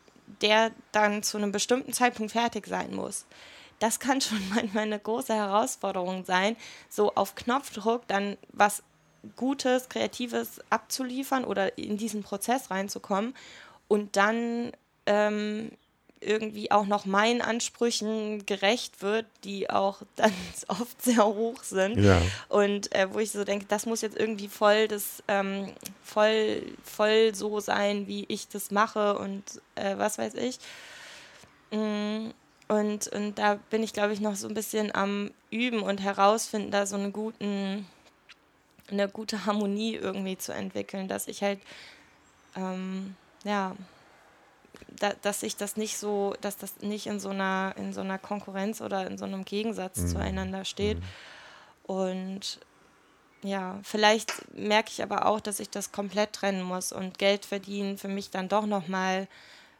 der 0.41 0.71
dann 0.91 1.23
zu 1.23 1.37
einem 1.37 1.51
bestimmten 1.51 1.93
Zeitpunkt 1.93 2.33
fertig 2.33 2.67
sein 2.67 2.93
muss. 2.93 3.25
Das 3.79 3.99
kann 3.99 4.21
schon 4.21 4.41
manchmal 4.53 4.83
eine 4.83 4.99
große 4.99 5.33
Herausforderung 5.33 6.25
sein, 6.25 6.55
so 6.89 7.13
auf 7.15 7.35
Knopfdruck 7.35 8.07
dann 8.07 8.37
was 8.51 8.83
Gutes, 9.35 9.89
Kreatives 9.89 10.61
abzuliefern 10.69 11.43
oder 11.43 11.77
in 11.77 11.97
diesen 11.97 12.23
Prozess 12.23 12.69
reinzukommen 12.69 13.33
und 13.87 14.15
dann 14.15 14.71
ähm, 15.05 15.71
irgendwie 16.21 16.71
auch 16.71 16.85
noch 16.85 17.05
meinen 17.05 17.41
Ansprüchen 17.41 18.45
gerecht 18.45 19.01
wird, 19.01 19.25
die 19.43 19.69
auch 19.69 20.01
dann 20.15 20.33
oft 20.67 21.01
sehr 21.01 21.25
hoch 21.25 21.63
sind. 21.63 22.03
Ja. 22.03 22.21
Und 22.49 22.93
äh, 22.95 23.13
wo 23.13 23.19
ich 23.19 23.31
so 23.31 23.43
denke, 23.43 23.65
das 23.67 23.85
muss 23.85 24.01
jetzt 24.01 24.17
irgendwie 24.17 24.47
voll 24.47 24.87
das 24.87 25.23
ähm, 25.27 25.71
voll, 26.03 26.63
voll 26.83 27.33
so 27.33 27.59
sein, 27.59 28.07
wie 28.07 28.25
ich 28.27 28.47
das 28.47 28.71
mache 28.71 29.17
und 29.17 29.43
äh, 29.75 29.97
was 29.97 30.17
weiß 30.17 30.35
ich. 30.35 30.59
Mm, 31.71 32.29
und, 32.69 33.07
und 33.07 33.39
da 33.39 33.55
bin 33.69 33.83
ich, 33.83 33.93
glaube 33.93 34.13
ich, 34.13 34.19
noch 34.19 34.35
so 34.35 34.47
ein 34.47 34.53
bisschen 34.53 34.93
am 34.93 35.31
Üben 35.51 35.81
und 35.81 36.01
herausfinden, 36.01 36.71
da 36.71 36.85
so 36.85 36.95
einen 36.95 37.13
guten 37.13 37.85
eine 38.89 39.09
gute 39.09 39.45
Harmonie 39.45 39.95
irgendwie 39.95 40.37
zu 40.37 40.53
entwickeln, 40.53 41.07
dass 41.07 41.27
ich 41.27 41.43
halt 41.43 41.59
ähm, 42.55 43.15
ja 43.43 43.75
da, 44.89 45.13
dass 45.21 45.41
sich 45.41 45.55
das 45.55 45.77
nicht 45.77 45.97
so, 45.97 46.35
dass 46.41 46.57
das 46.57 46.77
nicht 46.81 47.07
in 47.07 47.19
so 47.19 47.29
einer, 47.29 47.73
in 47.77 47.93
so 47.93 48.01
einer 48.01 48.17
Konkurrenz 48.17 48.81
oder 48.81 49.07
in 49.07 49.17
so 49.17 49.25
einem 49.25 49.45
Gegensatz 49.45 49.97
mhm. 49.97 50.07
zueinander 50.07 50.65
steht. 50.65 50.99
Mhm. 50.99 51.03
Und 51.83 52.59
ja, 53.43 53.79
vielleicht 53.83 54.33
merke 54.55 54.89
ich 54.91 55.03
aber 55.03 55.25
auch, 55.25 55.39
dass 55.39 55.59
ich 55.59 55.69
das 55.69 55.91
komplett 55.91 56.33
trennen 56.33 56.63
muss 56.63 56.91
und 56.91 57.17
Geld 57.17 57.45
verdienen 57.45 57.97
für 57.97 58.07
mich 58.07 58.31
dann 58.31 58.49
doch 58.49 58.65
nochmal 58.65 59.27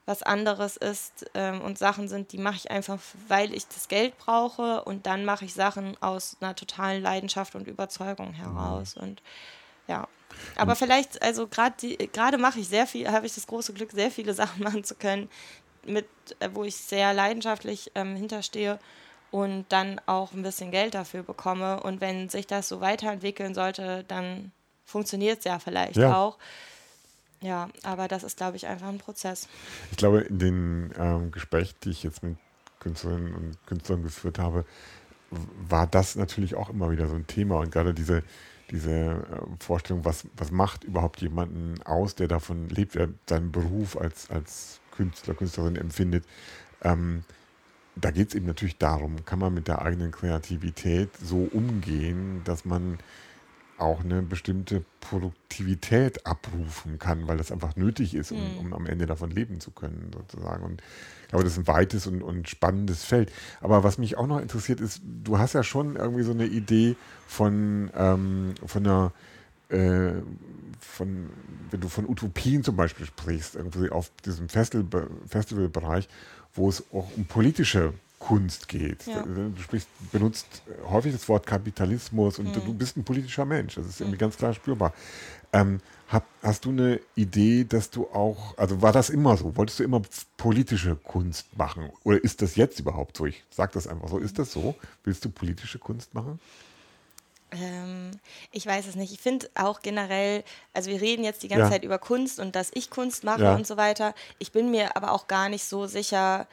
was 0.05 0.23
anderes 0.23 0.77
ist 0.77 1.29
ähm, 1.33 1.59
und 1.61 1.77
Sachen 1.77 2.07
sind, 2.07 2.31
die 2.31 2.37
mache 2.37 2.55
ich 2.55 2.71
einfach, 2.71 2.97
weil 3.27 3.53
ich 3.53 3.67
das 3.67 3.89
Geld 3.89 4.17
brauche 4.17 4.83
und 4.85 5.05
dann 5.05 5.25
mache 5.25 5.43
ich 5.43 5.53
Sachen 5.53 6.01
aus 6.01 6.37
einer 6.39 6.55
totalen 6.55 7.03
Leidenschaft 7.03 7.55
und 7.55 7.67
Überzeugung 7.67 8.31
heraus. 8.31 8.95
Mhm. 8.95 9.01
Und 9.01 9.21
ja. 9.87 10.07
Aber 10.55 10.75
vielleicht, 10.75 11.21
also 11.21 11.47
gerade 11.47 12.37
mache 12.37 12.59
ich 12.59 12.67
sehr 12.67 12.87
viel, 12.87 13.09
habe 13.09 13.25
ich 13.25 13.35
das 13.35 13.47
große 13.47 13.73
Glück, 13.73 13.91
sehr 13.91 14.11
viele 14.11 14.33
Sachen 14.35 14.63
machen 14.63 14.83
zu 14.83 14.95
können, 14.95 15.29
mit, 15.85 16.07
äh, 16.39 16.49
wo 16.53 16.63
ich 16.63 16.75
sehr 16.75 17.13
leidenschaftlich 17.13 17.91
ähm, 17.95 18.15
hinterstehe 18.15 18.79
und 19.31 19.65
dann 19.69 20.01
auch 20.05 20.33
ein 20.33 20.43
bisschen 20.43 20.71
Geld 20.71 20.93
dafür 20.93 21.23
bekomme. 21.23 21.81
Und 21.81 22.01
wenn 22.01 22.29
sich 22.29 22.47
das 22.47 22.67
so 22.67 22.81
weiterentwickeln 22.81 23.53
sollte, 23.53 24.03
dann 24.07 24.51
funktioniert 24.85 25.39
es 25.39 25.45
ja 25.45 25.59
vielleicht 25.59 25.97
ja. 25.97 26.15
auch. 26.15 26.37
Ja, 27.41 27.69
aber 27.83 28.07
das 28.07 28.23
ist, 28.23 28.37
glaube 28.37 28.57
ich, 28.57 28.65
einfach 28.65 28.87
ein 28.87 28.97
Prozess. 28.97 29.47
Ich 29.91 29.97
glaube, 29.97 30.21
in 30.21 30.39
den 30.39 30.93
ähm, 30.97 31.31
Gesprächen, 31.31 31.75
die 31.83 31.91
ich 31.91 32.03
jetzt 32.03 32.23
mit 32.23 32.37
Künstlerinnen 32.79 33.35
und 33.35 33.67
Künstlern 33.67 34.01
geführt 34.01 34.39
habe, 34.39 34.65
war 35.29 35.87
das 35.87 36.15
natürlich 36.15 36.55
auch 36.55 36.69
immer 36.69 36.89
wieder 36.89 37.07
so 37.07 37.15
ein 37.15 37.27
Thema. 37.27 37.59
Und 37.59 37.71
gerade 37.71 37.93
diese, 37.93 38.23
diese 38.71 38.91
äh, 38.91 39.63
Vorstellung, 39.63 40.05
was, 40.05 40.27
was 40.35 40.51
macht 40.51 40.83
überhaupt 40.83 41.21
jemanden 41.21 41.81
aus, 41.83 42.15
der 42.15 42.27
davon 42.27 42.69
lebt, 42.69 42.95
der 42.95 43.09
seinen 43.27 43.51
Beruf 43.51 43.97
als, 43.97 44.29
als 44.29 44.79
Künstler, 44.91 45.33
Künstlerin 45.33 45.75
empfindet. 45.75 46.25
Ähm, 46.81 47.23
da 47.95 48.11
geht 48.11 48.29
es 48.29 48.35
eben 48.35 48.45
natürlich 48.45 48.77
darum, 48.77 49.25
kann 49.25 49.39
man 49.39 49.53
mit 49.53 49.67
der 49.67 49.81
eigenen 49.81 50.11
Kreativität 50.11 51.09
so 51.17 51.49
umgehen, 51.51 52.41
dass 52.43 52.65
man 52.65 52.99
auch 53.77 54.03
eine 54.03 54.21
bestimmte 54.21 54.83
Produktivität 55.01 56.25
abrufen 56.25 56.99
kann, 56.99 57.27
weil 57.27 57.37
das 57.37 57.51
einfach 57.51 57.75
nötig 57.75 58.15
ist, 58.15 58.31
um, 58.31 58.37
mhm. 58.39 58.59
um, 58.59 58.73
am 58.73 58.85
Ende 58.85 59.05
davon 59.05 59.31
leben 59.31 59.59
zu 59.59 59.71
können, 59.71 60.11
sozusagen. 60.13 60.63
Und 60.63 60.81
ich 61.23 61.29
glaube, 61.29 61.43
das 61.43 61.53
ist 61.53 61.59
ein 61.59 61.67
weites 61.67 62.07
und, 62.07 62.21
und 62.21 62.49
spannendes 62.49 63.03
Feld. 63.03 63.31
Aber 63.61 63.83
was 63.83 63.97
mich 63.97 64.17
auch 64.17 64.27
noch 64.27 64.39
interessiert 64.39 64.81
ist, 64.81 65.01
du 65.23 65.37
hast 65.37 65.53
ja 65.53 65.63
schon 65.63 65.95
irgendwie 65.95 66.23
so 66.23 66.31
eine 66.31 66.45
Idee 66.45 66.95
von, 67.27 67.91
ähm, 67.95 68.55
von 68.65 68.85
einer 68.85 69.13
äh, 69.69 70.13
von, 70.79 71.29
wenn 71.71 71.81
du 71.81 71.89
von 71.89 72.07
Utopien 72.07 72.63
zum 72.63 72.75
Beispiel 72.75 73.05
sprichst, 73.05 73.55
irgendwie 73.55 73.89
auf 73.89 74.11
diesem 74.25 74.49
Festival, 74.49 75.09
Festivalbereich, 75.27 76.07
wo 76.53 76.69
es 76.69 76.83
auch 76.93 77.09
um 77.15 77.25
politische 77.25 77.93
Kunst 78.19 78.67
geht. 78.67 79.05
Ja. 79.05 79.21
Du 79.21 79.61
sprichst, 79.61 79.87
benutzt 80.11 80.63
häufig 80.89 81.13
das 81.13 81.27
Wort 81.29 81.45
Kapitalismus 81.45 82.39
und 82.39 82.47
mhm. 82.47 82.65
du 82.65 82.73
bist 82.73 82.97
ein 82.97 83.03
politischer 83.03 83.45
Mensch. 83.45 83.75
Das 83.75 83.85
ist 83.85 83.99
irgendwie 84.01 84.15
mhm. 84.15 84.21
ganz 84.21 84.37
klar 84.37 84.53
spürbar. 84.53 84.93
Ähm, 85.53 85.79
hab, 86.09 86.25
hast 86.41 86.65
du 86.65 86.69
eine 86.69 86.99
Idee, 87.15 87.65
dass 87.65 87.89
du 87.89 88.07
auch, 88.07 88.57
also 88.57 88.81
war 88.81 88.91
das 88.91 89.09
immer 89.09 89.37
so? 89.37 89.55
Wolltest 89.55 89.79
du 89.79 89.83
immer 89.83 90.01
politische 90.37 90.95
Kunst 90.95 91.57
machen? 91.57 91.89
Oder 92.03 92.23
ist 92.23 92.41
das 92.41 92.55
jetzt 92.55 92.79
überhaupt 92.79 93.17
so? 93.17 93.25
Ich 93.25 93.43
sage 93.49 93.71
das 93.73 93.87
einfach 93.87 94.07
so. 94.07 94.17
Ist 94.17 94.39
das 94.39 94.51
so? 94.51 94.75
Willst 95.03 95.23
du 95.23 95.29
politische 95.29 95.79
Kunst 95.79 96.13
machen? 96.13 96.39
Ähm, 97.51 98.11
ich 98.51 98.65
weiß 98.65 98.87
es 98.87 98.95
nicht. 98.95 99.13
Ich 99.13 99.19
finde 99.19 99.49
auch 99.55 99.81
generell, 99.81 100.43
also 100.73 100.89
wir 100.89 101.01
reden 101.01 101.23
jetzt 101.23 101.43
die 101.43 101.49
ganze 101.49 101.65
ja. 101.65 101.71
Zeit 101.71 101.83
über 101.83 101.99
Kunst 101.99 102.39
und 102.39 102.55
dass 102.55 102.71
ich 102.73 102.89
Kunst 102.89 103.23
mache 103.23 103.43
ja. 103.43 103.55
und 103.55 103.67
so 103.67 103.77
weiter. 103.77 104.13
Ich 104.39 104.51
bin 104.51 104.71
mir 104.71 104.95
aber 104.95 105.11
auch 105.11 105.27
gar 105.27 105.49
nicht 105.49 105.65
so 105.65 105.87
sicher, 105.87 106.47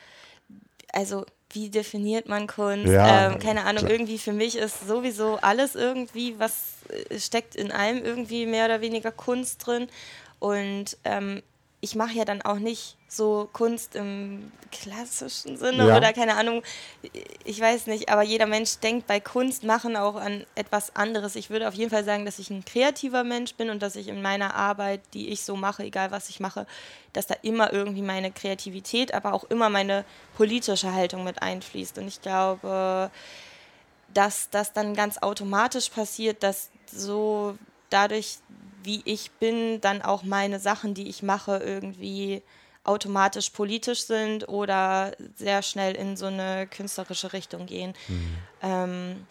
also 0.93 1.27
wie 1.55 1.71
definiert 1.71 2.29
man 2.29 2.47
Kunst? 2.47 2.93
Ja, 2.93 3.33
ähm, 3.33 3.39
keine 3.39 3.65
Ahnung, 3.65 3.85
klar. 3.85 3.93
irgendwie 3.93 4.19
für 4.19 4.33
mich 4.33 4.57
ist 4.57 4.87
sowieso 4.87 5.39
alles 5.41 5.75
irgendwie, 5.75 6.39
was 6.39 6.75
äh, 6.89 7.19
steckt 7.19 7.55
in 7.55 7.73
allem 7.73 8.05
irgendwie 8.05 8.47
mehr 8.47 8.67
oder 8.67 8.81
weniger 8.81 9.13
Kunst 9.13 9.67
drin. 9.67 9.89
Und 10.41 10.97
ähm, 11.05 11.43
ich 11.85 11.95
mache 11.95 12.14
ja 12.14 12.24
dann 12.24 12.41
auch 12.41 12.59
nicht 12.59 12.97
so 13.09 13.47
Kunst 13.53 13.95
im 13.95 14.51
klassischen 14.72 15.59
Sinne 15.59 15.87
ja. 15.87 15.97
oder 15.99 16.14
keine 16.14 16.35
Ahnung, 16.37 16.62
ich 17.45 17.61
weiß 17.61 17.89
nicht, 17.89 18.09
aber 18.09 18.22
jeder 18.22 18.47
Mensch 18.47 18.78
denkt 18.78 19.07
bei 19.07 19.20
Kunst 19.20 19.64
machen 19.64 19.95
auch 19.95 20.16
an 20.16 20.47
etwas 20.55 20.97
anderes. 20.97 21.37
Ich 21.37 21.51
würde 21.51 21.68
auf 21.68 21.74
jeden 21.74 21.91
Fall 21.91 22.03
sagen, 22.03 22.24
dass 22.24 22.39
ich 22.39 22.49
ein 22.49 22.64
kreativer 22.64 23.22
Mensch 23.22 23.55
bin 23.55 23.68
und 23.68 23.82
dass 23.82 23.97
ich 23.97 24.09
in 24.09 24.22
meiner 24.22 24.55
Arbeit, 24.55 25.03
die 25.12 25.28
ich 25.28 25.45
so 25.45 25.57
mache, 25.57 25.85
egal 25.85 26.11
was 26.11 26.30
ich 26.30 26.41
mache, 26.41 26.66
dass 27.12 27.26
da 27.26 27.35
immer 27.43 27.70
irgendwie 27.70 28.03
meine 28.03 28.32
Kreativität, 28.32 29.12
aber 29.12 29.35
auch 29.35 29.45
immer 29.45 29.68
meine 29.68 30.07
politische 30.39 30.95
Haltung 30.95 31.22
mit 31.22 31.43
einfließt. 31.43 31.99
Und 31.99 32.09
ich 32.09 32.22
glaube, 32.22 33.11
dass 34.14 34.49
das 34.49 34.72
dann 34.72 34.95
ganz 34.95 35.18
automatisch 35.18 35.91
passiert, 35.91 36.43
dass 36.43 36.70
so 36.91 37.59
dadurch 37.91 38.39
wie 38.85 39.03
ich 39.05 39.30
bin, 39.32 39.80
dann 39.80 40.03
auch 40.03 40.22
meine 40.22 40.61
Sachen, 40.61 40.95
die 40.95 41.09
ich 41.09 41.22
mache, 41.22 41.57
irgendwie 41.57 42.43
automatisch 42.85 43.51
politisch 43.51 44.05
sind 44.05 44.47
oder 44.49 45.12
sehr 45.37 45.62
schnell 45.62 45.95
in 45.95 46.16
so 46.16 46.26
eine 46.26 46.66
künstlerische 46.66 47.32
Richtung 47.32 47.64
gehen. 47.66 47.95
Mhm. 48.09 48.37
Ähm, 48.62 49.26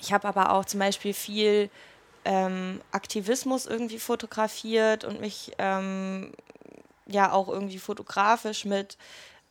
ich 0.00 0.12
habe 0.12 0.26
aber 0.26 0.52
auch 0.52 0.64
zum 0.64 0.80
Beispiel 0.80 1.14
viel 1.14 1.70
ähm, 2.24 2.80
Aktivismus 2.90 3.66
irgendwie 3.66 4.00
fotografiert 4.00 5.04
und 5.04 5.20
mich 5.20 5.52
ähm, 5.58 6.32
ja 7.06 7.32
auch 7.32 7.48
irgendwie 7.48 7.78
fotografisch 7.78 8.64
mit, 8.64 8.98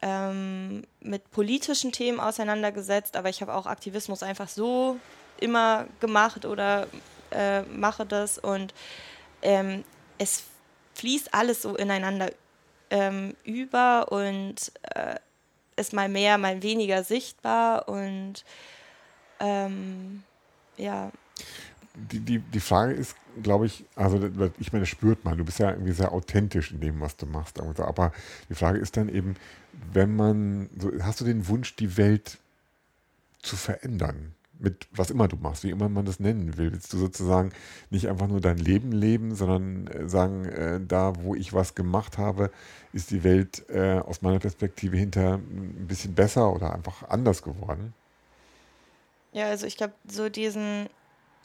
ähm, 0.02 0.84
mit 1.00 1.32
politischen 1.32 1.94
Themen 1.94 2.20
auseinandergesetzt, 2.20 3.16
aber 3.16 3.30
ich 3.30 3.42
habe 3.42 3.54
auch 3.54 3.66
Aktivismus 3.66 4.22
einfach 4.22 4.50
so 4.50 4.98
immer 5.40 5.88
gemacht 6.02 6.46
oder 6.46 6.88
äh, 7.32 7.62
mache 7.64 8.06
das 8.06 8.38
und 8.38 8.74
ähm, 9.42 9.84
es 10.18 10.44
fließt 10.96 11.34
alles 11.34 11.62
so 11.62 11.76
ineinander 11.76 12.32
ähm, 12.90 13.36
über 13.44 14.12
und 14.12 14.72
äh, 14.96 15.16
ist 15.76 15.94
mal 15.94 16.10
mehr, 16.10 16.38
mal 16.38 16.62
weniger 16.62 17.04
sichtbar 17.04 17.88
und 17.88 18.44
ähm, 19.40 20.24
ja. 20.78 21.12
Die, 21.96 22.20
die, 22.20 22.40
die 22.40 22.60
Frage 22.60 22.94
ist, 22.94 23.16
glaube 23.42 23.66
ich, 23.66 23.84
also 23.96 24.18
ich 24.60 24.72
meine, 24.72 24.84
das 24.84 24.90
spürt 24.90 25.26
man, 25.26 25.38
du 25.38 25.44
bist 25.44 25.60
ja 25.60 25.72
irgendwie 25.72 25.92
sehr 25.92 26.12
authentisch 26.12 26.72
in 26.72 26.80
dem, 26.80 27.02
was 27.02 27.18
du 27.18 27.26
machst. 27.26 27.60
Aber 27.60 28.12
die 28.50 28.56
Frage 28.56 28.80
ist 28.80 28.96
dann 28.96 29.10
eben, 29.10 29.36
wenn 29.92 30.16
man, 30.16 30.70
so, 30.78 30.92
hast 31.02 31.20
du 31.22 31.26
den 31.26 31.48
Wunsch, 31.48 31.76
die 31.76 31.98
Welt 31.98 32.38
zu 33.42 33.56
verändern? 33.56 34.34
Mit 34.60 34.88
was 34.92 35.10
immer 35.10 35.28
du 35.28 35.38
machst, 35.38 35.64
wie 35.64 35.70
immer 35.70 35.90
man 35.90 36.06
das 36.06 36.20
nennen 36.20 36.58
will. 36.58 36.72
Willst 36.72 36.92
du 36.94 36.98
sozusagen 36.98 37.52
nicht 37.90 38.08
einfach 38.08 38.28
nur 38.28 38.42
dein 38.42 38.58
Leben 38.58 38.92
leben, 38.92 39.34
sondern 39.34 39.88
äh, 39.88 40.10
sagen, 40.10 40.46
äh, 40.46 40.80
da 40.86 41.14
wo 41.24 41.34
ich 41.36 41.54
was 41.54 41.76
gemacht 41.76 42.18
habe, 42.18 42.52
ist 42.94 43.12
die 43.12 43.24
Welt 43.24 43.68
äh, 43.70 44.00
aus 44.00 44.22
meiner 44.22 44.40
Perspektive 44.40 44.98
hinter 44.98 45.36
ein 45.36 45.88
bisschen 45.88 46.14
besser 46.14 46.54
oder 46.54 46.74
einfach 46.74 47.08
anders 47.10 47.42
geworden? 47.42 47.94
Ja, 49.32 49.48
also 49.48 49.66
ich 49.66 49.78
glaube, 49.78 49.94
so 50.08 50.30
diesen 50.30 50.90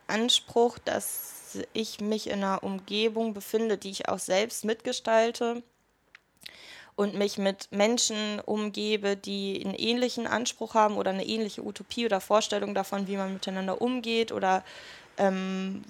Anspruch, 0.07 0.79
dass 0.79 1.59
ich 1.73 2.01
mich 2.01 2.29
in 2.29 2.43
einer 2.43 2.63
Umgebung 2.65 3.35
befinde, 3.35 3.79
die 3.79 3.91
ich 3.91 4.09
auch 4.09 4.19
selbst 4.19 4.65
mitgestalte, 4.65 5.63
und 6.97 7.15
mich 7.15 7.39
mit 7.39 7.69
Menschen 7.73 8.41
umgebe, 8.41 9.17
die 9.17 9.61
einen 9.65 9.75
ähnlichen 9.75 10.27
Anspruch 10.27 10.75
haben 10.75 10.97
oder 10.97 11.11
eine 11.11 11.27
ähnliche 11.27 11.65
Utopie 11.65 12.07
oder 12.07 12.21
Vorstellung 12.21 12.75
davon, 12.75 13.09
wie 13.09 13.17
man 13.17 13.33
miteinander 13.33 13.83
umgeht 13.83 14.31
oder 14.31 14.65
ähm, 15.19 15.85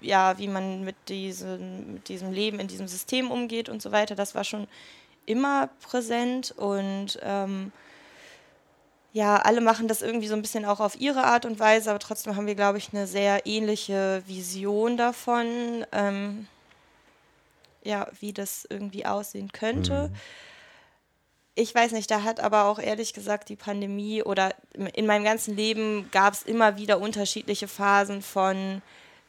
ja, 0.00 0.38
wie 0.38 0.48
man 0.48 0.84
mit 0.84 0.96
diesem, 1.08 1.94
mit 1.94 2.08
diesem 2.08 2.32
Leben 2.32 2.60
in 2.60 2.68
diesem 2.68 2.88
System 2.88 3.30
umgeht 3.30 3.68
und 3.68 3.82
so 3.82 3.92
weiter. 3.92 4.14
Das 4.14 4.34
war 4.34 4.44
schon 4.44 4.66
immer 5.26 5.68
präsent 5.82 6.54
und 6.56 7.18
ähm, 7.22 7.72
ja, 9.12 9.36
alle 9.36 9.60
machen 9.60 9.88
das 9.88 10.02
irgendwie 10.02 10.28
so 10.28 10.34
ein 10.34 10.42
bisschen 10.42 10.64
auch 10.64 10.80
auf 10.80 11.00
ihre 11.00 11.24
Art 11.24 11.46
und 11.46 11.58
Weise, 11.58 11.90
aber 11.90 11.98
trotzdem 11.98 12.36
haben 12.36 12.46
wir, 12.46 12.54
glaube 12.54 12.78
ich, 12.78 12.90
eine 12.92 13.06
sehr 13.06 13.46
ähnliche 13.46 14.22
Vision 14.26 14.96
davon. 14.96 15.86
Ähm, 15.92 16.46
ja, 17.86 18.08
wie 18.20 18.32
das 18.32 18.66
irgendwie 18.68 19.06
aussehen 19.06 19.52
könnte. 19.52 20.08
Mhm. 20.08 20.16
Ich 21.58 21.74
weiß 21.74 21.92
nicht, 21.92 22.10
da 22.10 22.22
hat 22.22 22.38
aber 22.40 22.64
auch 22.64 22.78
ehrlich 22.78 23.14
gesagt 23.14 23.48
die 23.48 23.56
Pandemie 23.56 24.22
oder 24.22 24.54
in 24.92 25.06
meinem 25.06 25.24
ganzen 25.24 25.56
Leben 25.56 26.10
gab 26.10 26.34
es 26.34 26.42
immer 26.42 26.76
wieder 26.76 27.00
unterschiedliche 27.00 27.66
Phasen 27.66 28.20
von, 28.20 28.82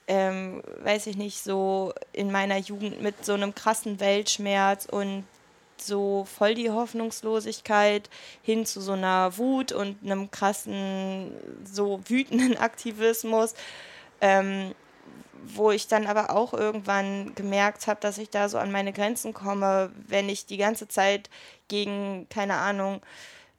ähm, 0.08 0.62
weiß 0.80 1.08
ich 1.08 1.16
nicht, 1.16 1.42
so 1.42 1.94
in 2.12 2.30
meiner 2.30 2.58
Jugend 2.58 3.02
mit 3.02 3.24
so 3.24 3.34
einem 3.34 3.56
krassen 3.56 4.02
Weltschmerz 4.02 4.88
und 4.92 5.24
so 5.78 6.26
voll 6.26 6.56
die 6.56 6.70
Hoffnungslosigkeit 6.70 8.10
hin 8.42 8.66
zu 8.66 8.82
so 8.82 8.94
einer 8.94 9.38
Wut 9.38 9.72
und 9.72 9.98
einem 10.04 10.30
krassen, 10.30 11.32
so 11.64 12.02
wütenden 12.08 12.58
Aktivismus. 12.58 13.54
Ähm, 14.20 14.74
wo 15.46 15.72
ich 15.72 15.88
dann 15.88 16.08
aber 16.08 16.32
auch 16.36 16.54
irgendwann 16.54 17.34
gemerkt 17.36 17.88
habe, 17.88 18.00
dass 18.00 18.18
ich 18.18 18.30
da 18.30 18.50
so 18.50 18.58
an 18.58 18.72
meine 18.72 18.94
Grenzen 18.94 19.34
komme, 19.34 19.92
wenn 20.08 20.30
ich 20.30 20.46
die 20.46 20.58
ganze 20.58 20.88
Zeit 20.88 21.30
gegen, 21.68 22.28
keine 22.30 22.56
Ahnung, 22.56 23.02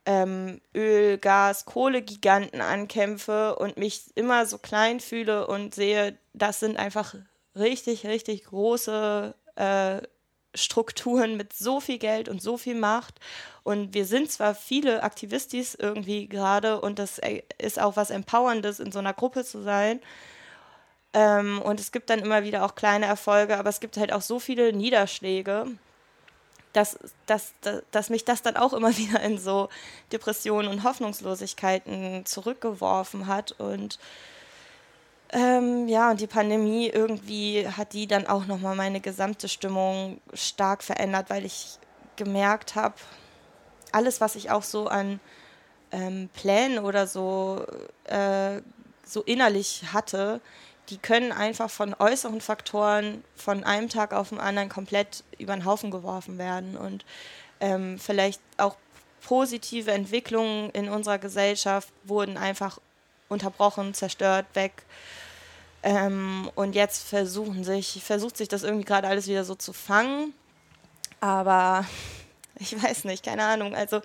ähm, 0.07 0.61
Öl, 0.75 1.19
Gas, 1.19 1.67
Kohlegiganten 1.67 2.61
ankämpfe 2.61 3.57
und 3.57 3.77
mich 3.77 4.05
immer 4.15 4.47
so 4.47 4.59
klein 4.59 5.01
fühle 5.01 5.47
und 5.47 5.75
sehe, 5.75 6.17
das 6.33 6.61
sind 6.61 6.79
einfach 6.79 7.15
richtig, 7.55 8.07
richtig 8.07 8.45
große 8.45 9.35
äh, 9.57 10.01
Strukturen 10.55 11.37
mit 11.37 11.53
so 11.53 11.81
viel 11.81 11.99
Geld 11.99 12.29
und 12.29 12.41
so 12.41 12.57
viel 12.57 12.75
Macht. 12.75 13.21
Und 13.65 13.93
wir 13.93 14.07
sind 14.07 14.31
zwar 14.31 14.55
viele 14.55 15.03
Aktivistis 15.03 15.75
irgendwie 15.75 16.27
gerade 16.27 16.81
und 16.81 16.99
das 16.99 17.21
ist 17.59 17.79
auch 17.79 17.97
was 17.97 18.11
Empowerndes, 18.11 18.81
in 18.81 18.93
so 18.93 18.99
einer 18.99 19.13
Gruppe 19.13 19.45
zu 19.45 19.63
sein. 19.63 20.01
Ähm, 21.15 21.61
und 21.63 21.81
es 21.81 21.93
gibt 21.93 22.11
dann 22.11 22.21
immer 22.21 22.45
wieder 22.45 22.65
auch 22.65 22.75
kleine 22.75 23.07
Erfolge, 23.07 23.59
aber 23.59 23.71
es 23.71 23.81
gibt 23.81 23.97
halt 23.97 24.13
auch 24.13 24.23
so 24.23 24.39
viele 24.39 24.73
Niederschläge 24.73 25.67
dass, 26.73 26.99
dass, 27.27 27.53
dass, 27.61 27.83
dass 27.91 28.11
mich 28.11 28.25
das 28.25 28.43
dann 28.43 28.57
auch 28.57 28.73
immer 28.73 28.97
wieder 28.97 29.21
in 29.21 29.39
so 29.39 29.69
Depressionen 30.13 30.71
und 30.71 30.85
Hoffnungslosigkeiten 30.85 32.25
zurückgeworfen 32.25 33.27
hat. 33.27 33.53
Und 33.53 33.99
ähm, 35.31 35.89
ja, 35.89 36.11
und 36.11 36.21
die 36.21 36.27
Pandemie 36.27 36.89
irgendwie 36.89 37.69
hat 37.69 37.93
die 37.93 38.07
dann 38.07 38.27
auch 38.27 38.47
nochmal 38.47 38.77
meine 38.77 39.01
gesamte 39.01 39.49
Stimmung 39.49 40.21
stark 40.33 40.83
verändert, 40.83 41.29
weil 41.29 41.45
ich 41.45 41.79
gemerkt 42.17 42.75
habe, 42.75 42.95
alles, 43.93 44.21
was 44.21 44.37
ich 44.37 44.51
auch 44.51 44.63
so 44.63 44.87
an 44.89 45.21
ähm, 45.93 46.29
Plänen 46.35 46.79
oder 46.79 47.07
so, 47.07 47.65
äh, 48.05 48.61
so 49.05 49.23
innerlich 49.23 49.85
hatte, 49.93 50.41
die 50.91 50.99
können 50.99 51.33
einfach 51.33 51.71
von 51.71 51.95
äußeren 51.99 52.41
Faktoren 52.41 53.23
von 53.37 53.65
einem 53.65 53.89
Tag 53.89 54.13
auf 54.13 54.31
den 54.31 54.41
anderen 54.41 54.69
komplett 54.69 55.25
über 55.39 55.55
den 55.55 55.65
Haufen 55.65 55.91
geworfen 55.91 56.39
werden 56.39 56.77
und 56.77 57.05
ähm, 57.61 57.99
vielleicht 57.99 58.41
auch 58.57 58.77
positive 59.21 59.91
Entwicklungen 59.91 60.71
in 60.71 60.89
unserer 60.89 61.19
Gesellschaft 61.19 61.93
wurden 62.05 62.37
einfach 62.37 62.79
unterbrochen, 63.29 63.95
zerstört, 63.95 64.47
weg. 64.55 64.85
Ähm, 65.83 66.51
und 66.55 66.75
jetzt 66.75 67.07
versuchen 67.07 67.63
sich, 67.63 68.03
versucht 68.03 68.37
sich 68.37 68.49
das 68.49 68.63
irgendwie 68.63 68.85
gerade 68.85 69.09
alles 69.09 69.27
wieder 69.27 69.45
so 69.45 69.55
zu 69.55 69.73
fangen. 69.73 70.33
Aber 71.21 71.85
ich 72.59 72.83
weiß 72.83 73.05
nicht, 73.05 73.25
keine 73.25 73.45
Ahnung. 73.45 73.75
Also 73.75 74.01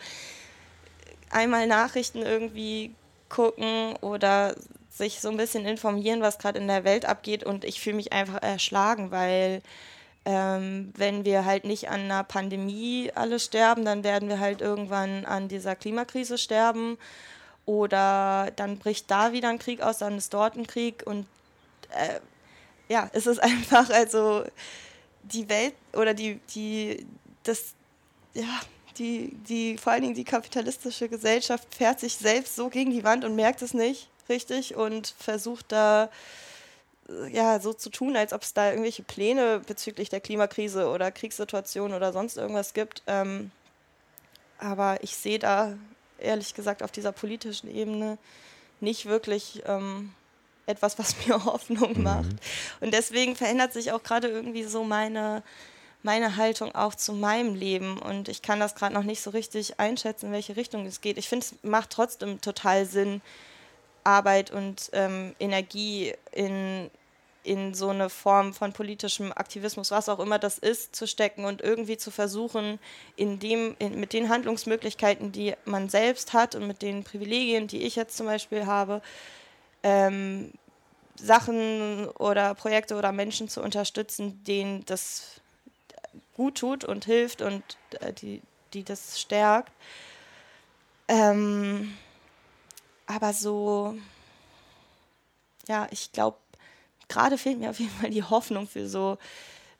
einmal 1.29 1.67
Nachrichten 1.67 2.19
irgendwie 2.19 2.93
gucken 3.29 3.95
oder 4.01 4.55
sich 4.95 5.19
so 5.19 5.29
ein 5.29 5.37
bisschen 5.37 5.65
informieren, 5.65 6.21
was 6.21 6.37
gerade 6.37 6.59
in 6.59 6.67
der 6.67 6.83
Welt 6.83 7.05
abgeht. 7.05 7.43
Und 7.43 7.65
ich 7.65 7.81
fühle 7.81 7.95
mich 7.95 8.13
einfach 8.13 8.41
erschlagen, 8.41 9.09
weil 9.09 9.61
ähm, 10.25 10.93
wenn 10.95 11.25
wir 11.25 11.45
halt 11.45 11.65
nicht 11.65 11.89
an 11.89 12.01
einer 12.01 12.23
Pandemie 12.23 13.11
alle 13.15 13.39
sterben, 13.39 13.85
dann 13.85 14.03
werden 14.03 14.29
wir 14.29 14.39
halt 14.39 14.61
irgendwann 14.61 15.25
an 15.25 15.47
dieser 15.47 15.75
Klimakrise 15.75 16.37
sterben. 16.37 16.97
Oder 17.65 18.51
dann 18.55 18.77
bricht 18.77 19.09
da 19.09 19.31
wieder 19.33 19.49
ein 19.49 19.59
Krieg 19.59 19.81
aus, 19.81 19.97
dann 19.97 20.17
ist 20.17 20.33
dort 20.33 20.55
ein 20.57 20.67
Krieg. 20.67 21.03
Und 21.05 21.25
äh, 21.91 22.19
ja, 22.87 23.09
es 23.13 23.25
ist 23.25 23.39
einfach, 23.43 23.89
also 23.89 24.43
die 25.23 25.49
Welt 25.49 25.73
oder 25.93 26.13
die, 26.13 26.39
die, 26.53 27.07
das, 27.43 27.73
ja, 28.35 28.59
die, 28.99 29.33
die, 29.47 29.77
vor 29.79 29.93
allen 29.93 30.03
Dingen 30.03 30.13
die 30.13 30.23
kapitalistische 30.23 31.09
Gesellschaft 31.09 31.73
fährt 31.73 31.99
sich 31.99 32.15
selbst 32.15 32.55
so 32.55 32.69
gegen 32.69 32.91
die 32.91 33.03
Wand 33.03 33.25
und 33.25 33.35
merkt 33.35 33.63
es 33.63 33.73
nicht 33.73 34.09
richtig 34.29 34.75
und 34.75 35.13
versucht 35.17 35.71
da 35.71 36.09
ja 37.31 37.59
so 37.59 37.73
zu 37.73 37.89
tun, 37.89 38.15
als 38.15 38.33
ob 38.33 38.43
es 38.43 38.53
da 38.53 38.69
irgendwelche 38.69 39.03
Pläne 39.03 39.59
bezüglich 39.59 40.09
der 40.09 40.21
Klimakrise 40.21 40.87
oder 40.87 41.11
Kriegssituation 41.11 41.93
oder 41.93 42.13
sonst 42.13 42.37
irgendwas 42.37 42.73
gibt. 42.73 43.03
Ähm, 43.07 43.51
aber 44.57 45.03
ich 45.03 45.15
sehe 45.15 45.39
da 45.39 45.73
ehrlich 46.17 46.53
gesagt 46.53 46.83
auf 46.83 46.91
dieser 46.91 47.11
politischen 47.11 47.73
Ebene 47.73 48.17
nicht 48.79 49.05
wirklich 49.05 49.61
ähm, 49.65 50.13
etwas, 50.65 50.97
was 50.97 51.15
mir 51.27 51.43
Hoffnung 51.43 51.97
mhm. 51.97 52.03
macht. 52.03 52.31
Und 52.79 52.93
deswegen 52.93 53.35
verändert 53.35 53.73
sich 53.73 53.91
auch 53.91 54.03
gerade 54.03 54.27
irgendwie 54.29 54.63
so 54.63 54.83
meine, 54.83 55.43
meine 56.01 56.37
Haltung 56.37 56.73
auch 56.73 56.95
zu 56.95 57.13
meinem 57.13 57.55
Leben. 57.55 57.97
Und 57.97 58.29
ich 58.29 58.41
kann 58.41 58.59
das 58.59 58.75
gerade 58.75 58.93
noch 58.93 59.03
nicht 59.03 59.21
so 59.21 59.31
richtig 59.31 59.79
einschätzen, 59.79 60.27
in 60.27 60.31
welche 60.31 60.55
Richtung 60.55 60.85
es 60.85 61.01
geht. 61.01 61.17
Ich 61.17 61.27
finde, 61.27 61.45
es 61.45 61.55
macht 61.63 61.89
trotzdem 61.89 62.39
total 62.41 62.85
Sinn, 62.85 63.21
Arbeit 64.03 64.51
und 64.51 64.89
ähm, 64.93 65.35
Energie 65.39 66.13
in, 66.31 66.89
in 67.43 67.73
so 67.73 67.89
eine 67.89 68.09
Form 68.09 68.53
von 68.53 68.73
politischem 68.73 69.31
Aktivismus, 69.31 69.91
was 69.91 70.09
auch 70.09 70.19
immer 70.19 70.39
das 70.39 70.57
ist, 70.57 70.95
zu 70.95 71.07
stecken 71.07 71.45
und 71.45 71.61
irgendwie 71.61 71.97
zu 71.97 72.11
versuchen, 72.11 72.79
in 73.15 73.39
dem, 73.39 73.75
in, 73.79 73.99
mit 73.99 74.13
den 74.13 74.29
Handlungsmöglichkeiten, 74.29 75.31
die 75.31 75.53
man 75.65 75.89
selbst 75.89 76.33
hat 76.33 76.55
und 76.55 76.67
mit 76.67 76.81
den 76.81 77.03
Privilegien, 77.03 77.67
die 77.67 77.83
ich 77.83 77.95
jetzt 77.95 78.17
zum 78.17 78.25
Beispiel 78.25 78.65
habe, 78.65 79.01
ähm, 79.83 80.51
Sachen 81.15 82.07
oder 82.09 82.55
Projekte 82.55 82.95
oder 82.95 83.11
Menschen 83.11 83.47
zu 83.47 83.61
unterstützen, 83.61 84.43
denen 84.45 84.83
das 84.85 85.41
gut 86.35 86.55
tut 86.55 86.83
und 86.83 87.05
hilft 87.05 87.41
und 87.41 87.63
äh, 87.99 88.13
die, 88.13 88.41
die 88.73 88.83
das 88.83 89.19
stärkt. 89.19 89.71
Ähm, 91.07 91.95
aber 93.05 93.33
so, 93.33 93.95
ja, 95.67 95.87
ich 95.91 96.11
glaube, 96.11 96.37
gerade 97.07 97.37
fehlt 97.37 97.59
mir 97.59 97.69
auf 97.69 97.79
jeden 97.79 97.91
Fall 97.91 98.09
die 98.09 98.23
Hoffnung 98.23 98.67
für 98.67 98.87
so 98.87 99.17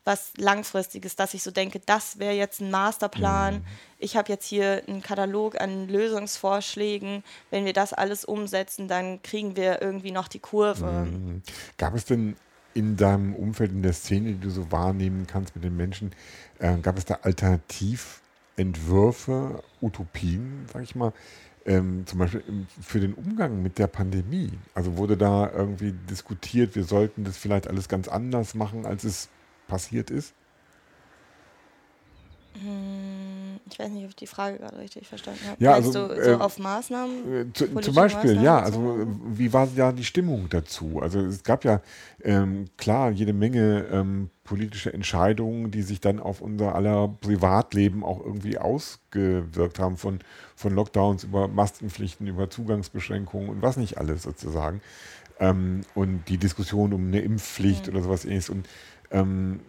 was 0.05 0.34
Langfristiges, 0.38 1.15
dass 1.15 1.34
ich 1.34 1.43
so 1.43 1.51
denke, 1.51 1.80
das 1.80 2.19
wäre 2.19 2.34
jetzt 2.34 2.59
ein 2.59 2.69
Masterplan. 2.71 3.53
Mhm. 3.55 3.63
Ich 3.99 4.17
habe 4.17 4.30
jetzt 4.32 4.45
hier 4.45 4.84
einen 4.88 5.01
Katalog 5.01 5.61
an 5.61 5.88
Lösungsvorschlägen. 5.88 7.24
Wenn 7.51 7.63
wir 7.63 7.71
das 7.74 7.93
alles 7.93 8.26
umsetzen, 8.26 8.89
dann 8.89 9.21
kriegen 9.21 9.55
wir 9.55 9.82
irgendwie 9.82 10.11
noch 10.11 10.28
die 10.28 10.39
Kurve. 10.39 11.05
Mhm. 11.05 11.41
Gab 11.78 11.95
es 11.95 12.03
denn 12.03 12.36
in 12.74 12.97
deinem 12.97 13.34
Umfeld, 13.36 13.71
in 13.71 13.84
der 13.84 13.93
Szene, 13.93 14.34
die 14.34 14.39
du 14.39 14.49
so 14.49 14.69
wahrnehmen 14.71 15.28
kannst 15.28 15.55
mit 15.55 15.63
den 15.63 15.78
Menschen, 15.78 16.11
äh, 16.59 16.76
gab 16.80 16.97
es 16.97 17.05
da 17.05 17.19
Alternativentwürfe, 17.21 19.63
Utopien, 19.82 20.65
sag 20.74 20.84
ich 20.84 20.95
mal, 20.95 21.13
ähm, 21.66 22.05
zum 22.05 22.20
Beispiel 22.20 22.43
für 22.82 22.99
den 22.99 23.14
Umgang 23.14 23.61
mit 23.61 23.80
der 23.80 23.88
Pandemie. 23.88 24.51
Also 24.74 24.97
wurde 24.97 25.18
da 25.18 25.49
irgendwie 25.51 25.93
diskutiert, 26.09 26.76
wir 26.76 26.84
sollten 26.84 27.24
das 27.24 27.38
vielleicht 27.38 27.68
alles 27.68 27.88
ganz 27.88 28.07
anders 28.07 28.53
machen, 28.55 28.86
als 28.86 29.03
es 29.03 29.30
passiert 29.68 30.11
ist? 30.11 30.34
Hm, 32.61 33.59
ich 33.74 33.80
weiß 33.80 33.89
nicht, 33.89 34.03
ob 34.03 34.09
ich 34.09 34.15
die 34.15 34.28
Frage 34.28 34.59
gerade 34.59 34.78
richtig 34.78 35.07
verstanden 35.07 35.39
habe. 35.47 35.63
Ja, 35.63 35.71
Meinst 35.71 35.95
also, 35.95 36.07
du 36.07 36.24
so 36.24 36.32
äh, 36.32 36.36
auf 36.36 36.59
Maßnahmen? 36.59 37.34
Äh, 37.34 37.53
zu, 37.53 37.67
zum 37.82 37.95
Beispiel, 37.95 38.36
Maßnahmen 38.36 38.43
ja. 38.43 38.59
Also 38.59 39.07
wie 39.26 39.51
war 39.51 39.67
ja 39.76 39.91
die 39.91 40.03
Stimmung 40.03 40.47
dazu? 40.49 40.99
Also 41.01 41.19
es 41.21 41.43
gab 41.43 41.65
ja 41.65 41.82
ähm, 42.21 42.65
klar 42.78 43.09
jede 43.09 43.34
Menge 43.34 43.88
ähm, 43.91 44.30
politische 44.43 44.93
Entscheidungen, 44.93 45.71
die 45.71 45.82
sich 45.82 45.99
dann 46.01 46.19
auf 46.19 46.41
unser 46.41 46.76
aller 46.76 47.07
Privatleben 47.07 48.03
auch 48.03 48.24
irgendwie 48.24 48.59
ausgewirkt 48.59 49.80
haben, 49.80 49.97
von, 49.97 50.19
von 50.55 50.76
Lockdowns 50.76 51.24
über 51.24 51.47
Maskenpflichten, 51.47 52.28
über 52.28 52.51
Zugangsbeschränkungen 52.51 53.49
und 53.49 53.61
was 53.63 53.78
nicht 53.78 53.97
alles 53.97 54.21
sozusagen. 54.21 54.82
Ähm, 55.39 55.82
und 55.95 56.30
die 56.30 56.38
Diskussion 56.38 56.93
um 56.93 57.07
eine 57.07 57.21
Impfpflicht 57.21 57.88
mhm. 57.88 57.93
oder 57.93 58.03
sowas 58.03 58.26
ähnliches. 58.26 58.51
Und 58.51 58.69
ähm, 59.09 59.61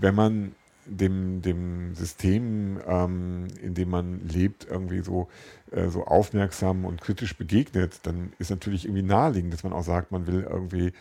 wenn 0.00 0.14
man 0.14 0.54
dem, 0.86 1.42
dem 1.42 1.94
System, 1.94 2.80
ähm, 2.86 3.48
in 3.62 3.74
dem 3.74 3.90
man 3.90 4.20
lebt, 4.28 4.66
irgendwie 4.68 5.00
so, 5.00 5.28
äh, 5.70 5.88
so 5.88 6.04
aufmerksam 6.04 6.84
und 6.84 7.00
kritisch 7.00 7.36
begegnet, 7.36 8.00
dann 8.04 8.32
ist 8.38 8.50
natürlich 8.50 8.84
irgendwie 8.84 9.02
naheliegend, 9.02 9.52
dass 9.52 9.64
man 9.64 9.72
auch 9.72 9.84
sagt, 9.84 10.12
man 10.12 10.26
will 10.26 10.46
irgendwie, 10.48 10.92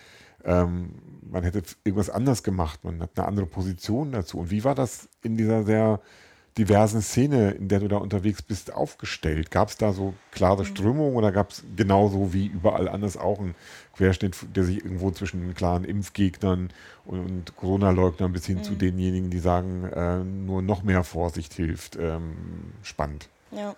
ähm, 0.43 0.91
man 1.29 1.43
hätte 1.43 1.63
irgendwas 1.83 2.09
anders 2.09 2.43
gemacht, 2.43 2.83
man 2.83 3.01
hat 3.01 3.11
eine 3.15 3.27
andere 3.27 3.45
Position 3.45 4.11
dazu. 4.11 4.39
Und 4.39 4.51
wie 4.51 4.63
war 4.63 4.75
das 4.75 5.09
in 5.23 5.37
dieser 5.37 5.63
sehr 5.63 5.99
diversen 6.57 7.01
Szene, 7.01 7.51
in 7.51 7.67
der 7.67 7.79
du 7.79 7.87
da 7.87 7.97
unterwegs 7.97 8.41
bist, 8.41 8.73
aufgestellt? 8.73 9.51
Gab 9.51 9.69
es 9.69 9.77
da 9.77 9.93
so 9.93 10.13
klare 10.31 10.63
mhm. 10.63 10.67
Strömungen 10.67 11.15
oder 11.15 11.31
gab 11.31 11.51
es 11.51 11.63
genauso 11.75 12.33
wie 12.33 12.47
überall 12.47 12.89
anders 12.89 13.17
auch 13.17 13.39
einen 13.39 13.55
Querschnitt, 13.95 14.35
der 14.55 14.63
sich 14.63 14.83
irgendwo 14.83 15.11
zwischen 15.11 15.53
klaren 15.53 15.83
Impfgegnern 15.83 16.71
und, 17.05 17.19
und 17.19 17.55
Corona-Leugnern 17.55 18.33
bis 18.33 18.45
hin 18.45 18.57
mhm. 18.57 18.63
zu 18.63 18.75
denjenigen, 18.75 19.29
die 19.29 19.39
sagen, 19.39 19.85
äh, 19.85 20.23
nur 20.23 20.61
noch 20.61 20.83
mehr 20.83 21.03
Vorsicht 21.03 21.53
hilft, 21.53 21.95
ähm, 21.95 22.73
spannend? 22.83 23.29
Ja. 23.51 23.75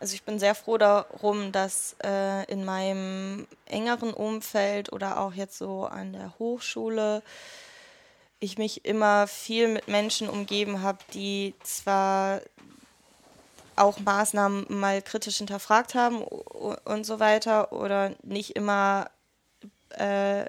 Also 0.00 0.14
ich 0.14 0.22
bin 0.22 0.38
sehr 0.38 0.54
froh 0.54 0.78
darum, 0.78 1.52
dass 1.52 1.94
äh, 2.02 2.50
in 2.50 2.64
meinem 2.64 3.46
engeren 3.66 4.14
Umfeld 4.14 4.94
oder 4.94 5.20
auch 5.20 5.34
jetzt 5.34 5.58
so 5.58 5.84
an 5.84 6.14
der 6.14 6.38
Hochschule 6.38 7.22
ich 8.40 8.58
mich 8.58 8.84
immer 8.84 9.26
viel 9.26 9.68
mit 9.68 9.86
Menschen 9.88 10.28
umgeben 10.28 10.82
habe, 10.82 10.98
die 11.14 11.54
zwar 11.62 12.40
auch 13.76 13.98
Maßnahmen 14.00 14.66
mal 14.68 15.00
kritisch 15.02 15.38
hinterfragt 15.38 15.94
haben 15.94 16.22
und 16.22 17.04
so 17.04 17.20
weiter 17.20 17.72
oder 17.72 18.12
nicht 18.22 18.56
immer 18.56 19.10
äh, 19.90 20.44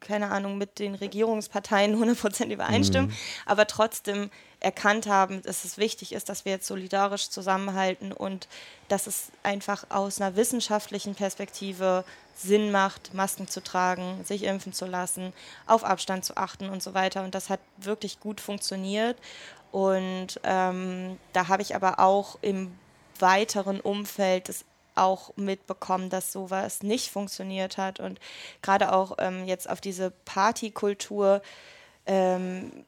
keine 0.00 0.30
Ahnung, 0.30 0.58
mit 0.58 0.78
den 0.78 0.94
Regierungsparteien 0.94 1.96
100% 2.02 2.52
übereinstimmen, 2.52 3.10
mhm. 3.10 3.16
aber 3.46 3.66
trotzdem 3.66 4.30
erkannt 4.60 5.06
haben, 5.06 5.42
dass 5.42 5.64
es 5.64 5.78
wichtig 5.78 6.12
ist, 6.12 6.28
dass 6.28 6.44
wir 6.44 6.52
jetzt 6.52 6.66
solidarisch 6.66 7.30
zusammenhalten 7.30 8.12
und 8.12 8.48
dass 8.88 9.06
es 9.06 9.30
einfach 9.42 9.86
aus 9.90 10.20
einer 10.20 10.34
wissenschaftlichen 10.34 11.14
Perspektive 11.14 12.04
Sinn 12.34 12.70
macht, 12.70 13.14
Masken 13.14 13.48
zu 13.48 13.62
tragen, 13.62 14.24
sich 14.24 14.44
impfen 14.44 14.72
zu 14.72 14.86
lassen, 14.86 15.32
auf 15.66 15.84
Abstand 15.84 16.24
zu 16.24 16.36
achten 16.36 16.68
und 16.70 16.82
so 16.82 16.94
weiter. 16.94 17.22
Und 17.24 17.34
das 17.34 17.50
hat 17.50 17.60
wirklich 17.76 18.20
gut 18.20 18.40
funktioniert. 18.40 19.16
Und 19.70 20.40
ähm, 20.44 21.18
da 21.32 21.48
habe 21.48 21.62
ich 21.62 21.74
aber 21.74 21.98
auch 21.98 22.38
im 22.40 22.76
weiteren 23.18 23.80
Umfeld 23.80 24.48
das 24.48 24.64
auch 24.98 25.36
mitbekommen, 25.36 26.10
dass 26.10 26.32
sowas 26.32 26.82
nicht 26.82 27.10
funktioniert 27.10 27.78
hat. 27.78 28.00
Und 28.00 28.20
gerade 28.62 28.92
auch 28.92 29.16
ähm, 29.18 29.46
jetzt 29.46 29.68
auf 29.68 29.80
diese 29.80 30.12
Partykultur 30.24 31.42
ähm, 32.06 32.84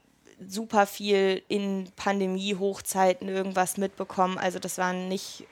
super 0.47 0.87
viel 0.87 1.43
in 1.49 1.91
Pandemie-Hochzeiten 1.97 3.29
irgendwas 3.29 3.77
mitbekommen. 3.77 4.39
Also 4.39 4.59
das 4.59 4.79
waren 4.79 5.09
nicht 5.09 5.47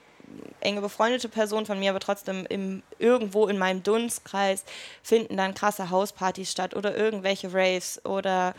enge 0.59 0.81
befreundete 0.81 1.29
Personen 1.29 1.65
von 1.65 1.79
mir, 1.79 1.91
aber 1.91 1.99
trotzdem 1.99 2.45
im, 2.47 2.83
irgendwo 2.97 3.47
in 3.47 3.57
meinem 3.57 3.83
Dunstkreis 3.83 4.63
finden 5.01 5.37
dann 5.37 5.53
krasse 5.53 5.89
Hauspartys 5.89 6.51
statt 6.51 6.75
oder 6.75 6.95
irgendwelche 6.95 7.53
Raves 7.53 8.03
oder 8.05 8.53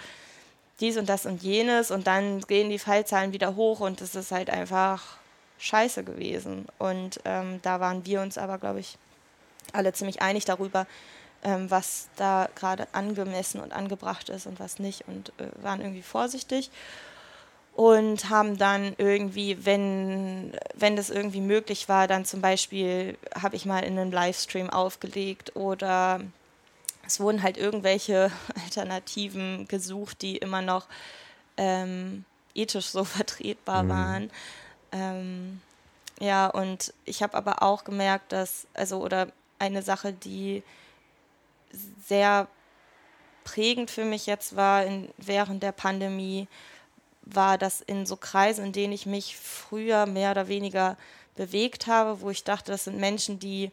dies 0.80 0.96
und 0.96 1.08
das 1.08 1.26
und 1.26 1.42
jenes 1.42 1.90
und 1.90 2.06
dann 2.06 2.40
gehen 2.40 2.70
die 2.70 2.78
Fallzahlen 2.78 3.32
wieder 3.32 3.54
hoch 3.54 3.80
und 3.80 4.00
es 4.00 4.14
ist 4.14 4.32
halt 4.32 4.50
einfach 4.50 5.19
scheiße 5.60 6.02
gewesen. 6.02 6.66
Und 6.78 7.20
ähm, 7.24 7.60
da 7.62 7.78
waren 7.78 8.04
wir 8.04 8.20
uns 8.20 8.38
aber, 8.38 8.58
glaube 8.58 8.80
ich, 8.80 8.98
alle 9.72 9.92
ziemlich 9.92 10.20
einig 10.20 10.44
darüber, 10.44 10.86
ähm, 11.44 11.70
was 11.70 12.08
da 12.16 12.48
gerade 12.54 12.88
angemessen 12.92 13.60
und 13.60 13.72
angebracht 13.72 14.28
ist 14.28 14.46
und 14.46 14.58
was 14.58 14.78
nicht 14.78 15.06
und 15.06 15.32
äh, 15.38 15.62
waren 15.62 15.80
irgendwie 15.80 16.02
vorsichtig 16.02 16.70
und 17.74 18.28
haben 18.28 18.58
dann 18.58 18.94
irgendwie, 18.98 19.64
wenn, 19.64 20.52
wenn 20.74 20.96
das 20.96 21.08
irgendwie 21.08 21.40
möglich 21.40 21.88
war, 21.88 22.08
dann 22.08 22.24
zum 22.24 22.40
Beispiel 22.40 23.16
habe 23.34 23.56
ich 23.56 23.64
mal 23.64 23.80
in 23.80 23.98
einem 23.98 24.12
Livestream 24.12 24.68
aufgelegt 24.68 25.56
oder 25.56 26.20
es 27.06 27.20
wurden 27.20 27.42
halt 27.42 27.56
irgendwelche 27.56 28.30
Alternativen 28.64 29.66
gesucht, 29.68 30.22
die 30.22 30.36
immer 30.36 30.62
noch 30.62 30.86
ähm, 31.56 32.24
ethisch 32.54 32.86
so 32.86 33.04
vertretbar 33.04 33.84
mhm. 33.84 33.88
waren. 33.88 34.30
Ähm, 34.92 35.60
ja, 36.20 36.46
und 36.48 36.92
ich 37.04 37.22
habe 37.22 37.36
aber 37.36 37.62
auch 37.62 37.84
gemerkt, 37.84 38.32
dass, 38.32 38.66
also, 38.74 38.98
oder 39.02 39.28
eine 39.58 39.82
Sache, 39.82 40.12
die 40.12 40.62
sehr 42.06 42.48
prägend 43.44 43.90
für 43.90 44.04
mich 44.04 44.26
jetzt 44.26 44.56
war 44.56 44.84
in, 44.84 45.08
während 45.16 45.62
der 45.62 45.72
Pandemie, 45.72 46.46
war 47.22 47.58
das 47.58 47.80
in 47.80 48.06
so 48.06 48.16
Kreisen, 48.16 48.66
in 48.66 48.72
denen 48.72 48.92
ich 48.92 49.06
mich 49.06 49.36
früher 49.36 50.06
mehr 50.06 50.32
oder 50.32 50.48
weniger 50.48 50.96
bewegt 51.36 51.86
habe, 51.86 52.20
wo 52.20 52.30
ich 52.30 52.44
dachte, 52.44 52.72
das 52.72 52.84
sind 52.84 52.98
Menschen, 52.98 53.38
die 53.38 53.70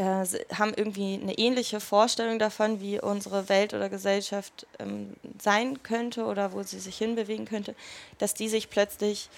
äh, 0.00 0.24
haben 0.54 0.72
irgendwie 0.74 1.20
eine 1.22 1.36
ähnliche 1.36 1.78
Vorstellung 1.78 2.38
davon, 2.38 2.80
wie 2.80 2.98
unsere 2.98 3.50
Welt 3.50 3.74
oder 3.74 3.90
Gesellschaft 3.90 4.66
ähm, 4.78 5.14
sein 5.38 5.82
könnte 5.82 6.24
oder 6.24 6.52
wo 6.52 6.62
sie 6.62 6.80
sich 6.80 6.96
hinbewegen 6.96 7.44
könnte, 7.44 7.74
dass 8.16 8.32
die 8.32 8.48
sich 8.48 8.70
plötzlich 8.70 9.28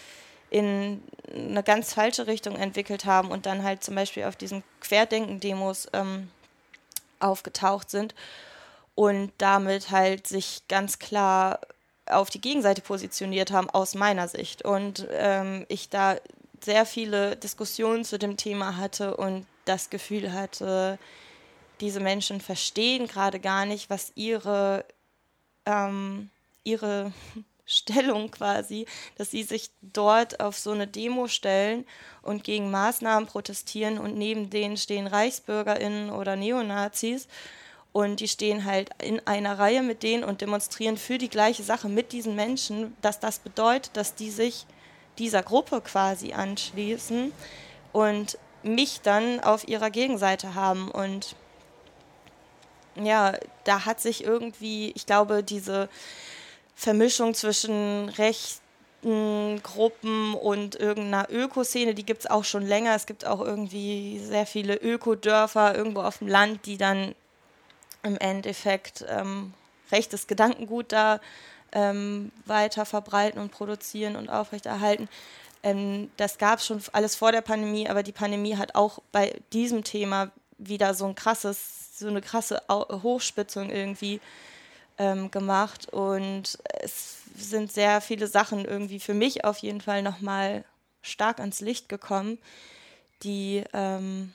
in 0.51 1.03
eine 1.35 1.65
ganz 1.65 1.95
falsche 1.95 2.29
Richtung 2.29 2.55
entwickelt 2.55 3.07
haben 3.07 3.33
und 3.33 3.47
dann 3.47 3.65
halt 3.65 3.83
zum 3.83 3.97
Beispiel 3.97 4.25
auf 4.25 4.37
diesen 4.37 4.63
Querdenken-Demos 4.81 5.89
ähm, 5.95 6.31
aufgetaucht 7.19 7.91
sind 7.91 8.15
und 8.95 9.33
damit 9.39 9.91
halt 9.91 10.29
sich 10.29 10.63
ganz 10.69 11.01
klar 11.01 11.59
auf 12.07 12.31
die 12.31 12.41
Gegenseite 12.41 12.83
positioniert 12.83 13.51
haben, 13.51 13.69
aus 13.71 13.95
meiner 13.95 14.29
Sicht. 14.29 14.65
Und 14.65 15.09
ähm, 15.11 15.67
ich 15.69 15.89
da 15.89 16.17
sehr 16.63 16.87
viele 16.87 17.35
Diskussionen 17.37 18.05
zu 18.05 18.19
dem 18.19 18.37
Thema 18.37 18.77
hatte 18.77 19.17
und 19.17 19.47
das 19.65 19.91
Gefühl 19.91 20.33
hatte, 20.33 20.99
diese 21.81 22.01
Menschen 22.01 22.41
verstehen 22.41 23.07
gerade 23.07 23.41
gar 23.41 23.67
nicht, 23.67 23.91
was 23.91 24.13
ihre, 24.15 24.85
ähm, 25.67 26.31
ihre 26.65 27.13
Stellung 27.67 28.31
quasi, 28.31 28.87
dass 29.17 29.31
sie 29.31 29.43
sich 29.43 29.71
dort 29.81 30.41
auf 30.41 30.59
so 30.59 30.73
eine 30.73 30.87
Demo 30.87 31.29
stellen 31.29 31.87
und 32.21 32.45
gegen 32.45 32.71
Maßnahmen 32.71 33.29
protestieren 33.29 33.99
und 33.99 34.17
neben 34.17 34.51
denen 34.51 34.77
stehen 34.77 35.07
Reichsbürgerinnen 35.07 36.11
oder 36.11 36.37
Neonazis 36.37 37.29
und 37.93 38.21
die 38.21 38.29
stehen 38.29 38.65
halt 38.65 38.91
in 39.03 39.25
einer 39.27 39.59
Reihe 39.59 39.83
mit 39.83 40.03
denen 40.03 40.25
und 40.25 40.41
demonstrieren 40.41 40.97
für 40.97 41.19
die 41.19 41.29
gleiche 41.29 41.63
Sache 41.63 41.89
mit 41.89 42.13
diesen 42.13 42.35
Menschen, 42.35 42.97
dass 43.03 43.21
das 43.21 43.39
bedeutet, 43.39 43.97
dass 43.97 44.15
die 44.15 44.31
sich 44.31 44.67
dieser 45.19 45.43
Gruppe 45.43 45.83
quasi 45.83 46.33
anschließen 46.33 47.33
und 47.93 48.39
mich 48.63 49.01
dann 49.01 49.41
auf 49.41 49.67
ihrer 49.67 49.91
Gegenseite 49.91 50.55
haben. 50.55 50.91
Und 50.91 51.37
ja, 52.97 53.35
da 53.65 53.85
hat 53.85 54.01
sich 54.01 54.25
irgendwie, 54.25 54.93
ich 54.95 55.07
glaube, 55.07 55.43
diese 55.43 55.89
Vermischung 56.75 57.35
zwischen 57.35 58.09
rechten 58.11 58.63
Gruppen 59.63 60.35
und 60.35 60.77
irgendeiner 60.77 61.29
Ökoszene, 61.31 61.95
die 61.95 62.07
gibt 62.07 62.21
es 62.21 62.31
auch 62.31 62.45
schon 62.45 62.65
länger. 62.65 62.95
Es 62.95 63.07
gibt 63.07 63.27
auch 63.27 63.41
irgendwie 63.41 64.21
sehr 64.21 64.47
viele 64.47 64.77
Ökodörfer 64.77 65.75
irgendwo 65.75 66.03
auf 66.03 66.19
dem 66.19 66.29
Land, 66.29 66.67
die 66.67 66.77
dann 66.77 67.15
im 68.05 68.17
Endeffekt 68.17 69.05
ähm, 69.09 69.55
rechtes 69.91 70.27
Gedankengut 70.27 70.93
da 70.93 71.21
ähm, 71.73 72.31
weiter 72.47 72.85
verbreiten 72.85 73.41
und 73.41 73.51
produzieren 73.51 74.17
und 74.17 74.29
aufrechterhalten. 74.29 75.09
Ähm, 75.63 76.11
das 76.17 76.39
gab 76.39 76.59
es 76.59 76.67
schon 76.67 76.83
alles 76.93 77.15
vor 77.15 77.33
der 77.33 77.43
Pandemie, 77.43 77.89
aber 77.89 78.03
die 78.03 78.13
Pandemie 78.13 78.57
hat 78.57 78.75
auch 78.75 78.99
bei 79.13 79.41
diesem 79.53 79.85
Thema 79.85 80.31
wieder 80.59 80.95
so 80.95 81.07
ein 81.07 81.15
krasses, 81.15 81.99
so 81.99 82.09
eine 82.09 82.21
krasse 82.21 82.63
Hochspitzung 82.69 83.71
irgendwie 83.71 84.21
ähm, 84.99 85.31
gemacht. 85.31 85.89
Und 85.89 86.59
es 86.81 87.19
sind 87.37 87.73
sehr 87.73 88.01
viele 88.01 88.27
Sachen 88.27 88.65
irgendwie 88.65 89.01
für 89.01 89.15
mich 89.15 89.45
auf 89.45 89.59
jeden 89.59 89.81
Fall 89.81 90.03
nochmal 90.03 90.65
stark 91.03 91.41
ans 91.41 91.61
Licht 91.61 91.89
gekommen, 91.89 92.39
die 93.23 93.65
ähm, 93.73 94.35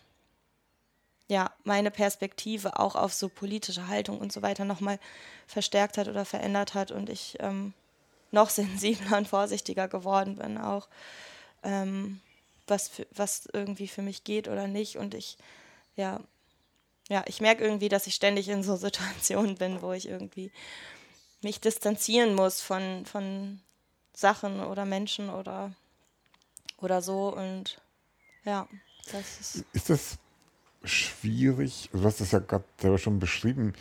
ja, 1.27 1.51
meine 1.63 1.91
Perspektive 1.91 2.79
auch 2.79 2.95
auf 2.95 3.13
so 3.13 3.27
politische 3.29 3.87
Haltung 3.87 4.19
und 4.19 4.31
so 4.31 4.41
weiter 4.41 4.65
nochmal 4.65 4.99
verstärkt 5.45 5.97
hat 5.97 6.07
oder 6.07 6.25
verändert 6.25 6.73
hat 6.73 6.91
und 6.91 7.09
ich 7.09 7.37
ähm, 7.39 7.73
noch 8.31 8.49
sensibler 8.51 9.17
und 9.17 9.27
vorsichtiger 9.27 9.87
geworden 9.87 10.35
bin, 10.35 10.57
auch 10.57 10.87
ähm, 11.63 12.21
was, 12.67 12.89
für, 12.89 13.07
was 13.15 13.47
irgendwie 13.53 13.87
für 13.87 14.01
mich 14.01 14.23
geht 14.23 14.47
oder 14.47 14.67
nicht. 14.67 14.97
Und 14.97 15.13
ich, 15.13 15.37
ja, 15.95 16.19
ja, 17.09 17.23
ich 17.27 17.39
merke 17.39 17.63
irgendwie, 17.63 17.89
dass 17.89 18.07
ich 18.07 18.15
ständig 18.15 18.49
in 18.49 18.63
so 18.63 18.75
Situationen 18.77 19.55
bin, 19.55 19.81
wo 19.81 19.93
ich 19.93 20.07
irgendwie 20.07 20.51
mich 21.41 21.61
distanzieren 21.61 22.35
muss 22.35 22.61
von, 22.61 23.05
von 23.05 23.61
Sachen 24.13 24.59
oder 24.61 24.85
Menschen 24.85 25.29
oder, 25.29 25.73
oder 26.79 27.01
so. 27.01 27.33
Und 27.33 27.79
ja, 28.43 28.67
das 29.11 29.39
ist. 29.39 29.65
Ist 29.73 29.89
das 29.89 30.17
schwierig. 30.83 31.89
Du 31.91 32.03
hast 32.03 32.21
es 32.21 32.31
ja 32.31 32.39
gerade 32.39 32.65
selber 32.79 32.97
schon 32.97 33.19
beschrieben, 33.19 33.73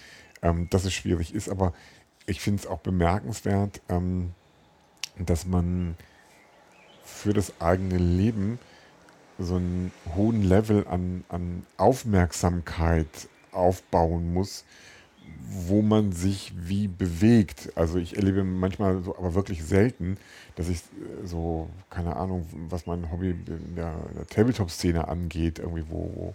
ähm, 0.42 0.68
dass 0.70 0.84
es 0.84 0.92
schwierig 0.92 1.34
ist, 1.34 1.48
aber 1.48 1.72
ich 2.26 2.40
finde 2.40 2.62
es 2.62 2.66
auch 2.66 2.80
bemerkenswert, 2.80 3.80
ähm, 3.88 4.32
dass 5.18 5.46
man 5.46 5.96
für 7.04 7.32
das 7.32 7.60
eigene 7.60 7.98
Leben 7.98 8.58
so 9.38 9.56
einen 9.56 9.92
hohen 10.14 10.42
Level 10.42 10.86
an, 10.88 11.24
an 11.28 11.64
Aufmerksamkeit 11.76 13.06
aufbauen 13.52 14.32
muss, 14.32 14.64
wo 15.48 15.82
man 15.82 16.12
sich 16.12 16.52
wie 16.56 16.88
bewegt. 16.88 17.70
Also 17.76 17.98
ich 17.98 18.16
erlebe 18.16 18.44
manchmal 18.44 19.02
so, 19.02 19.16
aber 19.16 19.34
wirklich 19.34 19.64
selten, 19.64 20.16
dass 20.56 20.68
ich 20.68 20.78
äh, 20.78 21.26
so, 21.26 21.68
keine 21.90 22.16
Ahnung, 22.16 22.46
was 22.68 22.86
mein 22.86 23.10
Hobby 23.10 23.30
in 23.30 23.76
der, 23.76 23.94
der 24.16 24.26
Tabletop-Szene 24.26 25.06
angeht, 25.06 25.58
irgendwie 25.58 25.84
wo, 25.88 26.10
wo 26.14 26.34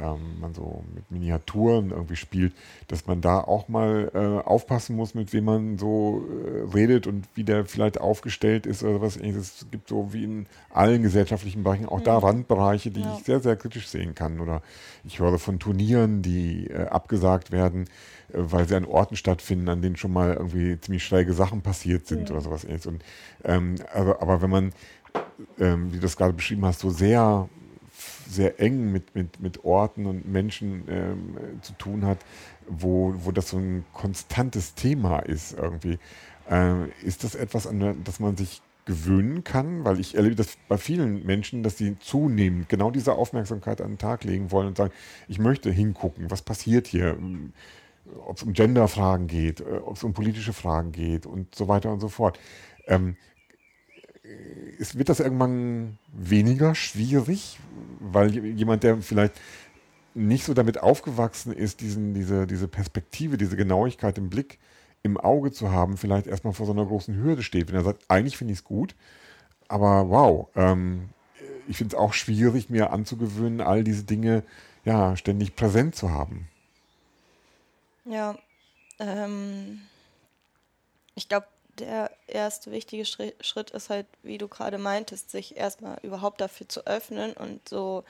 ähm, 0.00 0.40
man 0.40 0.54
so 0.54 0.84
mit 0.94 1.10
Miniaturen 1.10 1.90
irgendwie 1.90 2.16
spielt, 2.16 2.52
dass 2.88 3.06
man 3.06 3.20
da 3.20 3.40
auch 3.40 3.68
mal 3.68 4.10
äh, 4.14 4.46
aufpassen 4.46 4.96
muss, 4.96 5.14
mit 5.14 5.32
wem 5.32 5.44
man 5.44 5.78
so 5.78 6.26
äh, 6.28 6.74
redet 6.74 7.06
und 7.06 7.26
wie 7.34 7.44
der 7.44 7.64
vielleicht 7.64 8.00
aufgestellt 8.00 8.66
ist 8.66 8.82
oder 8.82 9.00
was 9.00 9.16
ähnliches. 9.16 9.62
Es 9.62 9.70
gibt 9.70 9.88
so 9.88 10.12
wie 10.12 10.24
in 10.24 10.46
allen 10.72 11.02
gesellschaftlichen 11.02 11.62
Bereichen 11.62 11.86
auch 11.86 12.00
mhm. 12.00 12.04
da 12.04 12.18
Randbereiche, 12.18 12.90
die 12.90 13.00
ja. 13.00 13.16
ich 13.16 13.24
sehr, 13.24 13.40
sehr 13.40 13.56
kritisch 13.56 13.88
sehen 13.88 14.14
kann. 14.14 14.40
Oder 14.40 14.62
ich 15.04 15.18
höre 15.18 15.38
von 15.38 15.58
Turnieren, 15.58 16.22
die 16.22 16.66
äh, 16.68 16.86
abgesagt 16.86 17.52
werden, 17.52 17.84
äh, 18.32 18.34
weil 18.34 18.68
sie 18.68 18.76
an 18.76 18.84
Orten 18.84 19.16
stattfinden, 19.16 19.68
an 19.68 19.82
denen 19.82 19.96
schon 19.96 20.12
mal 20.12 20.34
irgendwie 20.34 20.80
ziemlich 20.80 21.04
schräge 21.04 21.32
Sachen 21.32 21.62
passiert 21.62 22.06
sind 22.06 22.28
ja. 22.28 22.34
oder 22.34 22.42
sowas 22.42 22.64
ähnliches. 22.64 22.86
Und, 22.86 23.04
ähm, 23.44 23.76
aber, 23.92 24.22
aber 24.22 24.42
wenn 24.42 24.50
man, 24.50 24.72
ähm, 25.58 25.92
wie 25.92 25.96
du 25.96 26.02
das 26.02 26.16
gerade 26.16 26.32
beschrieben 26.32 26.64
hast, 26.64 26.80
so 26.80 26.90
sehr 26.90 27.48
sehr 28.28 28.60
eng 28.60 28.92
mit, 28.92 29.14
mit, 29.14 29.40
mit 29.40 29.64
Orten 29.64 30.06
und 30.06 30.30
Menschen 30.30 30.84
ähm, 30.88 31.36
zu 31.62 31.72
tun 31.74 32.04
hat, 32.04 32.18
wo, 32.68 33.14
wo 33.16 33.32
das 33.32 33.50
so 33.50 33.58
ein 33.58 33.84
konstantes 33.92 34.74
Thema 34.74 35.20
ist 35.20 35.56
irgendwie. 35.58 35.98
Äh, 36.50 36.88
ist 37.02 37.24
das 37.24 37.34
etwas, 37.34 37.66
an 37.66 38.02
das 38.04 38.20
man 38.20 38.36
sich 38.36 38.62
gewöhnen 38.84 39.44
kann, 39.44 39.84
weil 39.84 40.00
ich 40.00 40.16
erlebe 40.16 40.34
das 40.34 40.56
bei 40.68 40.76
vielen 40.76 41.24
Menschen, 41.24 41.62
dass 41.62 41.78
sie 41.78 41.98
zunehmend 42.00 42.68
genau 42.68 42.90
diese 42.90 43.14
Aufmerksamkeit 43.14 43.80
an 43.80 43.92
den 43.92 43.98
Tag 43.98 44.24
legen 44.24 44.50
wollen 44.50 44.68
und 44.68 44.76
sagen, 44.76 44.92
ich 45.28 45.38
möchte 45.38 45.70
hingucken, 45.70 46.30
was 46.30 46.42
passiert 46.42 46.86
hier, 46.86 47.16
ob 48.26 48.36
es 48.36 48.42
um 48.42 48.52
Genderfragen 48.52 49.26
geht, 49.26 49.60
äh, 49.60 49.80
ob 49.84 49.96
es 49.96 50.04
um 50.04 50.12
politische 50.12 50.52
Fragen 50.52 50.92
geht 50.92 51.26
und 51.26 51.54
so 51.54 51.68
weiter 51.68 51.92
und 51.92 52.00
so 52.00 52.08
fort. 52.08 52.38
Ähm, 52.86 53.16
ist, 54.78 54.98
wird 54.98 55.08
das 55.08 55.20
irgendwann 55.20 55.98
weniger 56.12 56.74
schwierig, 56.74 57.58
weil 57.98 58.34
jemand, 58.36 58.82
der 58.82 58.98
vielleicht 58.98 59.34
nicht 60.14 60.44
so 60.44 60.54
damit 60.54 60.82
aufgewachsen 60.82 61.52
ist, 61.52 61.80
diesen, 61.80 62.14
diese, 62.14 62.46
diese 62.46 62.68
Perspektive, 62.68 63.36
diese 63.36 63.56
Genauigkeit 63.56 64.18
im 64.18 64.30
Blick 64.30 64.58
im 65.02 65.16
Auge 65.16 65.50
zu 65.50 65.70
haben, 65.70 65.96
vielleicht 65.96 66.26
erstmal 66.26 66.52
vor 66.52 66.66
so 66.66 66.72
einer 66.72 66.84
großen 66.84 67.14
Hürde 67.16 67.42
steht, 67.42 67.68
wenn 67.68 67.76
er 67.76 67.84
sagt, 67.84 68.04
eigentlich 68.08 68.36
finde 68.36 68.52
ich 68.52 68.58
es 68.60 68.64
gut, 68.64 68.94
aber 69.68 70.08
wow, 70.10 70.48
ähm, 70.56 71.10
ich 71.68 71.76
finde 71.76 71.94
es 71.94 72.00
auch 72.00 72.12
schwierig, 72.12 72.68
mir 72.68 72.92
anzugewöhnen, 72.92 73.60
all 73.60 73.84
diese 73.84 74.04
Dinge 74.04 74.42
ja 74.84 75.16
ständig 75.16 75.56
präsent 75.56 75.94
zu 75.94 76.10
haben. 76.10 76.48
Ja, 78.04 78.36
ähm, 78.98 79.80
ich 81.14 81.28
glaube, 81.28 81.46
der 81.80 82.10
erste 82.26 82.70
wichtige 82.70 83.04
Schritt 83.04 83.70
ist 83.70 83.90
halt, 83.90 84.06
wie 84.22 84.38
du 84.38 84.48
gerade 84.48 84.78
meintest, 84.78 85.30
sich 85.30 85.56
erstmal 85.56 85.98
überhaupt 86.02 86.40
dafür 86.40 86.68
zu 86.68 86.86
öffnen 86.86 87.32
und 87.32 87.68
so 87.68 88.04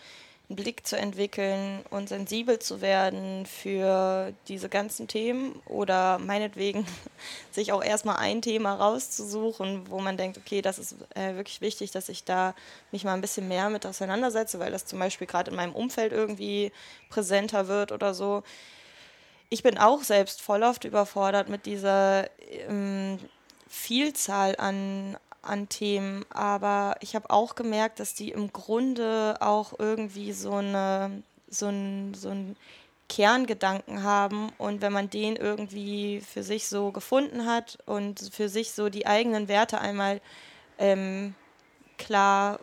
einen 0.51 0.57
Blick 0.57 0.85
zu 0.85 0.99
entwickeln 0.99 1.85
und 1.91 2.09
sensibel 2.09 2.59
zu 2.59 2.81
werden 2.81 3.47
für 3.47 4.33
diese 4.49 4.69
ganzen 4.69 5.07
Themen 5.07 5.55
oder 5.67 6.19
meinetwegen 6.19 6.85
sich 7.53 7.73
auch 7.73 7.85
erstmal 7.85 8.17
ein 8.17 8.43
Thema 8.43 8.75
rauszusuchen, 8.75 9.89
wo 9.89 10.01
man 10.01 10.17
denkt, 10.17 10.39
okay, 10.39 10.61
das 10.61 10.81
ist 10.81 10.97
äh, 11.15 11.37
wirklich 11.37 11.61
wichtig, 11.61 11.93
dass 11.93 12.09
ich 12.09 12.25
da 12.25 12.55
mich 12.91 13.05
mal 13.05 13.15
ein 13.15 13.21
bisschen 13.21 13.47
mehr 13.47 13.71
mit 13.71 13.87
auseinandersetze, 13.87 14.59
weil 14.59 14.73
das 14.73 14.87
zum 14.87 14.99
Beispiel 14.99 15.29
gerade 15.29 15.53
in 15.53 15.57
meinem 15.57 15.75
Umfeld 15.75 16.13
irgendwie 16.13 16.73
präsenter 17.11 17.69
wird 17.69 17.93
oder 17.93 18.13
so. 18.13 18.43
Ich 19.51 19.63
bin 19.63 19.79
auch 19.79 20.03
selbst 20.03 20.43
voll 20.43 20.65
oft 20.65 20.85
überfordert 20.85 21.49
mit 21.49 21.65
dieser 21.65 22.29
ähm, 22.69 23.21
Vielzahl 23.73 24.57
an, 24.57 25.17
an 25.43 25.69
Themen, 25.69 26.27
aber 26.29 26.97
ich 27.01 27.15
habe 27.15 27.31
auch 27.31 27.55
gemerkt, 27.55 28.01
dass 28.01 28.15
die 28.15 28.31
im 28.31 28.53
Grunde 28.53 29.37
auch 29.41 29.79
irgendwie 29.79 30.33
so 30.33 30.55
eine 30.55 31.23
so 31.51 31.67
ein, 31.67 32.15
so 32.15 32.31
ein 32.31 32.57
Kerngedanken 33.09 34.05
haben 34.05 34.51
und 34.57 34.83
wenn 34.83 34.93
man 34.93 35.11
den 35.11 35.35
irgendwie 35.35 36.21
für 36.21 36.45
sich 36.45 36.69
so 36.69 36.93
gefunden 36.93 37.45
hat 37.45 37.79
und 37.87 38.31
für 38.33 38.49
sich 38.49 38.71
so 38.73 38.89
die 38.89 39.07
eigenen 39.07 39.49
Werte 39.49 39.81
einmal 39.81 40.21
ähm, 40.79 41.35
klar 41.99 42.61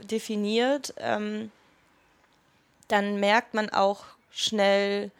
äh, 0.00 0.04
definiert, 0.04 0.92
ähm, 0.98 1.52
dann 2.88 3.20
merkt 3.20 3.54
man 3.54 3.70
auch 3.70 4.04
schnell, 4.32 5.12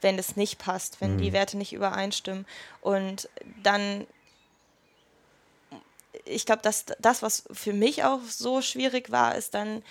wenn 0.00 0.18
es 0.18 0.36
nicht 0.36 0.58
passt, 0.58 1.00
wenn 1.00 1.14
mhm. 1.14 1.18
die 1.18 1.32
Werte 1.32 1.56
nicht 1.56 1.72
übereinstimmen. 1.72 2.46
Und 2.80 3.28
dann 3.62 4.08
ich 6.24 6.46
glaube, 6.46 6.62
dass 6.62 6.86
das, 6.98 7.22
was 7.22 7.44
für 7.52 7.72
mich 7.72 8.04
auch 8.04 8.20
so 8.28 8.62
schwierig 8.62 9.10
war, 9.10 9.34
ist 9.34 9.54
dann 9.54 9.82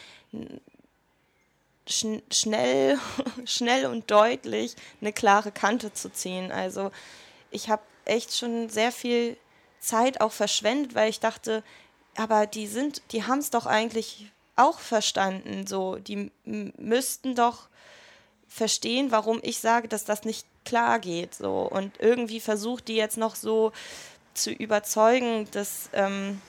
schn 1.88 2.22
schnell, 2.32 2.98
schnell 3.46 3.86
und 3.86 4.10
deutlich 4.10 4.76
eine 5.02 5.14
klare 5.14 5.52
Kante 5.52 5.94
zu 5.94 6.12
ziehen. 6.12 6.52
Also 6.52 6.92
ich 7.52 7.70
habe 7.70 7.84
echt 8.06 8.36
schon 8.36 8.70
sehr 8.70 8.92
viel 8.92 9.38
Zeit 9.80 10.22
auch 10.22 10.32
verschwendet, 10.32 10.96
weil 10.96 11.10
ich 11.10 11.20
dachte, 11.20 11.64
aber 12.16 12.46
die 12.48 12.68
sind, 12.68 13.02
die 13.12 13.26
haben 13.26 13.40
es 13.40 13.50
doch 13.50 13.66
eigentlich 13.66 14.32
auch 14.56 14.80
verstanden. 14.80 15.68
So, 15.68 15.96
die 15.96 16.32
müssten 16.46 17.36
doch 17.36 17.68
verstehen, 18.48 19.12
warum 19.12 19.40
ich 19.42 19.60
sage, 19.60 19.88
dass 19.88 20.06
das 20.06 20.24
nicht 20.24 20.46
klar 20.64 21.00
geht. 21.00 21.34
So 21.36 21.62
und 21.62 22.00
irgendwie 22.00 22.40
versucht 22.40 22.88
die 22.88 22.96
jetzt 22.96 23.18
noch 23.18 23.36
so 23.36 23.72
zu 24.34 24.52
überzeugen, 24.52 25.48
dass 25.52 25.90
ähm, 25.94 26.42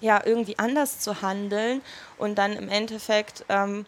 ja 0.00 0.20
irgendwie 0.24 0.58
anders 0.58 1.00
zu 1.00 1.22
handeln 1.22 1.80
und 2.18 2.36
dann 2.36 2.52
im 2.54 2.68
Endeffekt 2.68 3.44
ähm, 3.48 3.86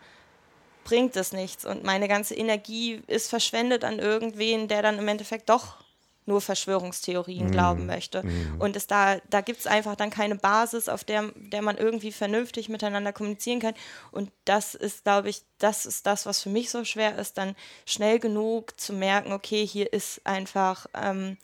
bringt 0.84 1.16
es 1.16 1.32
nichts 1.32 1.64
und 1.64 1.82
meine 1.82 2.08
ganze 2.08 2.34
Energie 2.34 3.02
ist 3.06 3.28
verschwendet 3.28 3.84
an 3.84 3.98
irgendwen, 3.98 4.68
der 4.68 4.82
dann 4.82 4.98
im 4.98 5.08
Endeffekt 5.08 5.48
doch 5.48 5.84
nur 6.26 6.40
Verschwörungstheorien 6.40 7.48
mm. 7.48 7.50
glauben 7.50 7.86
möchte. 7.86 8.24
Mm. 8.24 8.60
Und 8.60 8.76
es 8.76 8.86
da, 8.86 9.18
da 9.28 9.40
gibt 9.40 9.60
es 9.60 9.66
einfach 9.66 9.94
dann 9.94 10.10
keine 10.10 10.36
Basis, 10.36 10.88
auf 10.88 11.04
der, 11.04 11.32
der 11.36 11.60
man 11.60 11.76
irgendwie 11.76 12.12
vernünftig 12.12 12.68
miteinander 12.68 13.12
kommunizieren 13.12 13.60
kann. 13.60 13.74
Und 14.10 14.30
das 14.44 14.74
ist, 14.74 15.04
glaube 15.04 15.28
ich, 15.28 15.42
das 15.58 15.84
ist 15.84 16.06
das, 16.06 16.24
was 16.24 16.42
für 16.42 16.48
mich 16.48 16.70
so 16.70 16.84
schwer 16.84 17.18
ist, 17.18 17.36
dann 17.36 17.54
schnell 17.84 18.18
genug 18.18 18.78
zu 18.80 18.94
merken, 18.94 19.32
okay, 19.32 19.66
hier 19.66 19.92
ist 19.92 20.22
einfach 20.24 20.86
ähm, 20.94 21.36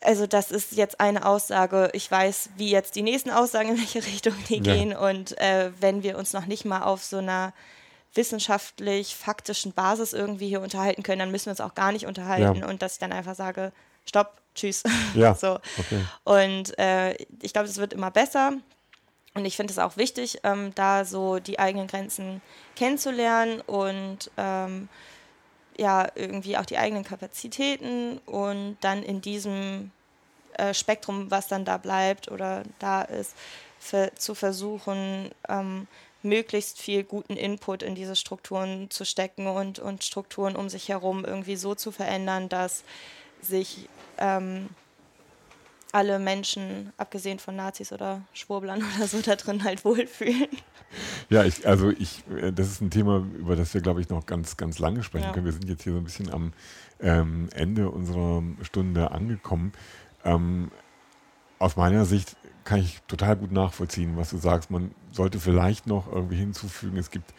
also 0.00 0.26
das 0.26 0.50
ist 0.50 0.72
jetzt 0.72 1.00
eine 1.00 1.26
Aussage. 1.26 1.90
Ich 1.92 2.10
weiß, 2.10 2.50
wie 2.56 2.70
jetzt 2.70 2.94
die 2.94 3.02
nächsten 3.02 3.30
Aussagen 3.30 3.70
in 3.70 3.78
welche 3.78 4.04
Richtung 4.04 4.34
die 4.48 4.56
ja. 4.56 4.74
gehen. 4.74 4.94
Und 4.94 5.38
äh, 5.38 5.70
wenn 5.80 6.02
wir 6.02 6.18
uns 6.18 6.32
noch 6.32 6.46
nicht 6.46 6.64
mal 6.64 6.82
auf 6.82 7.02
so 7.02 7.18
einer 7.18 7.52
wissenschaftlich 8.14 9.16
faktischen 9.16 9.72
Basis 9.72 10.12
irgendwie 10.12 10.48
hier 10.48 10.60
unterhalten 10.60 11.02
können, 11.02 11.18
dann 11.18 11.30
müssen 11.30 11.46
wir 11.46 11.52
uns 11.52 11.60
auch 11.60 11.74
gar 11.74 11.92
nicht 11.92 12.06
unterhalten. 12.06 12.60
Ja. 12.60 12.68
Und 12.68 12.82
dass 12.82 12.94
ich 12.94 12.98
dann 12.98 13.12
einfach 13.12 13.34
sage, 13.34 13.72
stopp, 14.06 14.34
tschüss. 14.54 14.82
Ja. 15.14 15.34
so. 15.34 15.58
Okay. 15.78 16.04
Und 16.24 16.78
äh, 16.78 17.14
ich 17.42 17.52
glaube, 17.52 17.68
es 17.68 17.76
wird 17.78 17.92
immer 17.92 18.10
besser. 18.10 18.52
Und 19.34 19.44
ich 19.44 19.56
finde 19.56 19.72
es 19.72 19.80
auch 19.80 19.96
wichtig, 19.96 20.38
ähm, 20.44 20.72
da 20.76 21.04
so 21.04 21.40
die 21.40 21.58
eigenen 21.58 21.88
Grenzen 21.88 22.40
kennenzulernen 22.76 23.60
und 23.62 24.30
ähm, 24.36 24.88
ja 25.78 26.08
irgendwie 26.14 26.56
auch 26.56 26.66
die 26.66 26.78
eigenen 26.78 27.04
Kapazitäten 27.04 28.18
und 28.26 28.76
dann 28.80 29.02
in 29.02 29.20
diesem 29.20 29.90
äh, 30.54 30.74
Spektrum, 30.74 31.30
was 31.30 31.48
dann 31.48 31.64
da 31.64 31.78
bleibt 31.78 32.30
oder 32.30 32.62
da 32.78 33.02
ist, 33.02 33.34
für, 33.78 34.12
zu 34.14 34.34
versuchen, 34.34 35.30
ähm, 35.48 35.86
möglichst 36.22 36.80
viel 36.80 37.04
guten 37.04 37.36
Input 37.36 37.82
in 37.82 37.94
diese 37.94 38.16
Strukturen 38.16 38.90
zu 38.90 39.04
stecken 39.04 39.46
und, 39.46 39.78
und 39.78 40.04
Strukturen 40.04 40.56
um 40.56 40.68
sich 40.68 40.88
herum 40.88 41.24
irgendwie 41.24 41.56
so 41.56 41.74
zu 41.74 41.92
verändern, 41.92 42.48
dass 42.48 42.82
sich 43.42 43.88
ähm, 44.18 44.70
alle 45.94 46.18
Menschen, 46.18 46.92
abgesehen 46.96 47.38
von 47.38 47.54
Nazis 47.54 47.92
oder 47.92 48.22
Schwurblern 48.32 48.82
oder 48.96 49.06
so, 49.06 49.20
da 49.22 49.36
drin 49.36 49.62
halt 49.64 49.84
wohlfühlen. 49.84 50.48
Ja, 51.28 51.44
ich, 51.44 51.66
also 51.66 51.90
ich, 51.90 52.24
äh, 52.30 52.52
das 52.52 52.68
ist 52.68 52.80
ein 52.80 52.90
Thema, 52.90 53.24
über 53.38 53.56
das 53.56 53.74
wir, 53.74 53.80
glaube 53.80 54.00
ich, 54.00 54.08
noch 54.08 54.26
ganz, 54.26 54.56
ganz 54.56 54.78
lange 54.78 55.02
sprechen 55.02 55.26
ja. 55.26 55.32
können. 55.32 55.46
Wir 55.46 55.52
sind 55.52 55.68
jetzt 55.68 55.84
hier 55.84 55.92
so 55.92 55.98
ein 55.98 56.04
bisschen 56.04 56.32
am 56.32 56.52
ähm, 57.00 57.48
Ende 57.54 57.90
unserer 57.90 58.42
Stunde 58.62 59.12
angekommen. 59.12 59.72
Ähm, 60.24 60.70
aus 61.58 61.76
meiner 61.76 62.04
Sicht 62.04 62.36
kann 62.64 62.80
ich 62.80 63.00
total 63.06 63.36
gut 63.36 63.52
nachvollziehen, 63.52 64.16
was 64.16 64.30
du 64.30 64.38
sagst. 64.38 64.70
Man 64.70 64.94
sollte 65.12 65.38
vielleicht 65.38 65.86
noch 65.86 66.10
irgendwie 66.10 66.36
hinzufügen, 66.36 66.96
es 66.96 67.10
gibt, 67.10 67.32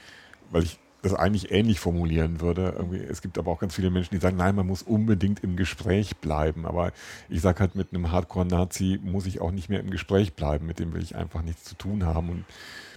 weil 0.49 0.63
ich 0.63 0.79
das 1.05 1.13
eigentlich 1.13 1.51
ähnlich 1.51 1.79
formulieren 1.79 2.41
würde. 2.41 2.73
Irgendwie, 2.75 2.97
es 2.97 3.21
gibt 3.21 3.37
aber 3.37 3.51
auch 3.51 3.59
ganz 3.59 3.75
viele 3.75 3.91
Menschen, 3.91 4.15
die 4.15 4.21
sagen, 4.21 4.37
nein, 4.37 4.55
man 4.55 4.65
muss 4.65 4.81
unbedingt 4.81 5.43
im 5.43 5.55
Gespräch 5.55 6.17
bleiben. 6.17 6.65
Aber 6.65 6.91
ich 7.29 7.41
sage 7.41 7.59
halt, 7.59 7.75
mit 7.75 7.93
einem 7.93 8.11
Hardcore-Nazi 8.11 8.99
muss 9.03 9.27
ich 9.27 9.39
auch 9.39 9.51
nicht 9.51 9.69
mehr 9.69 9.79
im 9.79 9.91
Gespräch 9.91 10.33
bleiben. 10.33 10.65
Mit 10.65 10.79
dem 10.79 10.93
will 10.93 11.03
ich 11.03 11.15
einfach 11.15 11.43
nichts 11.43 11.63
zu 11.63 11.75
tun 11.75 12.05
haben 12.05 12.29
und 12.29 12.45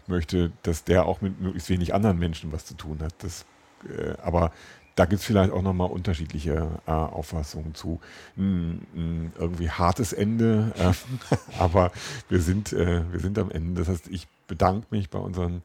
möchte, 0.07 0.53
dass 0.63 0.85
der 0.85 1.05
auch 1.05 1.21
mit 1.21 1.41
möglichst 1.41 1.69
wenig 1.69 1.95
anderen 1.95 2.19
Menschen 2.19 2.51
was 2.51 2.65
zu 2.65 2.75
tun 2.75 3.01
hat. 3.01 3.15
Das, 3.19 3.45
äh, 3.87 4.15
aber 4.23 4.53
da 4.95 5.05
gibt 5.05 5.21
es 5.21 5.27
vielleicht 5.27 5.53
auch 5.53 5.63
nochmal 5.63 5.91
unterschiedliche 5.91 6.81
äh, 6.87 6.91
Auffassungen 6.91 7.75
zu. 7.75 8.01
Ein, 8.39 8.87
ein 8.97 9.33
irgendwie 9.39 9.71
hartes 9.71 10.15
Ende, 10.15 10.73
äh, 10.79 10.93
aber 11.59 11.93
wir 12.31 12.41
sind, 12.41 12.73
äh, 12.73 13.03
wir 13.13 13.21
sind 13.21 13.39
am 13.39 13.51
Ende. 13.51 13.83
Das 13.83 13.89
heißt, 13.89 14.09
ich 14.09 14.29
bedanke 14.47 14.87
mich 14.91 15.11
bei 15.11 15.19
unseren 15.19 15.63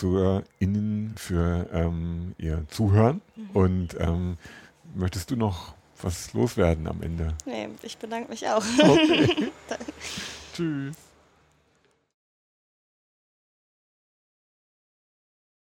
ZuhörerInnen 0.00 1.14
für 1.16 1.68
ähm, 1.72 2.34
ihr 2.38 2.64
Zuhören. 2.68 3.20
Mhm. 3.36 3.50
Und 3.52 3.96
ähm, 4.00 4.38
möchtest 4.94 5.30
du 5.30 5.36
noch 5.36 5.74
was 6.00 6.32
loswerden 6.32 6.86
am 6.86 7.02
Ende? 7.02 7.34
Nee, 7.44 7.68
ich 7.82 7.98
bedanke 7.98 8.30
mich 8.30 8.48
auch. 8.48 8.64
Okay. 8.78 9.52
Tschüss. 10.54 10.96